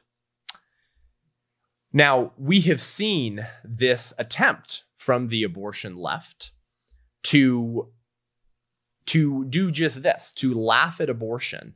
Now, 1.93 2.33
we 2.39 2.61
have 2.63 2.81
seen 2.81 3.47
this 3.63 4.15
attempt 4.19 4.85
from 4.97 5.29
the 5.29 5.43
abortion 5.43 5.97
left 5.97 6.53
to 7.25 7.93
to 9.05 9.45
do 9.47 9.71
just 9.71 10.03
this, 10.03 10.33
to 10.33 10.55
laugh 10.55 11.01
at 11.01 11.11
abortion 11.11 11.75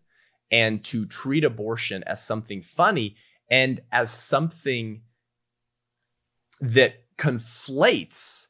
and 0.51 0.83
to 0.85 1.05
treat 1.05 1.45
abortion 1.45 2.05
as 2.05 2.25
something 2.25 2.63
funny 2.63 3.17
and 3.51 3.81
as 3.91 4.11
something 4.11 5.03
that 6.61 7.05
conflates 7.17 8.47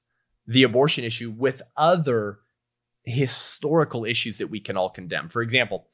the 0.47 0.62
abortion 0.62 1.05
issue 1.05 1.31
with 1.31 1.62
other 1.77 2.41
historical 3.05 4.05
issues 4.05 4.39
that 4.39 4.51
we 4.51 4.61
can 4.61 4.77
all 4.77 4.91
condemn. 4.91 5.29
For 5.29 5.43
example, 5.43 5.89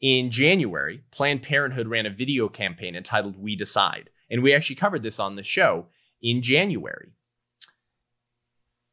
in 0.00 0.30
January, 0.30 1.02
Planned 1.10 1.42
Parenthood 1.42 1.88
ran 1.88 2.06
a 2.06 2.10
video 2.10 2.48
campaign 2.48 2.94
entitled 2.94 3.36
We 3.36 3.56
Decide. 3.56 4.10
And 4.32 4.42
we 4.42 4.54
actually 4.54 4.76
covered 4.76 5.02
this 5.02 5.20
on 5.20 5.36
the 5.36 5.44
show 5.44 5.88
in 6.22 6.40
January. 6.40 7.10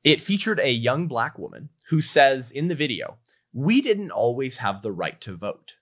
It 0.03 0.19
featured 0.19 0.59
a 0.59 0.69
young 0.69 1.07
black 1.07 1.39
woman 1.39 1.69
who 1.87 2.01
says 2.01 2.51
in 2.51 2.67
the 2.67 2.75
video, 2.75 3.17
We 3.53 3.81
didn't 3.81 4.11
always 4.11 4.57
have 4.57 4.81
the 4.81 4.91
right 4.91 5.19
to 5.21 5.35
vote. 5.35 5.75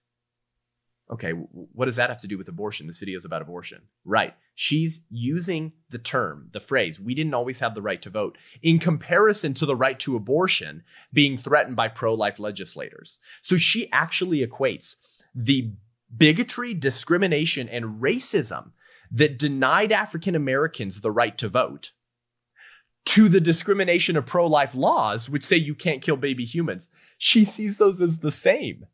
Okay, 1.09 1.31
what 1.31 1.85
does 1.85 1.95
that 1.95 2.09
have 2.09 2.21
to 2.21 2.27
do 2.27 2.37
with 2.37 2.49
abortion? 2.49 2.85
This 2.85 2.99
video 2.99 3.17
is 3.17 3.25
about 3.25 3.41
abortion. 3.41 3.83
Right. 4.05 4.35
She's 4.55 5.01
using 5.09 5.71
the 5.89 5.97
term, 5.97 6.49
the 6.51 6.59
phrase, 6.59 6.99
we 6.99 7.15
didn't 7.15 7.33
always 7.33 7.59
have 7.59 7.75
the 7.75 7.81
right 7.81 8.01
to 8.01 8.09
vote 8.09 8.37
in 8.61 8.77
comparison 8.77 9.53
to 9.55 9.65
the 9.65 9.75
right 9.75 9.97
to 10.01 10.17
abortion 10.17 10.83
being 11.13 11.37
threatened 11.37 11.77
by 11.77 11.87
pro 11.87 12.13
life 12.13 12.39
legislators. 12.39 13.19
So 13.41 13.57
she 13.57 13.89
actually 13.91 14.45
equates 14.45 14.97
the 15.33 15.71
bigotry, 16.15 16.73
discrimination, 16.73 17.69
and 17.69 18.01
racism 18.01 18.71
that 19.11 19.37
denied 19.37 19.91
African 19.91 20.35
Americans 20.35 21.01
the 21.01 21.11
right 21.11 21.37
to 21.37 21.47
vote 21.47 21.91
to 23.05 23.29
the 23.29 23.39
discrimination 23.39 24.17
of 24.17 24.25
pro 24.25 24.45
life 24.45 24.75
laws, 24.75 25.29
which 25.29 25.45
say 25.45 25.55
you 25.55 25.73
can't 25.73 26.01
kill 26.01 26.17
baby 26.17 26.43
humans. 26.43 26.89
She 27.17 27.45
sees 27.45 27.77
those 27.77 28.01
as 28.01 28.17
the 28.19 28.31
same 28.31 28.85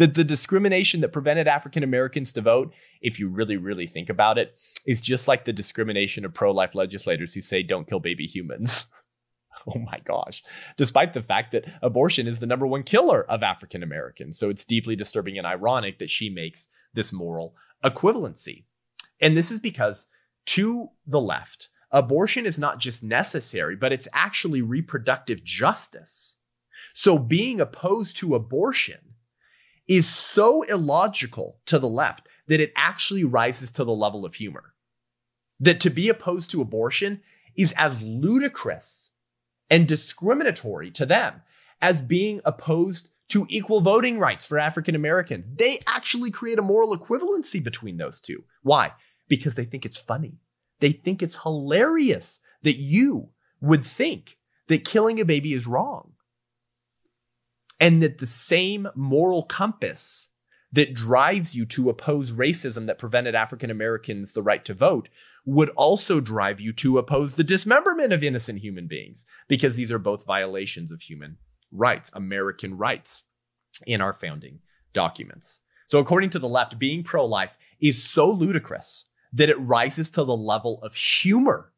that 0.00 0.14
the 0.14 0.24
discrimination 0.24 1.02
that 1.02 1.12
prevented 1.12 1.46
African 1.46 1.82
Americans 1.82 2.32
to 2.32 2.40
vote, 2.40 2.72
if 3.02 3.18
you 3.18 3.28
really, 3.28 3.58
really 3.58 3.86
think 3.86 4.08
about 4.08 4.38
it, 4.38 4.58
is 4.86 4.98
just 4.98 5.28
like 5.28 5.44
the 5.44 5.52
discrimination 5.52 6.24
of 6.24 6.32
pro 6.32 6.52
life 6.52 6.74
legislators 6.74 7.34
who 7.34 7.42
say 7.42 7.62
don't 7.62 7.86
kill 7.86 8.00
baby 8.00 8.26
humans. 8.26 8.86
oh 9.66 9.78
my 9.78 10.00
gosh. 10.04 10.42
Despite 10.78 11.12
the 11.12 11.22
fact 11.22 11.52
that 11.52 11.66
abortion 11.82 12.26
is 12.26 12.38
the 12.38 12.46
number 12.46 12.66
one 12.66 12.82
killer 12.82 13.24
of 13.24 13.42
African 13.42 13.82
Americans. 13.82 14.38
So 14.38 14.48
it's 14.48 14.64
deeply 14.64 14.96
disturbing 14.96 15.36
and 15.36 15.46
ironic 15.46 15.98
that 15.98 16.10
she 16.10 16.30
makes 16.30 16.68
this 16.94 17.12
moral 17.12 17.54
equivalency. 17.84 18.64
And 19.20 19.36
this 19.36 19.50
is 19.50 19.60
because 19.60 20.06
to 20.46 20.90
the 21.06 21.20
left, 21.20 21.68
abortion 21.90 22.46
is 22.46 22.58
not 22.58 22.78
just 22.78 23.02
necessary, 23.02 23.76
but 23.76 23.92
it's 23.92 24.08
actually 24.12 24.62
reproductive 24.62 25.44
justice. 25.44 26.36
So 26.94 27.18
being 27.18 27.60
opposed 27.60 28.16
to 28.18 28.34
abortion 28.34 29.14
is 29.88 30.08
so 30.08 30.62
illogical 30.62 31.60
to 31.66 31.78
the 31.78 31.88
left 31.88 32.28
that 32.46 32.60
it 32.60 32.72
actually 32.76 33.24
rises 33.24 33.70
to 33.72 33.84
the 33.84 33.92
level 33.92 34.24
of 34.24 34.34
humor. 34.34 34.74
That 35.58 35.80
to 35.80 35.90
be 35.90 36.08
opposed 36.08 36.50
to 36.52 36.62
abortion 36.62 37.20
is 37.56 37.72
as 37.76 38.00
ludicrous 38.00 39.10
and 39.68 39.86
discriminatory 39.86 40.90
to 40.92 41.06
them 41.06 41.42
as 41.80 42.02
being 42.02 42.40
opposed 42.44 43.10
to 43.28 43.46
equal 43.48 43.80
voting 43.80 44.18
rights 44.18 44.46
for 44.46 44.58
African 44.58 44.94
Americans. 44.94 45.54
They 45.54 45.78
actually 45.86 46.30
create 46.30 46.58
a 46.58 46.62
moral 46.62 46.96
equivalency 46.96 47.62
between 47.62 47.96
those 47.96 48.20
two. 48.20 48.44
Why? 48.62 48.92
Because 49.30 49.54
they 49.54 49.64
think 49.64 49.86
it's 49.86 49.96
funny. 49.96 50.40
They 50.80 50.92
think 50.92 51.22
it's 51.22 51.42
hilarious 51.42 52.40
that 52.62 52.76
you 52.76 53.30
would 53.62 53.86
think 53.86 54.36
that 54.68 54.84
killing 54.84 55.18
a 55.18 55.24
baby 55.24 55.54
is 55.54 55.66
wrong 55.66 56.12
and 57.80 58.02
that 58.02 58.18
the 58.18 58.26
same 58.26 58.88
moral 58.94 59.42
compass 59.42 60.28
that 60.72 60.94
drives 60.94 61.56
you 61.56 61.66
to 61.66 61.88
oppose 61.88 62.32
racism 62.32 62.86
that 62.86 62.98
prevented 62.98 63.34
African 63.34 63.70
Americans 63.70 64.32
the 64.32 64.42
right 64.42 64.64
to 64.64 64.74
vote 64.74 65.08
would 65.44 65.70
also 65.70 66.20
drive 66.20 66.60
you 66.60 66.72
to 66.72 66.98
oppose 66.98 67.34
the 67.34 67.44
dismemberment 67.44 68.12
of 68.12 68.22
innocent 68.22 68.60
human 68.60 68.86
beings, 68.86 69.26
because 69.48 69.74
these 69.74 69.90
are 69.90 69.98
both 69.98 70.26
violations 70.26 70.92
of 70.92 71.00
human 71.02 71.38
rights, 71.72 72.10
American 72.14 72.76
rights 72.76 73.24
in 73.86 74.00
our 74.00 74.12
founding 74.12 74.60
documents. 74.92 75.60
So, 75.88 75.98
according 75.98 76.30
to 76.30 76.38
the 76.38 76.48
left, 76.48 76.78
being 76.78 77.02
pro 77.02 77.24
life 77.26 77.56
is 77.80 78.04
so 78.04 78.30
ludicrous 78.30 79.06
that 79.32 79.48
it 79.48 79.60
rises 79.60 80.10
to 80.10 80.24
the 80.24 80.36
level 80.36 80.80
of 80.82 80.94
humor. 80.94 81.72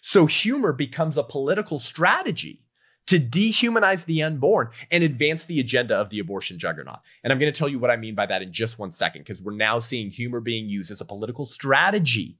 So, 0.00 0.26
humor 0.26 0.72
becomes 0.72 1.16
a 1.16 1.22
political 1.24 1.78
strategy 1.78 2.64
to 3.08 3.18
dehumanize 3.18 4.04
the 4.04 4.22
unborn 4.22 4.68
and 4.90 5.02
advance 5.02 5.44
the 5.44 5.60
agenda 5.60 5.96
of 5.96 6.10
the 6.10 6.18
abortion 6.18 6.58
juggernaut. 6.58 6.98
And 7.24 7.32
I'm 7.32 7.38
going 7.38 7.50
to 7.50 7.58
tell 7.58 7.68
you 7.68 7.78
what 7.78 7.90
I 7.90 7.96
mean 7.96 8.14
by 8.14 8.26
that 8.26 8.42
in 8.42 8.52
just 8.52 8.78
one 8.78 8.92
second, 8.92 9.22
because 9.22 9.42
we're 9.42 9.54
now 9.54 9.78
seeing 9.78 10.10
humor 10.10 10.40
being 10.40 10.68
used 10.68 10.90
as 10.90 11.00
a 11.00 11.06
political 11.06 11.46
strategy 11.46 12.38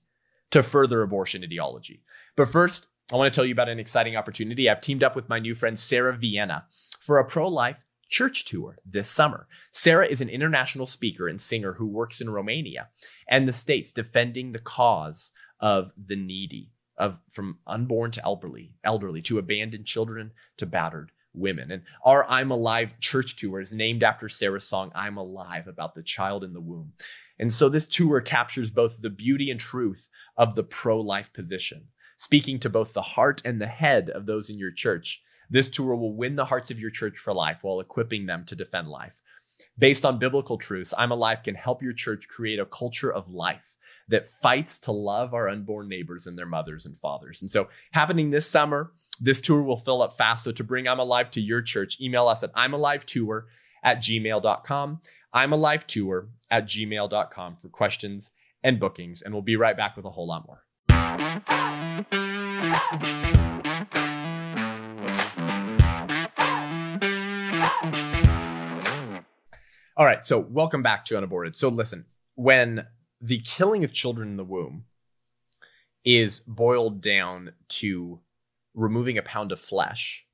to 0.50 0.62
further 0.62 1.02
abortion 1.02 1.42
ideology. 1.42 2.02
But 2.36 2.50
first, 2.50 2.86
I 3.12 3.16
want 3.16 3.32
to 3.32 3.36
tell 3.36 3.46
you 3.46 3.52
about 3.52 3.70
an 3.70 3.78
exciting 3.78 4.16
opportunity. 4.16 4.68
I've 4.68 4.82
teamed 4.82 5.02
up 5.02 5.16
with 5.16 5.30
my 5.30 5.38
new 5.38 5.54
friend 5.54 5.78
Sarah 5.78 6.14
Vienna 6.14 6.66
for 7.00 7.18
a 7.18 7.24
pro 7.24 7.48
life 7.48 7.86
church 8.08 8.44
tour 8.44 8.78
this 8.84 9.10
summer. 9.10 9.46
Sarah 9.70 10.06
is 10.06 10.20
an 10.20 10.28
international 10.28 10.86
speaker 10.86 11.28
and 11.28 11.40
singer 11.40 11.74
who 11.74 11.86
works 11.86 12.20
in 12.20 12.30
Romania 12.30 12.88
and 13.28 13.46
the 13.46 13.52
States 13.52 13.92
defending 13.92 14.52
the 14.52 14.58
cause 14.58 15.32
of 15.60 15.92
the 15.96 16.16
needy 16.16 16.72
of 16.96 17.20
from 17.30 17.58
unborn 17.66 18.10
to 18.10 18.24
elderly, 18.24 18.72
elderly 18.82 19.22
to 19.22 19.38
abandoned 19.38 19.86
children 19.86 20.32
to 20.56 20.66
battered 20.66 21.12
women. 21.32 21.70
And 21.70 21.82
our 22.04 22.26
I'm 22.28 22.50
Alive 22.50 22.98
church 22.98 23.36
tour 23.36 23.60
is 23.60 23.72
named 23.72 24.02
after 24.02 24.28
Sarah's 24.28 24.64
song 24.64 24.90
I'm 24.94 25.16
Alive 25.16 25.68
about 25.68 25.94
the 25.94 26.02
child 26.02 26.42
in 26.42 26.52
the 26.52 26.60
womb. 26.60 26.94
And 27.38 27.52
so 27.52 27.68
this 27.68 27.86
tour 27.86 28.20
captures 28.20 28.72
both 28.72 29.00
the 29.00 29.10
beauty 29.10 29.50
and 29.50 29.60
truth 29.60 30.08
of 30.36 30.56
the 30.56 30.64
pro-life 30.64 31.32
position, 31.32 31.88
speaking 32.16 32.58
to 32.60 32.70
both 32.70 32.94
the 32.94 33.02
heart 33.02 33.40
and 33.44 33.60
the 33.60 33.68
head 33.68 34.10
of 34.10 34.26
those 34.26 34.50
in 34.50 34.58
your 34.58 34.72
church. 34.72 35.22
This 35.50 35.70
tour 35.70 35.94
will 35.94 36.14
win 36.14 36.36
the 36.36 36.46
hearts 36.46 36.70
of 36.70 36.78
your 36.78 36.90
church 36.90 37.18
for 37.18 37.32
life 37.32 37.60
while 37.62 37.80
equipping 37.80 38.26
them 38.26 38.44
to 38.46 38.56
defend 38.56 38.88
life. 38.88 39.20
Based 39.78 40.04
on 40.04 40.18
biblical 40.18 40.58
truths, 40.58 40.92
I'm 40.96 41.12
Alive 41.12 41.42
can 41.42 41.54
help 41.54 41.82
your 41.82 41.92
church 41.92 42.28
create 42.28 42.58
a 42.58 42.66
culture 42.66 43.12
of 43.12 43.30
life 43.30 43.76
that 44.08 44.28
fights 44.28 44.78
to 44.80 44.92
love 44.92 45.34
our 45.34 45.48
unborn 45.48 45.88
neighbors 45.88 46.26
and 46.26 46.38
their 46.38 46.46
mothers 46.46 46.86
and 46.86 46.98
fathers. 46.98 47.42
And 47.42 47.50
so, 47.50 47.68
happening 47.92 48.30
this 48.30 48.48
summer, 48.48 48.92
this 49.20 49.40
tour 49.40 49.62
will 49.62 49.78
fill 49.78 50.02
up 50.02 50.16
fast. 50.16 50.44
So, 50.44 50.52
to 50.52 50.64
bring 50.64 50.88
I'm 50.88 50.98
Alive 50.98 51.30
to 51.32 51.40
your 51.40 51.62
church, 51.62 52.00
email 52.00 52.28
us 52.28 52.42
at 52.42 52.50
I'm 52.54 52.74
Alive 52.74 53.06
Tour 53.06 53.46
at 53.82 53.98
gmail.com. 53.98 55.00
I'm 55.32 55.52
Alive 55.52 55.86
Tour 55.86 56.28
at 56.50 56.66
gmail.com 56.66 57.56
for 57.56 57.68
questions 57.68 58.30
and 58.62 58.80
bookings. 58.80 59.22
And 59.22 59.34
we'll 59.34 59.42
be 59.42 59.56
right 59.56 59.76
back 59.76 59.96
with 59.96 60.06
a 60.06 60.10
whole 60.10 60.26
lot 60.26 60.46
more. 60.46 60.64
All 69.98 70.04
right, 70.04 70.24
so 70.24 70.38
welcome 70.38 70.80
back 70.80 71.04
to 71.06 71.16
Unaborted. 71.16 71.56
So 71.56 71.68
listen, 71.68 72.04
when 72.36 72.86
the 73.20 73.40
killing 73.40 73.82
of 73.82 73.92
children 73.92 74.28
in 74.28 74.36
the 74.36 74.44
womb 74.44 74.84
is 76.04 76.38
boiled 76.46 77.00
down 77.00 77.50
to 77.70 78.20
removing 78.74 79.18
a 79.18 79.22
pound 79.22 79.50
of 79.50 79.58
flesh, 79.58 80.24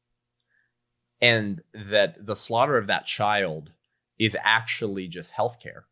and 1.22 1.62
that 1.72 2.26
the 2.26 2.36
slaughter 2.36 2.76
of 2.76 2.88
that 2.88 3.06
child 3.06 3.72
is 4.18 4.36
actually 4.44 5.08
just 5.08 5.32
healthcare. 5.32 5.84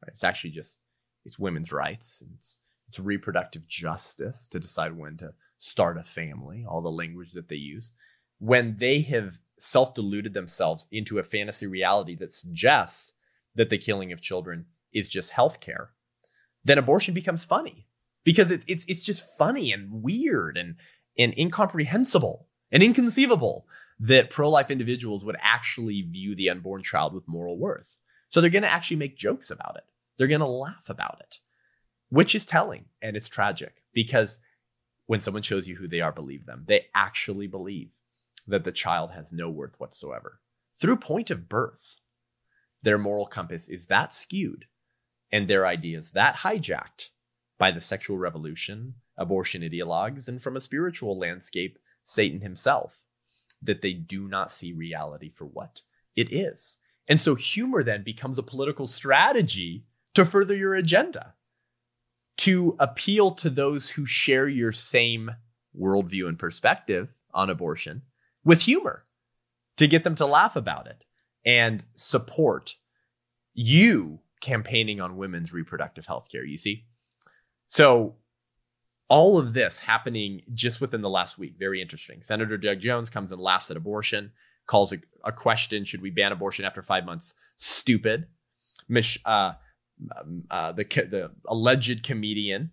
Right? 0.00 0.08
It's 0.08 0.24
actually 0.24 0.52
just 0.52 0.78
it's 1.26 1.38
women's 1.38 1.72
rights. 1.72 2.22
It's 2.38 2.56
it's 2.88 2.98
reproductive 2.98 3.68
justice 3.68 4.46
to 4.46 4.58
decide 4.58 4.96
when 4.96 5.18
to 5.18 5.34
start 5.58 5.98
a 5.98 6.04
family. 6.04 6.64
All 6.66 6.80
the 6.80 6.88
language 6.90 7.32
that 7.32 7.50
they 7.50 7.56
use 7.56 7.92
when 8.38 8.76
they 8.78 9.02
have 9.02 9.38
self 9.62 9.94
deluded 9.94 10.34
themselves 10.34 10.86
into 10.90 11.18
a 11.18 11.22
fantasy 11.22 11.66
reality 11.66 12.14
that 12.16 12.32
suggests 12.32 13.12
that 13.54 13.70
the 13.70 13.78
killing 13.78 14.12
of 14.12 14.20
children 14.20 14.66
is 14.92 15.08
just 15.08 15.32
healthcare, 15.32 15.88
then 16.64 16.78
abortion 16.78 17.14
becomes 17.14 17.44
funny 17.44 17.86
because 18.24 18.50
it, 18.50 18.62
it's 18.66 18.84
it's 18.86 19.02
just 19.02 19.24
funny 19.36 19.72
and 19.72 20.02
weird 20.02 20.56
and 20.56 20.76
and 21.18 21.36
incomprehensible 21.38 22.46
and 22.70 22.82
inconceivable 22.82 23.66
that 23.98 24.30
pro 24.30 24.48
life 24.48 24.70
individuals 24.70 25.24
would 25.24 25.36
actually 25.40 26.02
view 26.02 26.34
the 26.34 26.48
unborn 26.48 26.82
child 26.82 27.12
with 27.12 27.28
moral 27.28 27.58
worth. 27.58 27.96
So 28.28 28.40
they're 28.40 28.50
going 28.50 28.62
to 28.62 28.72
actually 28.72 28.96
make 28.96 29.16
jokes 29.16 29.50
about 29.50 29.76
it. 29.76 29.84
They're 30.16 30.26
going 30.26 30.40
to 30.40 30.46
laugh 30.46 30.88
about 30.88 31.18
it, 31.20 31.40
which 32.08 32.34
is 32.34 32.44
telling 32.44 32.86
and 33.02 33.16
it's 33.16 33.28
tragic 33.28 33.82
because 33.92 34.38
when 35.06 35.20
someone 35.20 35.42
shows 35.42 35.66
you 35.66 35.76
who 35.76 35.88
they 35.88 36.00
are, 36.00 36.12
believe 36.12 36.46
them. 36.46 36.64
They 36.66 36.86
actually 36.94 37.48
believe 37.48 37.90
that 38.50 38.64
the 38.64 38.72
child 38.72 39.12
has 39.12 39.32
no 39.32 39.48
worth 39.48 39.78
whatsoever. 39.78 40.40
Through 40.80 40.96
point 40.96 41.30
of 41.30 41.48
birth, 41.48 41.96
their 42.82 42.98
moral 42.98 43.26
compass 43.26 43.68
is 43.68 43.86
that 43.86 44.14
skewed 44.14 44.66
and 45.32 45.46
their 45.46 45.66
ideas 45.66 46.12
that 46.12 46.36
hijacked 46.36 47.10
by 47.58 47.70
the 47.70 47.80
sexual 47.80 48.18
revolution, 48.18 48.94
abortion 49.16 49.62
ideologues, 49.62 50.28
and 50.28 50.42
from 50.42 50.56
a 50.56 50.60
spiritual 50.60 51.18
landscape, 51.18 51.78
Satan 52.04 52.40
himself, 52.40 53.04
that 53.62 53.82
they 53.82 53.92
do 53.92 54.26
not 54.26 54.50
see 54.50 54.72
reality 54.72 55.30
for 55.30 55.44
what 55.44 55.82
it 56.16 56.32
is. 56.32 56.78
And 57.06 57.20
so 57.20 57.34
humor 57.34 57.82
then 57.82 58.02
becomes 58.02 58.38
a 58.38 58.42
political 58.42 58.86
strategy 58.86 59.84
to 60.14 60.24
further 60.24 60.56
your 60.56 60.74
agenda, 60.74 61.34
to 62.38 62.76
appeal 62.78 63.32
to 63.32 63.50
those 63.50 63.90
who 63.90 64.06
share 64.06 64.48
your 64.48 64.72
same 64.72 65.30
worldview 65.78 66.28
and 66.28 66.38
perspective 66.38 67.14
on 67.32 67.50
abortion 67.50 68.02
with 68.44 68.62
humor, 68.62 69.04
to 69.76 69.86
get 69.86 70.04
them 70.04 70.14
to 70.16 70.26
laugh 70.26 70.56
about 70.56 70.86
it 70.86 71.04
and 71.44 71.84
support 71.94 72.76
you 73.54 74.20
campaigning 74.40 75.00
on 75.00 75.16
women's 75.16 75.52
reproductive 75.52 76.06
health 76.06 76.28
care. 76.30 76.44
You 76.44 76.58
see? 76.58 76.84
So, 77.68 78.16
all 79.08 79.38
of 79.38 79.54
this 79.54 79.80
happening 79.80 80.42
just 80.54 80.80
within 80.80 81.02
the 81.02 81.10
last 81.10 81.36
week. 81.36 81.56
Very 81.58 81.82
interesting. 81.82 82.22
Senator 82.22 82.56
Doug 82.56 82.78
Jones 82.78 83.10
comes 83.10 83.32
and 83.32 83.40
laughs 83.40 83.70
at 83.70 83.76
abortion, 83.76 84.30
calls 84.66 84.92
a, 84.92 84.98
a 85.24 85.32
question 85.32 85.84
should 85.84 86.00
we 86.00 86.10
ban 86.10 86.30
abortion 86.30 86.64
after 86.64 86.80
five 86.80 87.04
months 87.04 87.34
stupid. 87.58 88.26
Mich- 88.88 89.20
uh, 89.24 89.54
um, 90.16 90.44
uh, 90.50 90.72
the, 90.72 90.84
the 90.84 91.32
alleged 91.46 92.04
comedian, 92.04 92.70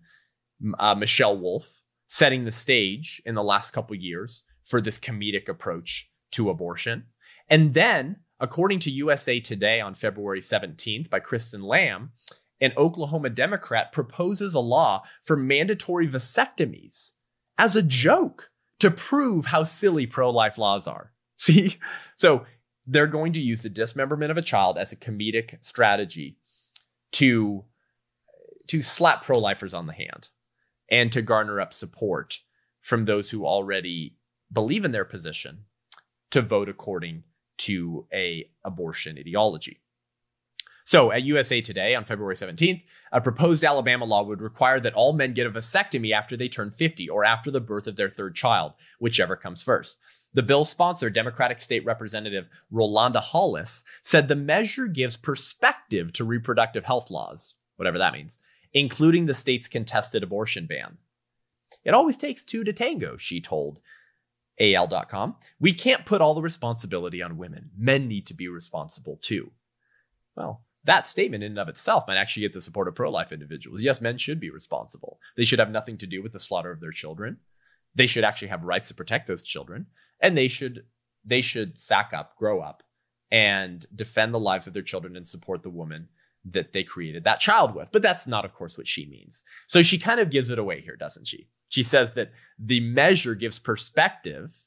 uh, 0.78 0.94
Michelle 0.94 1.38
Wolf, 1.38 1.82
setting 2.08 2.46
the 2.46 2.52
stage 2.52 3.22
in 3.26 3.36
the 3.36 3.44
last 3.44 3.72
couple 3.72 3.96
years 3.96 4.44
for 4.68 4.82
this 4.82 5.00
comedic 5.00 5.48
approach 5.48 6.12
to 6.32 6.50
abortion. 6.50 7.06
And 7.50 7.74
then, 7.74 8.18
according 8.40 8.80
to 8.80 8.92
USA 8.92 9.40
Today 9.40 9.80
on 9.80 9.94
February 9.94 10.42
17th 10.42 11.10
by 11.10 11.20
Kristen 11.20 11.62
Lamb, 11.62 12.12
an 12.60 12.74
Oklahoma 12.76 13.30
Democrat 13.30 13.92
proposes 13.92 14.54
a 14.54 14.60
law 14.60 15.04
for 15.24 15.38
mandatory 15.38 16.08
vasectomies 16.08 17.12
as 17.58 17.76
a 17.76 17.82
joke 17.82 18.52
to 18.80 18.92
prove 18.92 19.48
how 19.48 19.64
silly 19.64 20.06
pro 20.06 20.30
life 20.30 20.58
laws 20.58 20.86
are. 20.86 21.14
See? 21.38 21.78
So 22.16 22.46
they're 22.86 23.08
going 23.08 23.34
to 23.34 23.40
use 23.40 23.62
the 23.62 23.70
dismemberment 23.70 24.32
of 24.32 24.38
a 24.38 24.42
child 24.42 24.78
as 24.78 24.92
a 24.92 24.98
comedic 24.98 25.64
strategy 25.64 26.38
to, 27.14 27.64
to 28.68 28.82
slap 28.82 29.24
pro 29.24 29.40
lifers 29.40 29.74
on 29.74 29.88
the 29.88 29.94
hand 29.94 30.30
and 30.90 31.12
to 31.12 31.22
garner 31.22 31.62
up 31.62 31.74
support 31.74 32.42
from 32.82 33.06
those 33.06 33.32
who 33.32 33.46
already 33.46 34.17
believe 34.52 34.86
in 34.86 34.92
their 34.92 35.06
position 35.06 35.66
to 36.32 36.42
vote 36.42 36.70
according 36.70 37.24
to 37.58 38.06
a 38.14 38.50
abortion 38.64 39.18
ideology. 39.18 39.82
So 40.86 41.12
at 41.12 41.24
USA 41.24 41.60
Today 41.60 41.96
on 41.96 42.06
February 42.06 42.36
17th, 42.36 42.82
a 43.12 43.20
proposed 43.20 43.66
Alabama 43.66 44.06
law 44.06 44.24
would 44.24 44.42
require 44.42 44.80
that 44.80 44.94
all 44.94 45.12
men 45.12 45.34
get 45.34 45.46
a 45.46 45.52
vasectomy 45.52 46.14
after 46.14 46.38
they 46.38 46.48
turn 46.48 46.72
50 46.72 47.10
or 47.10 47.26
after 47.26 47.52
the 47.52 47.60
birth 47.60 47.88
of 47.88 47.98
their 47.98 48.10
third 48.10 48.36
child, 48.36 48.72
whichever 48.98 49.36
comes 49.36 49.62
first. 49.62 49.98
The 50.34 50.44
bill's 50.44 50.70
sponsor, 50.70 51.10
Democratic 51.10 51.60
State 51.60 51.84
Representative 51.84 52.48
Rolanda 52.72 53.20
Hollis, 53.20 53.84
said 54.02 54.30
the 54.30 54.36
measure 54.38 54.88
gives 54.88 55.18
perspective 55.18 56.14
to 56.14 56.24
reproductive 56.24 56.86
health 56.86 57.12
laws, 57.12 57.56
whatever 57.76 57.98
that 57.98 58.14
means, 58.14 58.40
including 58.72 59.26
the 59.26 59.34
state's 59.34 59.68
contested 59.68 60.24
abortion 60.24 60.68
ban. 60.68 61.00
It 61.84 61.94
always 61.94 62.16
takes 62.16 62.46
two 62.46 62.64
to 62.64 62.72
tango, 62.72 63.18
she 63.18 63.42
told 63.42 63.82
AL.com. 64.60 65.36
We 65.60 65.74
can't 65.74 66.06
put 66.06 66.22
all 66.22 66.34
the 66.34 66.42
responsibility 66.42 67.22
on 67.22 67.38
women. 67.38 67.72
Men 67.78 68.08
need 68.08 68.28
to 68.28 68.34
be 68.34 68.48
responsible 68.48 69.18
too. 69.22 69.52
Well, 70.36 70.64
that 70.84 71.06
statement 71.06 71.44
in 71.44 71.52
and 71.52 71.60
of 71.60 71.68
itself 71.70 72.06
might 72.08 72.18
actually 72.18 72.42
get 72.42 72.54
the 72.54 72.62
support 72.62 72.88
of 72.88 72.96
pro 72.96 73.12
life 73.12 73.32
individuals. 73.32 73.82
Yes, 73.82 74.02
men 74.02 74.18
should 74.18 74.40
be 74.40 74.50
responsible. 74.50 75.20
They 75.36 75.44
should 75.44 75.60
have 75.60 75.70
nothing 75.70 75.98
to 75.98 76.08
do 76.08 76.24
with 76.24 76.32
the 76.32 76.40
slaughter 76.40 76.72
of 76.72 76.80
their 76.80 76.92
children. 76.92 77.38
They 77.94 78.08
should 78.08 78.24
actually 78.24 78.50
have 78.50 78.64
rights 78.64 78.88
to 78.88 78.94
protect 78.94 79.28
those 79.28 79.44
children. 79.44 79.88
And 80.20 80.38
they 80.38 80.48
should 80.48 80.86
they 81.26 81.42
should 81.42 81.80
sack 81.80 82.12
up, 82.14 82.38
grow 82.38 82.62
up, 82.62 82.84
and 83.30 83.86
defend 83.94 84.34
the 84.34 84.40
lives 84.40 84.66
of 84.66 84.74
their 84.74 84.82
children 84.82 85.18
and 85.18 85.28
support 85.28 85.62
the 85.62 85.70
woman 85.70 86.08
that 86.52 86.74
they 86.74 86.84
created 86.84 87.24
that 87.24 87.40
child 87.40 87.76
with. 87.76 87.90
But 87.92 88.02
that's 88.02 88.28
not, 88.28 88.46
of 88.46 88.54
course, 88.54 88.78
what 88.78 88.88
she 88.88 89.06
means. 89.06 89.44
So 89.68 89.82
she 89.82 89.98
kind 89.98 90.20
of 90.20 90.30
gives 90.30 90.50
it 90.50 90.60
away 90.60 90.82
here, 90.82 90.96
doesn't 90.96 91.28
she? 91.28 91.48
She 91.70 91.84
says 91.84 92.12
that 92.16 92.32
the 92.58 92.80
measure 92.80 93.36
gives 93.36 93.60
perspective 93.60 94.66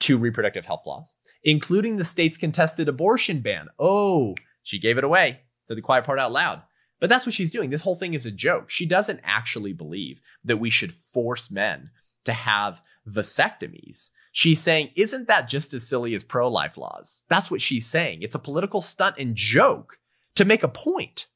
to 0.00 0.18
reproductive 0.18 0.66
health 0.66 0.86
laws, 0.86 1.14
including 1.42 1.96
the 1.96 2.04
state's 2.04 2.36
contested 2.36 2.88
abortion 2.88 3.40
ban. 3.40 3.68
Oh, 3.78 4.34
she 4.62 4.78
gave 4.78 4.98
it 4.98 5.04
away. 5.04 5.40
Said 5.64 5.76
the 5.76 5.82
quiet 5.82 6.04
part 6.04 6.18
out 6.18 6.32
loud. 6.32 6.62
But 7.00 7.08
that's 7.08 7.24
what 7.24 7.34
she's 7.34 7.50
doing. 7.50 7.70
This 7.70 7.82
whole 7.82 7.96
thing 7.96 8.12
is 8.12 8.26
a 8.26 8.30
joke. 8.30 8.68
She 8.68 8.84
doesn't 8.84 9.20
actually 9.24 9.72
believe 9.72 10.20
that 10.44 10.58
we 10.58 10.68
should 10.68 10.92
force 10.92 11.50
men 11.50 11.90
to 12.24 12.32
have 12.32 12.82
vasectomies. 13.08 14.10
She's 14.32 14.60
saying, 14.60 14.90
isn't 14.94 15.26
that 15.28 15.48
just 15.48 15.72
as 15.72 15.88
silly 15.88 16.14
as 16.14 16.22
pro 16.22 16.48
life 16.48 16.76
laws? 16.76 17.22
That's 17.28 17.50
what 17.50 17.62
she's 17.62 17.86
saying. 17.86 18.22
It's 18.22 18.34
a 18.34 18.40
political 18.40 18.82
stunt 18.82 19.16
and 19.18 19.34
joke 19.34 19.98
to 20.40 20.46
make 20.46 20.62
a 20.62 20.68
point. 20.68 21.26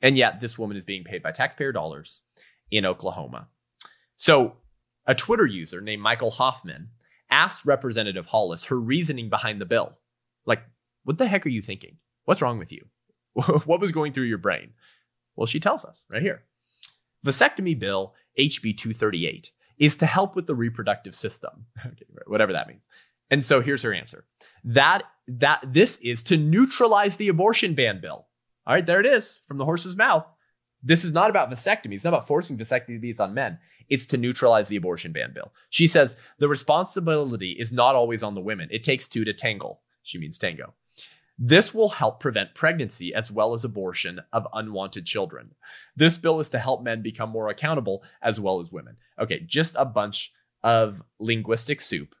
And 0.00 0.16
yet, 0.16 0.40
this 0.40 0.58
woman 0.58 0.78
is 0.78 0.84
being 0.86 1.04
paid 1.04 1.22
by 1.22 1.30
taxpayer 1.30 1.72
dollars 1.72 2.22
in 2.70 2.86
Oklahoma. 2.86 3.48
So, 4.16 4.56
a 5.06 5.14
Twitter 5.14 5.44
user 5.44 5.82
named 5.82 6.00
Michael 6.00 6.30
Hoffman 6.30 6.88
asked 7.30 7.66
Representative 7.66 8.24
Hollis 8.24 8.64
her 8.66 8.80
reasoning 8.80 9.28
behind 9.28 9.60
the 9.60 9.66
bill. 9.66 9.98
Like, 10.46 10.62
what 11.04 11.18
the 11.18 11.28
heck 11.28 11.44
are 11.44 11.50
you 11.50 11.60
thinking? 11.60 11.98
What's 12.24 12.40
wrong 12.40 12.58
with 12.58 12.72
you? 12.72 12.86
what 13.34 13.78
was 13.78 13.92
going 13.92 14.14
through 14.14 14.24
your 14.24 14.38
brain? 14.38 14.70
Well, 15.36 15.46
she 15.46 15.60
tells 15.60 15.84
us 15.84 16.02
right 16.10 16.22
here. 16.22 16.44
Vasectomy 17.26 17.78
bill 17.78 18.14
HB 18.38 18.78
238 18.78 19.52
is 19.78 19.98
to 19.98 20.06
help 20.06 20.34
with 20.34 20.46
the 20.46 20.54
reproductive 20.54 21.14
system. 21.14 21.66
whatever 22.26 22.54
that 22.54 22.68
means. 22.68 22.80
And 23.30 23.44
so 23.44 23.60
here's 23.60 23.82
her 23.82 23.92
answer. 23.92 24.24
That 24.64 25.02
that 25.28 25.60
this 25.66 25.98
is 25.98 26.22
to 26.24 26.38
neutralize 26.38 27.16
the 27.16 27.28
abortion 27.28 27.74
ban 27.74 28.00
bill. 28.00 28.26
All 28.66 28.74
right, 28.74 28.84
there 28.84 29.00
it 29.00 29.06
is 29.06 29.40
from 29.46 29.58
the 29.58 29.64
horse's 29.64 29.96
mouth. 29.96 30.26
This 30.82 31.04
is 31.04 31.12
not 31.12 31.30
about 31.30 31.50
vasectomy. 31.50 31.94
It's 31.94 32.04
not 32.04 32.14
about 32.14 32.26
forcing 32.26 32.56
vasectomies 32.56 33.20
on 33.20 33.34
men. 33.34 33.58
It's 33.88 34.06
to 34.06 34.16
neutralize 34.16 34.68
the 34.68 34.76
abortion 34.76 35.12
ban 35.12 35.32
bill. 35.34 35.52
She 35.68 35.86
says 35.86 36.16
the 36.38 36.48
responsibility 36.48 37.52
is 37.52 37.72
not 37.72 37.94
always 37.94 38.22
on 38.22 38.34
the 38.34 38.40
women. 38.40 38.68
It 38.70 38.84
takes 38.84 39.08
two 39.08 39.24
to 39.24 39.34
tangle. 39.34 39.82
She 40.02 40.18
means 40.18 40.38
tango. 40.38 40.74
This 41.42 41.72
will 41.72 41.88
help 41.88 42.20
prevent 42.20 42.54
pregnancy 42.54 43.14
as 43.14 43.32
well 43.32 43.54
as 43.54 43.64
abortion 43.64 44.20
of 44.32 44.46
unwanted 44.52 45.06
children. 45.06 45.54
This 45.96 46.18
bill 46.18 46.38
is 46.38 46.50
to 46.50 46.58
help 46.58 46.82
men 46.82 47.02
become 47.02 47.30
more 47.30 47.48
accountable 47.48 48.04
as 48.20 48.38
well 48.38 48.60
as 48.60 48.70
women. 48.70 48.98
Okay, 49.18 49.40
just 49.46 49.74
a 49.78 49.86
bunch 49.86 50.32
of 50.62 51.02
linguistic 51.18 51.80
soup 51.80 52.14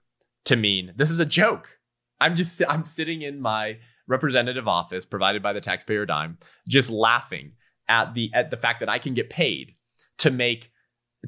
to 0.46 0.56
mean 0.56 0.94
this 0.96 1.10
is 1.10 1.20
a 1.20 1.26
joke. 1.26 1.78
I'm 2.18 2.34
just 2.34 2.62
I'm 2.68 2.84
sitting 2.84 3.22
in 3.22 3.40
my 3.40 3.78
representative 4.10 4.68
office 4.68 5.06
provided 5.06 5.42
by 5.42 5.52
the 5.52 5.60
taxpayer 5.60 6.04
dime 6.04 6.36
just 6.68 6.90
laughing 6.90 7.52
at 7.88 8.12
the 8.14 8.30
at 8.34 8.50
the 8.50 8.56
fact 8.56 8.80
that 8.80 8.88
I 8.88 8.98
can 8.98 9.14
get 9.14 9.30
paid 9.30 9.74
to 10.18 10.30
make 10.30 10.72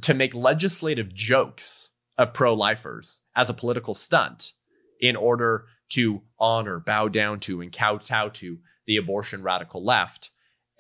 to 0.03 0.13
make 0.13 0.35
legislative 0.35 1.15
jokes 1.15 1.91
of 2.19 2.35
pro-lifers 2.35 3.21
as 3.35 3.49
a 3.49 3.55
political 3.55 3.95
stunt 3.95 4.53
in 5.01 5.17
order 5.17 5.67
to 5.91 6.23
honor, 6.39 6.81
bow 6.81 7.09
down 7.09 7.39
to, 7.41 7.61
and 7.61 7.73
kowtow 7.73 8.29
to 8.31 8.59
the 8.87 8.97
abortion 8.97 9.43
radical 9.43 9.85
left 9.85 10.31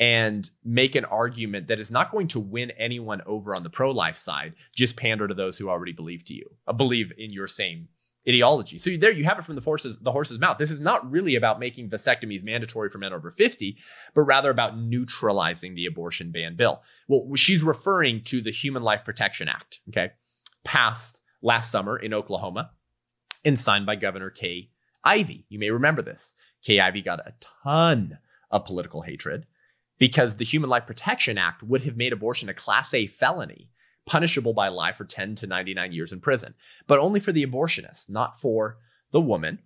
and 0.00 0.50
make 0.64 0.94
an 0.94 1.04
argument 1.04 1.68
that 1.68 1.78
is 1.78 1.90
not 1.90 2.10
going 2.10 2.26
to 2.26 2.40
win 2.40 2.70
anyone 2.72 3.20
over 3.26 3.54
on 3.54 3.62
the 3.62 3.70
pro-life 3.70 4.16
side, 4.16 4.54
just 4.74 4.96
pander 4.96 5.28
to 5.28 5.34
those 5.34 5.58
who 5.58 5.68
already 5.68 5.92
believe 5.92 6.24
to 6.24 6.34
you, 6.34 6.56
uh, 6.66 6.72
believe 6.72 7.12
in 7.16 7.30
your 7.30 7.46
same 7.46 7.88
ideology. 8.28 8.78
So 8.78 8.96
there 8.96 9.10
you 9.10 9.24
have 9.24 9.38
it 9.38 9.44
from 9.44 9.56
the 9.56 9.60
horse's 9.60 9.98
the 9.98 10.12
horse's 10.12 10.38
mouth. 10.38 10.58
This 10.58 10.70
is 10.70 10.80
not 10.80 11.10
really 11.10 11.34
about 11.34 11.58
making 11.58 11.90
vasectomies 11.90 12.42
mandatory 12.42 12.88
for 12.88 12.98
men 12.98 13.12
over 13.12 13.30
50, 13.30 13.76
but 14.14 14.22
rather 14.22 14.50
about 14.50 14.78
neutralizing 14.78 15.74
the 15.74 15.86
abortion 15.86 16.30
ban 16.30 16.56
bill. 16.56 16.82
Well, 17.08 17.34
she's 17.34 17.62
referring 17.62 18.22
to 18.24 18.40
the 18.40 18.52
Human 18.52 18.82
Life 18.82 19.04
Protection 19.04 19.48
Act, 19.48 19.80
okay? 19.88 20.12
Passed 20.64 21.20
last 21.42 21.70
summer 21.70 21.96
in 21.96 22.14
Oklahoma 22.14 22.70
and 23.44 23.58
signed 23.58 23.86
by 23.86 23.96
Governor 23.96 24.30
Kay 24.30 24.70
Ivey. 25.04 25.46
You 25.48 25.58
may 25.58 25.70
remember 25.70 26.02
this. 26.02 26.34
Kay 26.62 26.78
Ivey 26.78 27.02
got 27.02 27.20
a 27.20 27.34
ton 27.64 28.18
of 28.50 28.64
political 28.64 29.02
hatred 29.02 29.46
because 29.98 30.36
the 30.36 30.44
Human 30.44 30.70
Life 30.70 30.86
Protection 30.86 31.38
Act 31.38 31.62
would 31.62 31.82
have 31.82 31.96
made 31.96 32.12
abortion 32.12 32.48
a 32.48 32.54
class 32.54 32.94
A 32.94 33.06
felony 33.06 33.70
punishable 34.06 34.52
by 34.52 34.68
life 34.68 34.96
for 34.96 35.04
10 35.04 35.36
to 35.36 35.46
99 35.46 35.92
years 35.92 36.12
in 36.12 36.20
prison, 36.20 36.54
but 36.86 36.98
only 36.98 37.20
for 37.20 37.32
the 37.32 37.46
abortionist, 37.46 38.08
not 38.08 38.40
for 38.40 38.78
the 39.12 39.20
woman. 39.20 39.60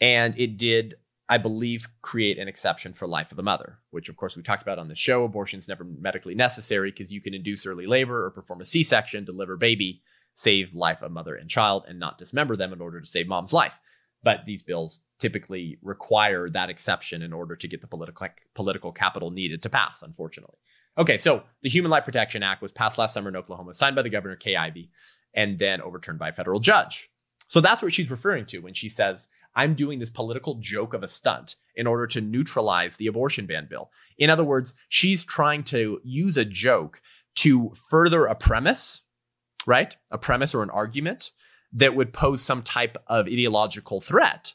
And 0.00 0.38
it 0.38 0.56
did, 0.56 0.94
I 1.28 1.38
believe, 1.38 1.88
create 2.02 2.38
an 2.38 2.48
exception 2.48 2.92
for 2.92 3.06
life 3.06 3.30
of 3.30 3.36
the 3.36 3.42
mother, 3.42 3.78
which, 3.90 4.08
of 4.08 4.16
course, 4.16 4.36
we 4.36 4.42
talked 4.42 4.62
about 4.62 4.78
on 4.78 4.88
the 4.88 4.94
show. 4.94 5.24
Abortion 5.24 5.58
is 5.58 5.68
never 5.68 5.84
medically 5.84 6.34
necessary 6.34 6.90
because 6.90 7.12
you 7.12 7.20
can 7.20 7.34
induce 7.34 7.66
early 7.66 7.86
labor 7.86 8.24
or 8.24 8.30
perform 8.30 8.60
a 8.60 8.64
C 8.64 8.82
section, 8.82 9.24
deliver 9.24 9.56
baby, 9.56 10.02
save 10.34 10.74
life 10.74 11.02
of 11.02 11.12
mother 11.12 11.34
and 11.34 11.48
child, 11.48 11.84
and 11.88 11.98
not 11.98 12.18
dismember 12.18 12.56
them 12.56 12.72
in 12.72 12.80
order 12.80 13.00
to 13.00 13.06
save 13.06 13.28
mom's 13.28 13.52
life. 13.52 13.80
But 14.22 14.46
these 14.46 14.62
bills 14.62 15.00
typically 15.18 15.78
require 15.82 16.48
that 16.50 16.70
exception 16.70 17.22
in 17.22 17.32
order 17.32 17.56
to 17.56 17.68
get 17.68 17.82
the 17.82 17.86
political 17.86 18.26
political 18.54 18.90
capital 18.90 19.30
needed 19.30 19.62
to 19.62 19.70
pass, 19.70 20.02
unfortunately. 20.02 20.56
Okay, 20.96 21.18
so 21.18 21.42
the 21.62 21.68
Human 21.68 21.90
Life 21.90 22.04
Protection 22.04 22.42
Act 22.42 22.62
was 22.62 22.70
passed 22.70 22.98
last 22.98 23.14
summer 23.14 23.28
in 23.28 23.36
Oklahoma, 23.36 23.74
signed 23.74 23.96
by 23.96 24.02
the 24.02 24.10
governor, 24.10 24.36
Kay 24.36 24.54
Ivey, 24.54 24.90
and 25.34 25.58
then 25.58 25.80
overturned 25.80 26.20
by 26.20 26.28
a 26.28 26.32
federal 26.32 26.60
judge. 26.60 27.10
So 27.48 27.60
that's 27.60 27.82
what 27.82 27.92
she's 27.92 28.10
referring 28.10 28.46
to 28.46 28.60
when 28.60 28.74
she 28.74 28.88
says, 28.88 29.28
I'm 29.56 29.74
doing 29.74 29.98
this 29.98 30.10
political 30.10 30.56
joke 30.60 30.94
of 30.94 31.02
a 31.02 31.08
stunt 31.08 31.56
in 31.74 31.86
order 31.86 32.06
to 32.08 32.20
neutralize 32.20 32.96
the 32.96 33.06
abortion 33.06 33.46
ban 33.46 33.66
bill. 33.68 33.90
In 34.18 34.30
other 34.30 34.44
words, 34.44 34.74
she's 34.88 35.24
trying 35.24 35.64
to 35.64 36.00
use 36.04 36.36
a 36.36 36.44
joke 36.44 37.00
to 37.36 37.72
further 37.88 38.26
a 38.26 38.34
premise, 38.34 39.02
right? 39.66 39.96
A 40.10 40.18
premise 40.18 40.54
or 40.54 40.62
an 40.62 40.70
argument 40.70 41.32
that 41.72 41.96
would 41.96 42.12
pose 42.12 42.40
some 42.40 42.62
type 42.62 42.96
of 43.08 43.26
ideological 43.26 44.00
threat 44.00 44.54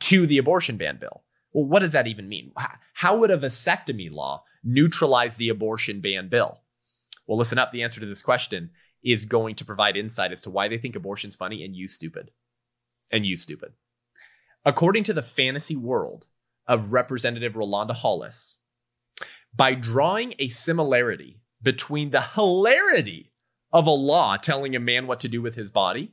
to 0.00 0.26
the 0.26 0.38
abortion 0.38 0.76
ban 0.76 0.98
bill. 0.98 1.24
Well, 1.52 1.64
what 1.64 1.80
does 1.80 1.92
that 1.92 2.06
even 2.06 2.28
mean? 2.28 2.52
How 2.94 3.16
would 3.16 3.30
a 3.30 3.38
vasectomy 3.38 4.10
law 4.10 4.44
neutralize 4.64 5.36
the 5.36 5.48
abortion 5.48 6.00
ban 6.00 6.28
bill? 6.28 6.60
Well, 7.26 7.38
listen 7.38 7.58
up. 7.58 7.72
The 7.72 7.82
answer 7.82 8.00
to 8.00 8.06
this 8.06 8.22
question 8.22 8.70
is 9.02 9.26
going 9.26 9.54
to 9.56 9.64
provide 9.64 9.96
insight 9.96 10.32
as 10.32 10.40
to 10.42 10.50
why 10.50 10.68
they 10.68 10.78
think 10.78 10.96
abortion's 10.96 11.36
funny 11.36 11.64
and 11.64 11.76
you 11.76 11.88
stupid. 11.88 12.30
And 13.12 13.26
you 13.26 13.36
stupid. 13.36 13.74
According 14.64 15.04
to 15.04 15.12
the 15.12 15.22
fantasy 15.22 15.76
world 15.76 16.26
of 16.66 16.92
Representative 16.92 17.52
Rolanda 17.52 17.94
Hollis, 17.94 18.58
by 19.54 19.74
drawing 19.74 20.34
a 20.38 20.48
similarity 20.48 21.40
between 21.62 22.10
the 22.10 22.22
hilarity 22.22 23.32
of 23.72 23.86
a 23.86 23.90
law 23.90 24.36
telling 24.36 24.74
a 24.74 24.80
man 24.80 25.06
what 25.06 25.20
to 25.20 25.28
do 25.28 25.42
with 25.42 25.54
his 25.54 25.70
body 25.70 26.12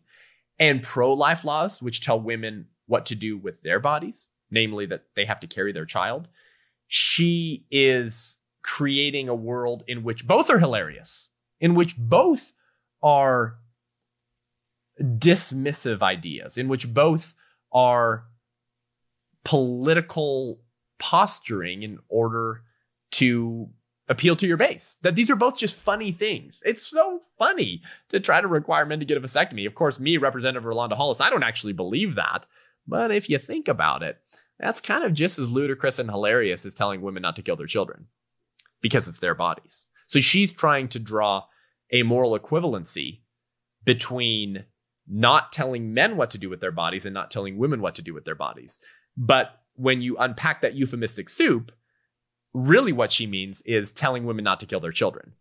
and 0.60 0.84
pro 0.84 1.14
life 1.14 1.44
laws, 1.44 1.82
which 1.82 2.02
tell 2.02 2.20
women 2.20 2.68
what 2.88 3.06
to 3.06 3.16
do 3.16 3.38
with 3.38 3.62
their 3.62 3.80
bodies, 3.80 4.30
namely 4.50 4.86
that 4.86 5.06
they 5.16 5.26
have 5.26 5.40
to 5.40 5.48
carry 5.48 5.72
their 5.72 5.86
child, 5.86 6.28
she 6.88 7.66
is 7.72 8.38
creating 8.64 9.30
a 9.30 9.36
world 9.36 9.84
in 9.88 10.04
which 10.04 10.28
both 10.28 10.50
are 10.50 10.60
hilarious, 10.60 11.30
in 11.60 11.76
which 11.76 11.98
both 11.98 12.54
are 13.02 13.58
dismissive 15.02 16.02
ideas, 16.02 16.58
in 16.58 16.68
which 16.68 16.94
both 16.94 17.34
are 17.72 18.26
political 19.44 20.62
posturing 21.00 21.84
in 21.84 21.98
order 22.10 22.62
to 23.12 23.70
appeal 24.08 24.36
to 24.36 24.48
your 24.48 24.58
base. 24.58 24.98
That 25.02 25.16
these 25.16 25.30
are 25.30 25.36
both 25.36 25.58
just 25.58 25.76
funny 25.76 26.12
things. 26.12 26.62
It's 26.66 26.86
so 26.86 27.22
funny 27.40 27.82
to 28.10 28.20
try 28.20 28.42
to 28.42 28.48
require 28.48 28.86
men 28.86 29.00
to 29.00 29.06
get 29.06 29.18
a 29.18 29.22
vasectomy. 29.22 29.66
Of 29.66 29.74
course, 29.74 30.00
me, 30.00 30.18
Representative 30.18 30.64
Rolanda 30.64 30.94
Hollis, 30.94 31.22
I 31.22 31.30
don't 31.30 31.44
actually 31.44 31.74
believe 31.74 32.16
that. 32.16 32.46
But 32.88 33.12
if 33.12 33.30
you 33.30 33.38
think 33.38 33.68
about 33.68 34.04
it, 34.04 34.20
that's 34.60 34.82
kind 34.82 35.04
of 35.04 35.14
just 35.14 35.40
as 35.40 35.50
ludicrous 35.50 35.98
and 35.98 36.10
hilarious 36.10 36.66
as 36.66 36.74
telling 36.74 37.02
women 37.02 37.24
not 37.24 37.36
to 37.38 37.42
kill 37.42 37.56
their 37.56 37.68
children 37.68 38.08
because 38.82 39.08
it's 39.08 39.20
their 39.20 39.36
bodies. 39.36 39.86
So 40.08 40.20
she's 40.20 40.54
trying 40.54 40.88
to 40.90 41.00
draw 41.00 41.46
a 41.92 42.04
moral 42.04 42.38
equivalency 42.38 43.22
between 43.84 44.66
not 45.08 45.52
telling 45.52 45.94
men 45.94 46.18
what 46.18 46.32
to 46.32 46.38
do 46.38 46.50
with 46.50 46.62
their 46.62 46.72
bodies 46.72 47.06
and 47.06 47.14
not 47.14 47.32
telling 47.32 47.58
women 47.58 47.82
what 47.82 47.96
to 47.96 48.02
do 48.02 48.14
with 48.14 48.26
their 48.26 48.36
bodies. 48.36 48.80
But 49.18 49.60
when 49.76 50.02
you 50.02 50.18
unpack 50.18 50.62
that 50.62 50.76
euphemistic 50.76 51.30
soup, 51.30 51.72
really 52.54 52.92
what 52.92 53.12
she 53.12 53.28
means 53.28 53.62
is 53.62 53.92
telling 53.92 54.26
women 54.26 54.44
not 54.44 54.60
to 54.60 54.66
kill 54.66 54.80
their 54.80 54.92
children 54.92 55.34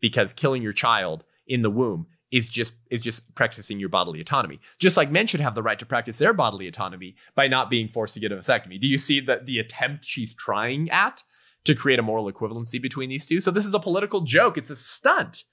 because 0.00 0.32
killing 0.32 0.62
your 0.62 0.72
child 0.72 1.24
in 1.46 1.62
the 1.62 1.70
womb 1.70 2.06
is 2.30 2.48
just 2.48 2.72
is 2.90 3.02
just 3.02 3.34
practicing 3.34 3.78
your 3.78 3.90
bodily 3.90 4.20
autonomy. 4.20 4.60
Just 4.78 4.96
like 4.96 5.10
men 5.10 5.26
should 5.26 5.40
have 5.40 5.54
the 5.54 5.62
right 5.62 5.78
to 5.78 5.86
practice 5.86 6.16
their 6.16 6.32
bodily 6.32 6.66
autonomy 6.66 7.14
by 7.34 7.46
not 7.46 7.70
being 7.70 7.88
forced 7.88 8.14
to 8.14 8.20
get 8.20 8.32
a 8.32 8.36
vasectomy. 8.36 8.80
Do 8.80 8.88
you 8.88 8.98
see 8.98 9.20
that 9.20 9.46
the 9.46 9.58
attempt 9.58 10.04
she's 10.04 10.34
trying 10.34 10.90
at 10.90 11.22
to 11.64 11.74
create 11.74 11.98
a 11.98 12.02
moral 12.02 12.30
equivalency 12.30 12.80
between 12.80 13.10
these 13.10 13.26
two? 13.26 13.40
So 13.40 13.50
this 13.50 13.66
is 13.66 13.74
a 13.74 13.80
political 13.80 14.22
joke. 14.22 14.58
It's 14.58 14.70
a 14.70 14.76
stunt 14.76 15.44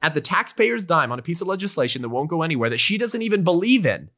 at 0.00 0.14
the 0.14 0.20
taxpayer's 0.20 0.84
dime 0.84 1.12
on 1.12 1.18
a 1.18 1.22
piece 1.22 1.40
of 1.40 1.48
legislation 1.48 2.02
that 2.02 2.08
won't 2.08 2.30
go 2.30 2.42
anywhere 2.42 2.70
that 2.70 2.78
she 2.78 2.98
doesn't 2.98 3.22
even 3.22 3.44
believe 3.44 3.84
in 3.84 4.10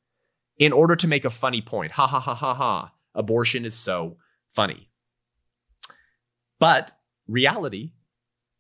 in 0.59 0.73
order 0.73 0.95
to 0.97 1.09
make 1.09 1.25
a 1.25 1.31
funny 1.31 1.63
point. 1.63 1.93
Ha 1.93 2.07
ha 2.07 2.21
ha 2.21 2.35
ha 2.35 2.55
ha. 2.55 2.93
Abortion 3.15 3.65
is 3.65 3.75
so 3.75 4.17
funny. 4.49 4.89
But 6.59 6.93
reality, 7.27 7.93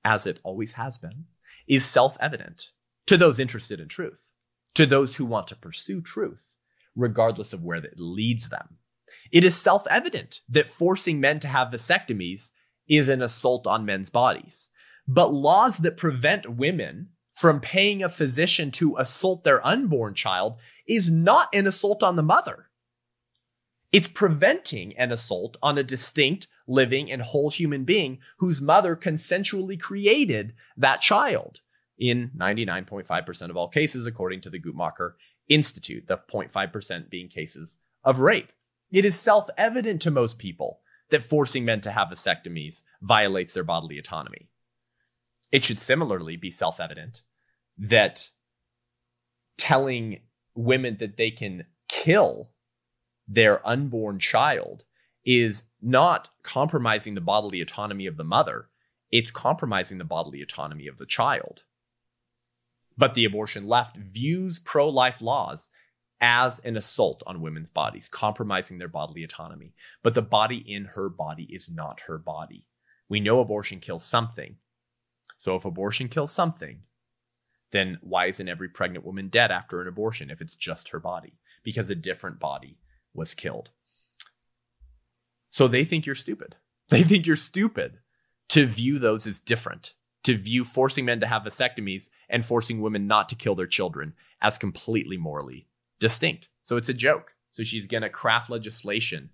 as 0.05 0.27
it 0.27 0.41
always 0.43 0.73
has 0.73 0.99
been, 0.99 1.27
is 1.69 1.85
self 1.85 2.17
evident 2.21 2.71
to 3.07 3.17
those 3.17 3.39
interested 3.39 3.81
in 3.81 3.89
truth, 3.89 4.31
to 4.75 4.87
those 4.87 5.17
who 5.17 5.25
want 5.25 5.47
to 5.49 5.57
pursue 5.57 6.01
truth, 6.01 6.43
regardless 6.97 7.53
of 7.53 7.63
where 7.63 7.81
that 7.81 8.01
leads 8.01 8.49
them. 8.49 8.79
It 9.31 9.45
is 9.45 9.55
self 9.55 9.87
evident 9.89 10.41
that 10.49 10.69
forcing 10.69 11.21
men 11.21 11.39
to 11.41 11.49
have 11.49 11.69
vasectomies 11.69 12.51
is 12.91 13.09
an 13.09 13.23
assault 13.23 13.67
on 13.67 13.87
men's 13.87 14.11
bodies. 14.11 14.69
But 15.09 15.33
laws 15.33 15.79
that 15.79 15.97
prevent 15.97 16.57
women 16.57 17.11
from 17.33 17.61
paying 17.61 18.03
a 18.03 18.09
physician 18.09 18.71
to 18.73 18.97
assault 18.99 19.45
their 19.45 19.67
unborn 19.67 20.15
child 20.15 20.59
is 20.87 21.09
not 21.09 21.49
an 21.55 21.67
assault 21.67 22.03
on 22.03 22.17
the 22.17 22.23
mother. 22.23 22.67
It's 23.93 24.09
preventing 24.09 24.97
an 24.99 25.11
assault 25.11 25.57
on 25.63 25.79
a 25.79 25.83
distinct, 25.83 26.49
living, 26.67 27.11
and 27.11 27.23
whole 27.23 27.51
human 27.51 27.85
being 27.85 28.19
whose 28.39 28.61
mother 28.61 28.95
consensually 28.95 29.81
created 29.81 30.53
that 30.77 31.01
child 31.01 31.61
in 31.99 32.31
99.5% 32.37 33.51
of 33.51 33.57
all 33.57 33.69
cases, 33.69 34.07
according 34.07 34.41
to 34.43 34.51
the 34.51 34.61
Guttmacher 34.61 35.13
Institute, 35.49 36.07
the 36.07 36.17
0.5% 36.17 37.11
being 37.11 37.29
cases 37.29 37.79
of 38.05 38.21
rape. 38.21 38.53
It 38.93 39.05
is 39.05 39.19
self 39.19 39.49
evident 39.57 40.03
to 40.03 40.11
most 40.11 40.39
people 40.39 40.81
that 41.11 41.23
forcing 41.23 41.65
men 41.65 41.81
to 41.83 41.91
have 41.91 42.09
vasectomies 42.09 42.83
violates 43.03 43.55
their 43.55 43.65
bodily 43.65 43.99
autonomy. 43.99 44.49
It 45.53 45.65
should 45.65 45.79
similarly 45.79 46.37
be 46.37 46.51
self 46.51 46.81
evident 46.81 47.23
that 47.77 48.29
telling 49.59 50.21
women 50.55 50.97
that 50.99 51.17
they 51.17 51.31
can 51.31 51.67
kill 51.89 52.51
their 53.27 53.67
unborn 53.67 54.19
child 54.19 54.85
is 55.25 55.67
not 55.81 56.31
compromising 56.43 57.15
the 57.15 57.21
bodily 57.21 57.61
autonomy 57.61 58.07
of 58.07 58.17
the 58.17 58.25
mother, 58.25 58.69
it's 59.11 59.31
compromising 59.31 59.99
the 59.99 60.05
bodily 60.05 60.43
autonomy 60.43 60.87
of 60.87 60.99
the 60.99 61.07
child. 61.07 61.65
But 62.97 63.15
the 63.15 63.25
abortion 63.25 63.67
left 63.67 63.97
views 63.97 64.59
pro 64.59 64.89
life 64.89 65.21
laws 65.21 65.71
as 66.21 66.59
an 66.61 66.77
assault 66.77 67.23
on 67.27 67.41
women's 67.41 67.71
bodies, 67.71 68.09
compromising 68.09 68.79
their 68.79 68.89
bodily 68.89 69.25
autonomy. 69.25 69.75
But 70.03 70.15
the 70.15 70.23
body 70.23 70.59
in 70.59 70.87
her 70.87 71.09
body 71.09 71.45
is 71.45 71.71
not 71.71 72.01
her 72.07 72.19
body. 72.19 72.67
We 73.09 73.21
know 73.21 73.41
abortion 73.41 73.81
kills 73.81 74.05
something. 74.05 74.57
So 75.39 75.57
if 75.57 75.65
abortion 75.65 76.09
kills 76.09 76.33
something, 76.33 76.83
then 77.73 77.99
why 78.03 78.27
isn't 78.27 78.49
every 78.49 78.69
pregnant 78.69 79.05
woman 79.05 79.29
dead 79.29 79.51
after 79.51 79.81
an 79.81 79.89
abortion 79.89 80.31
if 80.31 80.41
it's 80.41 80.57
just 80.57 80.91
her 80.91 81.01
body? 81.01 81.39
Because 81.63 81.89
a 81.89 81.95
different 81.95 82.39
body 82.39 82.79
was 83.15 83.35
killed. 83.35 83.71
So 85.49 85.67
they 85.67 85.85
think 85.85 86.07
you're 86.07 86.15
stupid. 86.15 86.57
They 86.91 87.05
think 87.05 87.25
you're 87.25 87.37
stupid 87.37 87.99
to 88.49 88.67
view 88.67 88.99
those 88.99 89.25
as 89.25 89.39
different, 89.39 89.95
to 90.25 90.37
view 90.37 90.65
forcing 90.65 91.05
men 91.05 91.21
to 91.21 91.27
have 91.29 91.43
vasectomies 91.43 92.11
and 92.29 92.45
forcing 92.45 92.81
women 92.81 93.07
not 93.07 93.29
to 93.29 93.37
kill 93.37 93.55
their 93.55 93.69
children 93.69 94.15
as 94.43 94.59
completely 94.59 95.17
morally 95.17 95.69
distinct. 96.01 96.49
So 96.63 96.77
it's 96.77 96.89
a 96.89 96.95
joke. 96.95 97.33
So 97.53 97.63
she's 97.63 97.87
going 97.87 98.03
to 98.03 98.09
craft 98.09 98.51
legislation 98.51 99.31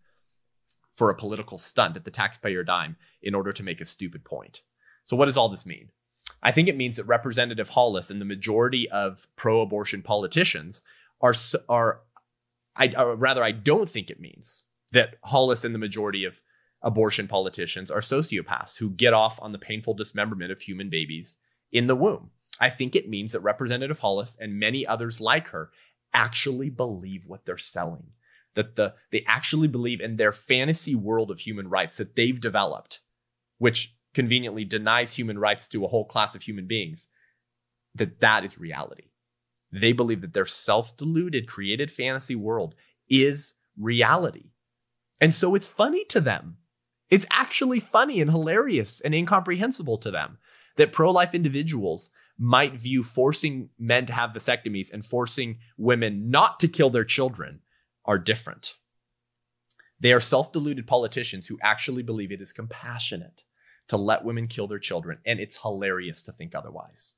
for 0.92 1.10
a 1.10 1.14
political 1.14 1.58
stunt 1.58 1.96
at 1.96 2.04
the 2.04 2.10
taxpayer 2.10 2.64
dime 2.64 2.96
in 3.22 3.34
order 3.34 3.52
to 3.52 3.62
make 3.62 3.80
a 3.80 3.86
stupid 3.86 4.24
point. 4.24 4.62
So 5.04 5.16
what 5.16 5.26
does 5.26 5.36
all 5.36 5.48
this 5.48 5.66
mean? 5.66 5.90
I 6.42 6.52
think 6.52 6.68
it 6.68 6.76
means 6.76 6.96
that 6.96 7.04
Representative 7.04 7.70
Hollis 7.70 8.10
and 8.10 8.20
the 8.20 8.26
majority 8.26 8.88
of 8.90 9.26
pro-abortion 9.36 10.02
politicians 10.02 10.82
are 11.20 11.34
are 11.68 12.00
I 12.76 12.92
or 12.96 13.16
rather 13.16 13.42
I 13.42 13.52
don't 13.52 13.88
think 13.88 14.10
it 14.10 14.20
means 14.20 14.64
that 14.92 15.16
Hollis 15.24 15.64
and 15.64 15.74
the 15.74 15.78
majority 15.78 16.24
of 16.24 16.42
abortion 16.82 17.26
politicians 17.26 17.90
are 17.90 18.00
sociopaths 18.00 18.78
who 18.78 18.90
get 18.90 19.14
off 19.14 19.38
on 19.42 19.52
the 19.52 19.58
painful 19.58 19.94
dismemberment 19.94 20.52
of 20.52 20.60
human 20.60 20.88
babies 20.88 21.38
in 21.72 21.86
the 21.86 21.96
womb. 21.96 22.30
I 22.60 22.70
think 22.70 22.94
it 22.94 23.08
means 23.08 23.32
that 23.32 23.40
Representative 23.40 23.98
Hollis 23.98 24.36
and 24.40 24.58
many 24.58 24.86
others 24.86 25.20
like 25.20 25.48
her 25.48 25.70
actually 26.14 26.70
believe 26.70 27.26
what 27.26 27.44
they're 27.44 27.58
selling. 27.58 28.12
That 28.54 28.76
the 28.76 28.94
they 29.12 29.22
actually 29.26 29.68
believe 29.68 30.00
in 30.00 30.16
their 30.16 30.32
fantasy 30.32 30.94
world 30.94 31.30
of 31.30 31.40
human 31.40 31.68
rights 31.68 31.98
that 31.98 32.16
they've 32.16 32.40
developed, 32.40 33.00
which 33.58 33.94
conveniently 34.14 34.64
denies 34.64 35.12
human 35.12 35.38
rights 35.38 35.68
to 35.68 35.84
a 35.84 35.88
whole 35.88 36.06
class 36.06 36.34
of 36.34 36.42
human 36.42 36.66
beings, 36.66 37.08
that 37.94 38.20
that 38.20 38.44
is 38.44 38.58
reality. 38.58 39.10
They 39.70 39.92
believe 39.92 40.22
that 40.22 40.32
their 40.32 40.46
self-deluded 40.46 41.46
created 41.46 41.90
fantasy 41.90 42.34
world 42.34 42.74
is 43.10 43.54
reality. 43.78 44.52
And 45.20 45.34
so 45.34 45.54
it's 45.54 45.68
funny 45.68 46.04
to 46.06 46.20
them. 46.20 46.56
It's 47.10 47.26
actually 47.30 47.80
funny 47.80 48.22
and 48.22 48.30
hilarious 48.30 49.00
and 49.02 49.14
incomprehensible 49.14 49.98
to 49.98 50.10
them 50.10 50.38
that 50.76 50.92
pro-life 50.92 51.34
individuals 51.34 52.10
might 52.38 52.78
view 52.78 53.02
forcing 53.02 53.70
men 53.78 54.06
to 54.06 54.12
have 54.12 54.30
vasectomies 54.30 54.92
and 54.92 55.04
forcing 55.04 55.58
women 55.78 56.30
not 56.30 56.60
to 56.60 56.68
kill 56.68 56.90
their 56.90 57.04
children 57.04 57.60
are 58.04 58.18
different. 58.18 58.74
They 59.98 60.12
are 60.12 60.20
self 60.20 60.52
deluded 60.52 60.86
politicians 60.86 61.46
who 61.46 61.58
actually 61.62 62.02
believe 62.02 62.30
it 62.30 62.42
is 62.42 62.52
compassionate 62.52 63.44
to 63.88 63.96
let 63.96 64.24
women 64.24 64.48
kill 64.48 64.66
their 64.66 64.78
children, 64.78 65.18
and 65.24 65.40
it's 65.40 65.62
hilarious 65.62 66.22
to 66.22 66.32
think 66.32 66.54
otherwise. 66.54 67.14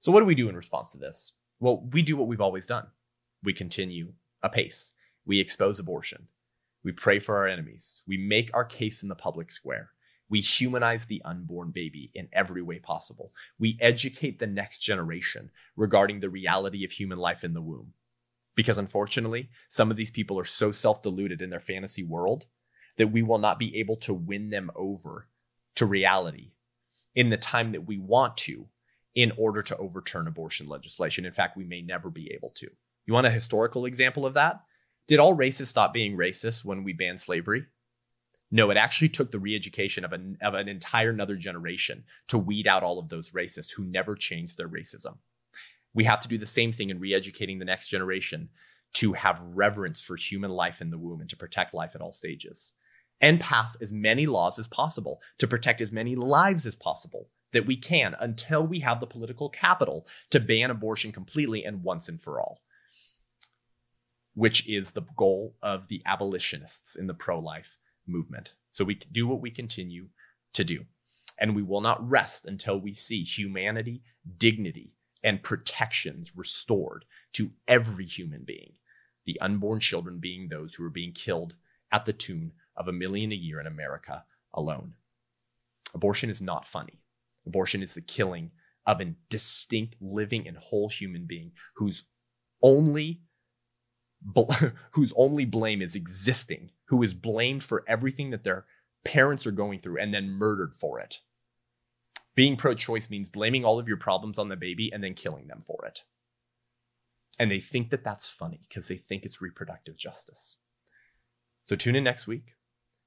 So, 0.00 0.12
what 0.12 0.20
do 0.20 0.26
we 0.26 0.34
do 0.34 0.48
in 0.48 0.56
response 0.56 0.92
to 0.92 0.98
this? 0.98 1.32
Well, 1.60 1.88
we 1.92 2.02
do 2.02 2.16
what 2.16 2.28
we've 2.28 2.40
always 2.40 2.66
done 2.66 2.86
we 3.42 3.52
continue 3.52 4.12
apace, 4.42 4.94
we 5.26 5.40
expose 5.40 5.78
abortion, 5.78 6.28
we 6.82 6.92
pray 6.92 7.18
for 7.18 7.36
our 7.36 7.46
enemies, 7.46 8.02
we 8.06 8.16
make 8.16 8.50
our 8.54 8.64
case 8.64 9.02
in 9.02 9.08
the 9.08 9.14
public 9.14 9.50
square. 9.50 9.90
We 10.28 10.40
humanize 10.40 11.04
the 11.04 11.22
unborn 11.24 11.70
baby 11.70 12.10
in 12.14 12.28
every 12.32 12.62
way 12.62 12.78
possible. 12.78 13.32
We 13.58 13.78
educate 13.80 14.38
the 14.38 14.46
next 14.46 14.80
generation 14.80 15.50
regarding 15.76 16.20
the 16.20 16.30
reality 16.30 16.84
of 16.84 16.92
human 16.92 17.18
life 17.18 17.44
in 17.44 17.54
the 17.54 17.62
womb. 17.62 17.92
Because 18.56 18.78
unfortunately, 18.78 19.50
some 19.68 19.90
of 19.90 19.96
these 19.96 20.10
people 20.10 20.38
are 20.38 20.44
so 20.44 20.72
self 20.72 21.02
deluded 21.02 21.42
in 21.42 21.50
their 21.50 21.60
fantasy 21.60 22.02
world 22.02 22.46
that 22.96 23.08
we 23.08 23.22
will 23.22 23.38
not 23.38 23.58
be 23.58 23.76
able 23.76 23.96
to 23.96 24.14
win 24.14 24.50
them 24.50 24.70
over 24.76 25.28
to 25.74 25.86
reality 25.86 26.52
in 27.14 27.30
the 27.30 27.36
time 27.36 27.72
that 27.72 27.86
we 27.86 27.98
want 27.98 28.36
to 28.36 28.68
in 29.14 29.32
order 29.36 29.62
to 29.62 29.76
overturn 29.76 30.26
abortion 30.26 30.68
legislation. 30.68 31.24
In 31.24 31.32
fact, 31.32 31.56
we 31.56 31.64
may 31.64 31.82
never 31.82 32.10
be 32.10 32.32
able 32.32 32.50
to. 32.56 32.68
You 33.06 33.14
want 33.14 33.26
a 33.26 33.30
historical 33.30 33.84
example 33.84 34.26
of 34.26 34.34
that? 34.34 34.60
Did 35.06 35.20
all 35.20 35.36
racists 35.36 35.68
stop 35.68 35.92
being 35.92 36.16
racist 36.16 36.64
when 36.64 36.82
we 36.82 36.92
banned 36.92 37.20
slavery? 37.20 37.66
No, 38.54 38.70
it 38.70 38.76
actually 38.76 39.08
took 39.08 39.32
the 39.32 39.40
re-education 39.40 40.04
of 40.04 40.12
an, 40.12 40.38
of 40.40 40.54
an 40.54 40.68
entire 40.68 41.10
another 41.10 41.34
generation 41.34 42.04
to 42.28 42.38
weed 42.38 42.68
out 42.68 42.84
all 42.84 43.00
of 43.00 43.08
those 43.08 43.32
racists 43.32 43.72
who 43.72 43.84
never 43.84 44.14
changed 44.14 44.56
their 44.56 44.68
racism. 44.68 45.16
We 45.92 46.04
have 46.04 46.20
to 46.20 46.28
do 46.28 46.38
the 46.38 46.46
same 46.46 46.72
thing 46.72 46.88
in 46.88 47.00
re-educating 47.00 47.58
the 47.58 47.64
next 47.64 47.88
generation 47.88 48.50
to 48.92 49.14
have 49.14 49.42
reverence 49.42 50.00
for 50.00 50.14
human 50.14 50.52
life 50.52 50.80
in 50.80 50.90
the 50.90 50.98
womb 50.98 51.20
and 51.20 51.28
to 51.30 51.36
protect 51.36 51.74
life 51.74 51.96
at 51.96 52.00
all 52.00 52.12
stages 52.12 52.74
and 53.20 53.40
pass 53.40 53.74
as 53.82 53.90
many 53.90 54.24
laws 54.24 54.56
as 54.60 54.68
possible 54.68 55.20
to 55.38 55.48
protect 55.48 55.80
as 55.80 55.90
many 55.90 56.14
lives 56.14 56.64
as 56.64 56.76
possible 56.76 57.30
that 57.52 57.66
we 57.66 57.76
can 57.76 58.14
until 58.20 58.64
we 58.64 58.78
have 58.78 59.00
the 59.00 59.06
political 59.08 59.48
capital 59.48 60.06
to 60.30 60.38
ban 60.38 60.70
abortion 60.70 61.10
completely 61.10 61.64
and 61.64 61.82
once 61.82 62.08
and 62.08 62.20
for 62.20 62.40
all, 62.40 62.60
which 64.34 64.64
is 64.68 64.92
the 64.92 65.02
goal 65.16 65.56
of 65.60 65.88
the 65.88 66.02
abolitionists 66.06 66.94
in 66.94 67.08
the 67.08 67.14
pro 67.14 67.40
life 67.40 67.78
movement. 68.06 68.54
So 68.70 68.84
we 68.84 68.94
do 68.94 69.26
what 69.26 69.40
we 69.40 69.50
continue 69.50 70.08
to 70.54 70.64
do. 70.64 70.84
And 71.38 71.56
we 71.56 71.62
will 71.62 71.80
not 71.80 72.08
rest 72.08 72.46
until 72.46 72.78
we 72.80 72.94
see 72.94 73.22
humanity, 73.22 74.02
dignity, 74.38 74.92
and 75.22 75.42
protections 75.42 76.32
restored 76.36 77.04
to 77.32 77.50
every 77.66 78.06
human 78.06 78.44
being, 78.44 78.74
the 79.24 79.40
unborn 79.40 79.80
children 79.80 80.18
being 80.18 80.48
those 80.48 80.74
who 80.74 80.84
are 80.84 80.90
being 80.90 81.12
killed 81.12 81.56
at 81.90 82.04
the 82.04 82.12
tune 82.12 82.52
of 82.76 82.88
a 82.88 82.92
million 82.92 83.32
a 83.32 83.36
year 83.36 83.58
in 83.58 83.66
America 83.66 84.24
alone. 84.52 84.94
Abortion 85.94 86.30
is 86.30 86.42
not 86.42 86.66
funny. 86.66 87.00
Abortion 87.46 87.82
is 87.82 87.94
the 87.94 88.00
killing 88.00 88.50
of 88.86 89.00
a 89.00 89.14
distinct, 89.30 89.96
living, 90.00 90.46
and 90.46 90.56
whole 90.56 90.88
human 90.88 91.24
being 91.24 91.52
whose 91.76 92.04
only 92.62 93.20
bl- 94.24 94.52
whose 94.92 95.12
only 95.16 95.44
blame 95.44 95.82
is 95.82 95.94
existing, 95.94 96.70
who 96.86 97.02
is 97.02 97.14
blamed 97.14 97.62
for 97.62 97.84
everything 97.86 98.30
that 98.30 98.44
their 98.44 98.64
parents 99.04 99.46
are 99.46 99.52
going 99.52 99.80
through 99.80 99.98
and 99.98 100.12
then 100.12 100.30
murdered 100.30 100.74
for 100.74 100.98
it. 100.98 101.20
Being 102.34 102.56
pro 102.56 102.74
choice 102.74 103.10
means 103.10 103.28
blaming 103.28 103.64
all 103.64 103.78
of 103.78 103.86
your 103.86 103.96
problems 103.96 104.38
on 104.38 104.48
the 104.48 104.56
baby 104.56 104.92
and 104.92 105.04
then 105.04 105.14
killing 105.14 105.46
them 105.46 105.62
for 105.64 105.84
it. 105.86 106.02
And 107.38 107.50
they 107.50 107.60
think 107.60 107.90
that 107.90 108.04
that's 108.04 108.28
funny 108.28 108.60
because 108.68 108.88
they 108.88 108.96
think 108.96 109.24
it's 109.24 109.40
reproductive 109.40 109.96
justice. 109.96 110.56
So 111.62 111.76
tune 111.76 111.96
in 111.96 112.04
next 112.04 112.26
week. 112.26 112.54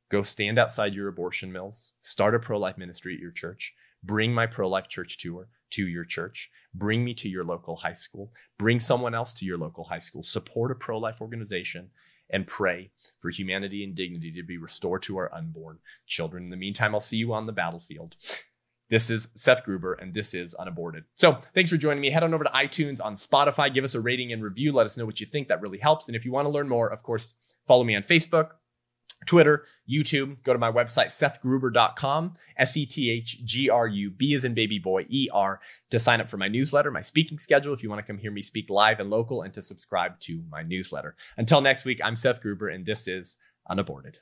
Go 0.09 0.23
stand 0.23 0.57
outside 0.57 0.93
your 0.93 1.09
abortion 1.09 1.51
mills, 1.51 1.91
start 2.01 2.35
a 2.35 2.39
pro 2.39 2.57
life 2.57 2.77
ministry 2.77 3.13
at 3.13 3.19
your 3.19 3.31
church, 3.31 3.73
bring 4.07 4.33
my 4.33 4.47
pro 4.47 4.67
life 4.67 4.87
church 4.87 5.17
tour 5.17 5.49
to 5.69 5.87
your 5.87 6.05
church, 6.05 6.49
bring 6.73 7.03
me 7.03 7.13
to 7.13 7.29
your 7.29 7.43
local 7.43 7.75
high 7.75 7.93
school, 7.93 8.31
bring 8.57 8.79
someone 8.79 9.13
else 9.13 9.33
to 9.33 9.45
your 9.45 9.57
local 9.57 9.83
high 9.83 9.99
school, 9.99 10.23
support 10.23 10.71
a 10.71 10.75
pro 10.75 10.97
life 10.97 11.21
organization, 11.21 11.89
and 12.29 12.47
pray 12.47 12.89
for 13.19 13.29
humanity 13.29 13.83
and 13.83 13.95
dignity 13.95 14.31
to 14.31 14.43
be 14.43 14.57
restored 14.57 15.01
to 15.03 15.17
our 15.17 15.33
unborn 15.33 15.79
children. 16.07 16.45
In 16.45 16.49
the 16.49 16.57
meantime, 16.57 16.95
I'll 16.95 17.01
see 17.01 17.17
you 17.17 17.33
on 17.33 17.45
the 17.45 17.53
battlefield. 17.53 18.15
This 18.89 19.09
is 19.09 19.27
Seth 19.35 19.65
Gruber, 19.65 19.93
and 19.93 20.13
this 20.13 20.33
is 20.33 20.53
Unaborted. 20.53 21.03
So 21.15 21.39
thanks 21.53 21.69
for 21.69 21.75
joining 21.75 21.99
me. 21.99 22.09
Head 22.09 22.23
on 22.23 22.33
over 22.33 22.45
to 22.45 22.49
iTunes, 22.51 23.03
on 23.03 23.17
Spotify, 23.17 23.73
give 23.73 23.83
us 23.83 23.95
a 23.95 24.01
rating 24.01 24.31
and 24.31 24.41
review. 24.41 24.71
Let 24.71 24.85
us 24.85 24.95
know 24.95 25.05
what 25.05 25.19
you 25.19 25.25
think. 25.25 25.49
That 25.49 25.61
really 25.61 25.77
helps. 25.77 26.07
And 26.07 26.15
if 26.15 26.23
you 26.23 26.31
want 26.31 26.45
to 26.45 26.49
learn 26.49 26.69
more, 26.69 26.89
of 26.89 27.03
course, 27.03 27.33
follow 27.65 27.83
me 27.83 27.97
on 27.97 28.03
Facebook, 28.03 28.51
Twitter, 29.27 29.65
YouTube, 29.87 30.41
go 30.43 30.53
to 30.53 30.59
my 30.59 30.71
website, 30.71 31.07
sethgruber.com, 31.07 32.33
S 32.57 32.75
E 32.75 32.85
T 32.85 33.11
H 33.11 33.45
G 33.45 33.69
R 33.69 33.87
U 33.87 34.09
B 34.09 34.33
as 34.33 34.43
in 34.43 34.53
baby 34.53 34.79
boy, 34.79 35.03
E 35.09 35.27
R, 35.31 35.59
to 35.91 35.99
sign 35.99 36.19
up 36.19 36.29
for 36.29 36.37
my 36.37 36.47
newsletter, 36.47 36.89
my 36.89 37.01
speaking 37.01 37.37
schedule, 37.37 37.73
if 37.73 37.83
you 37.83 37.89
want 37.89 37.99
to 37.99 38.07
come 38.07 38.17
hear 38.17 38.31
me 38.31 38.41
speak 38.41 38.69
live 38.69 38.99
and 38.99 39.09
local, 39.09 39.43
and 39.43 39.53
to 39.53 39.61
subscribe 39.61 40.19
to 40.21 40.41
my 40.49 40.63
newsletter. 40.63 41.15
Until 41.37 41.61
next 41.61 41.85
week, 41.85 41.99
I'm 42.03 42.15
Seth 42.15 42.41
Gruber, 42.41 42.69
and 42.69 42.85
this 42.85 43.07
is 43.07 43.37
Unaborted. 43.69 44.19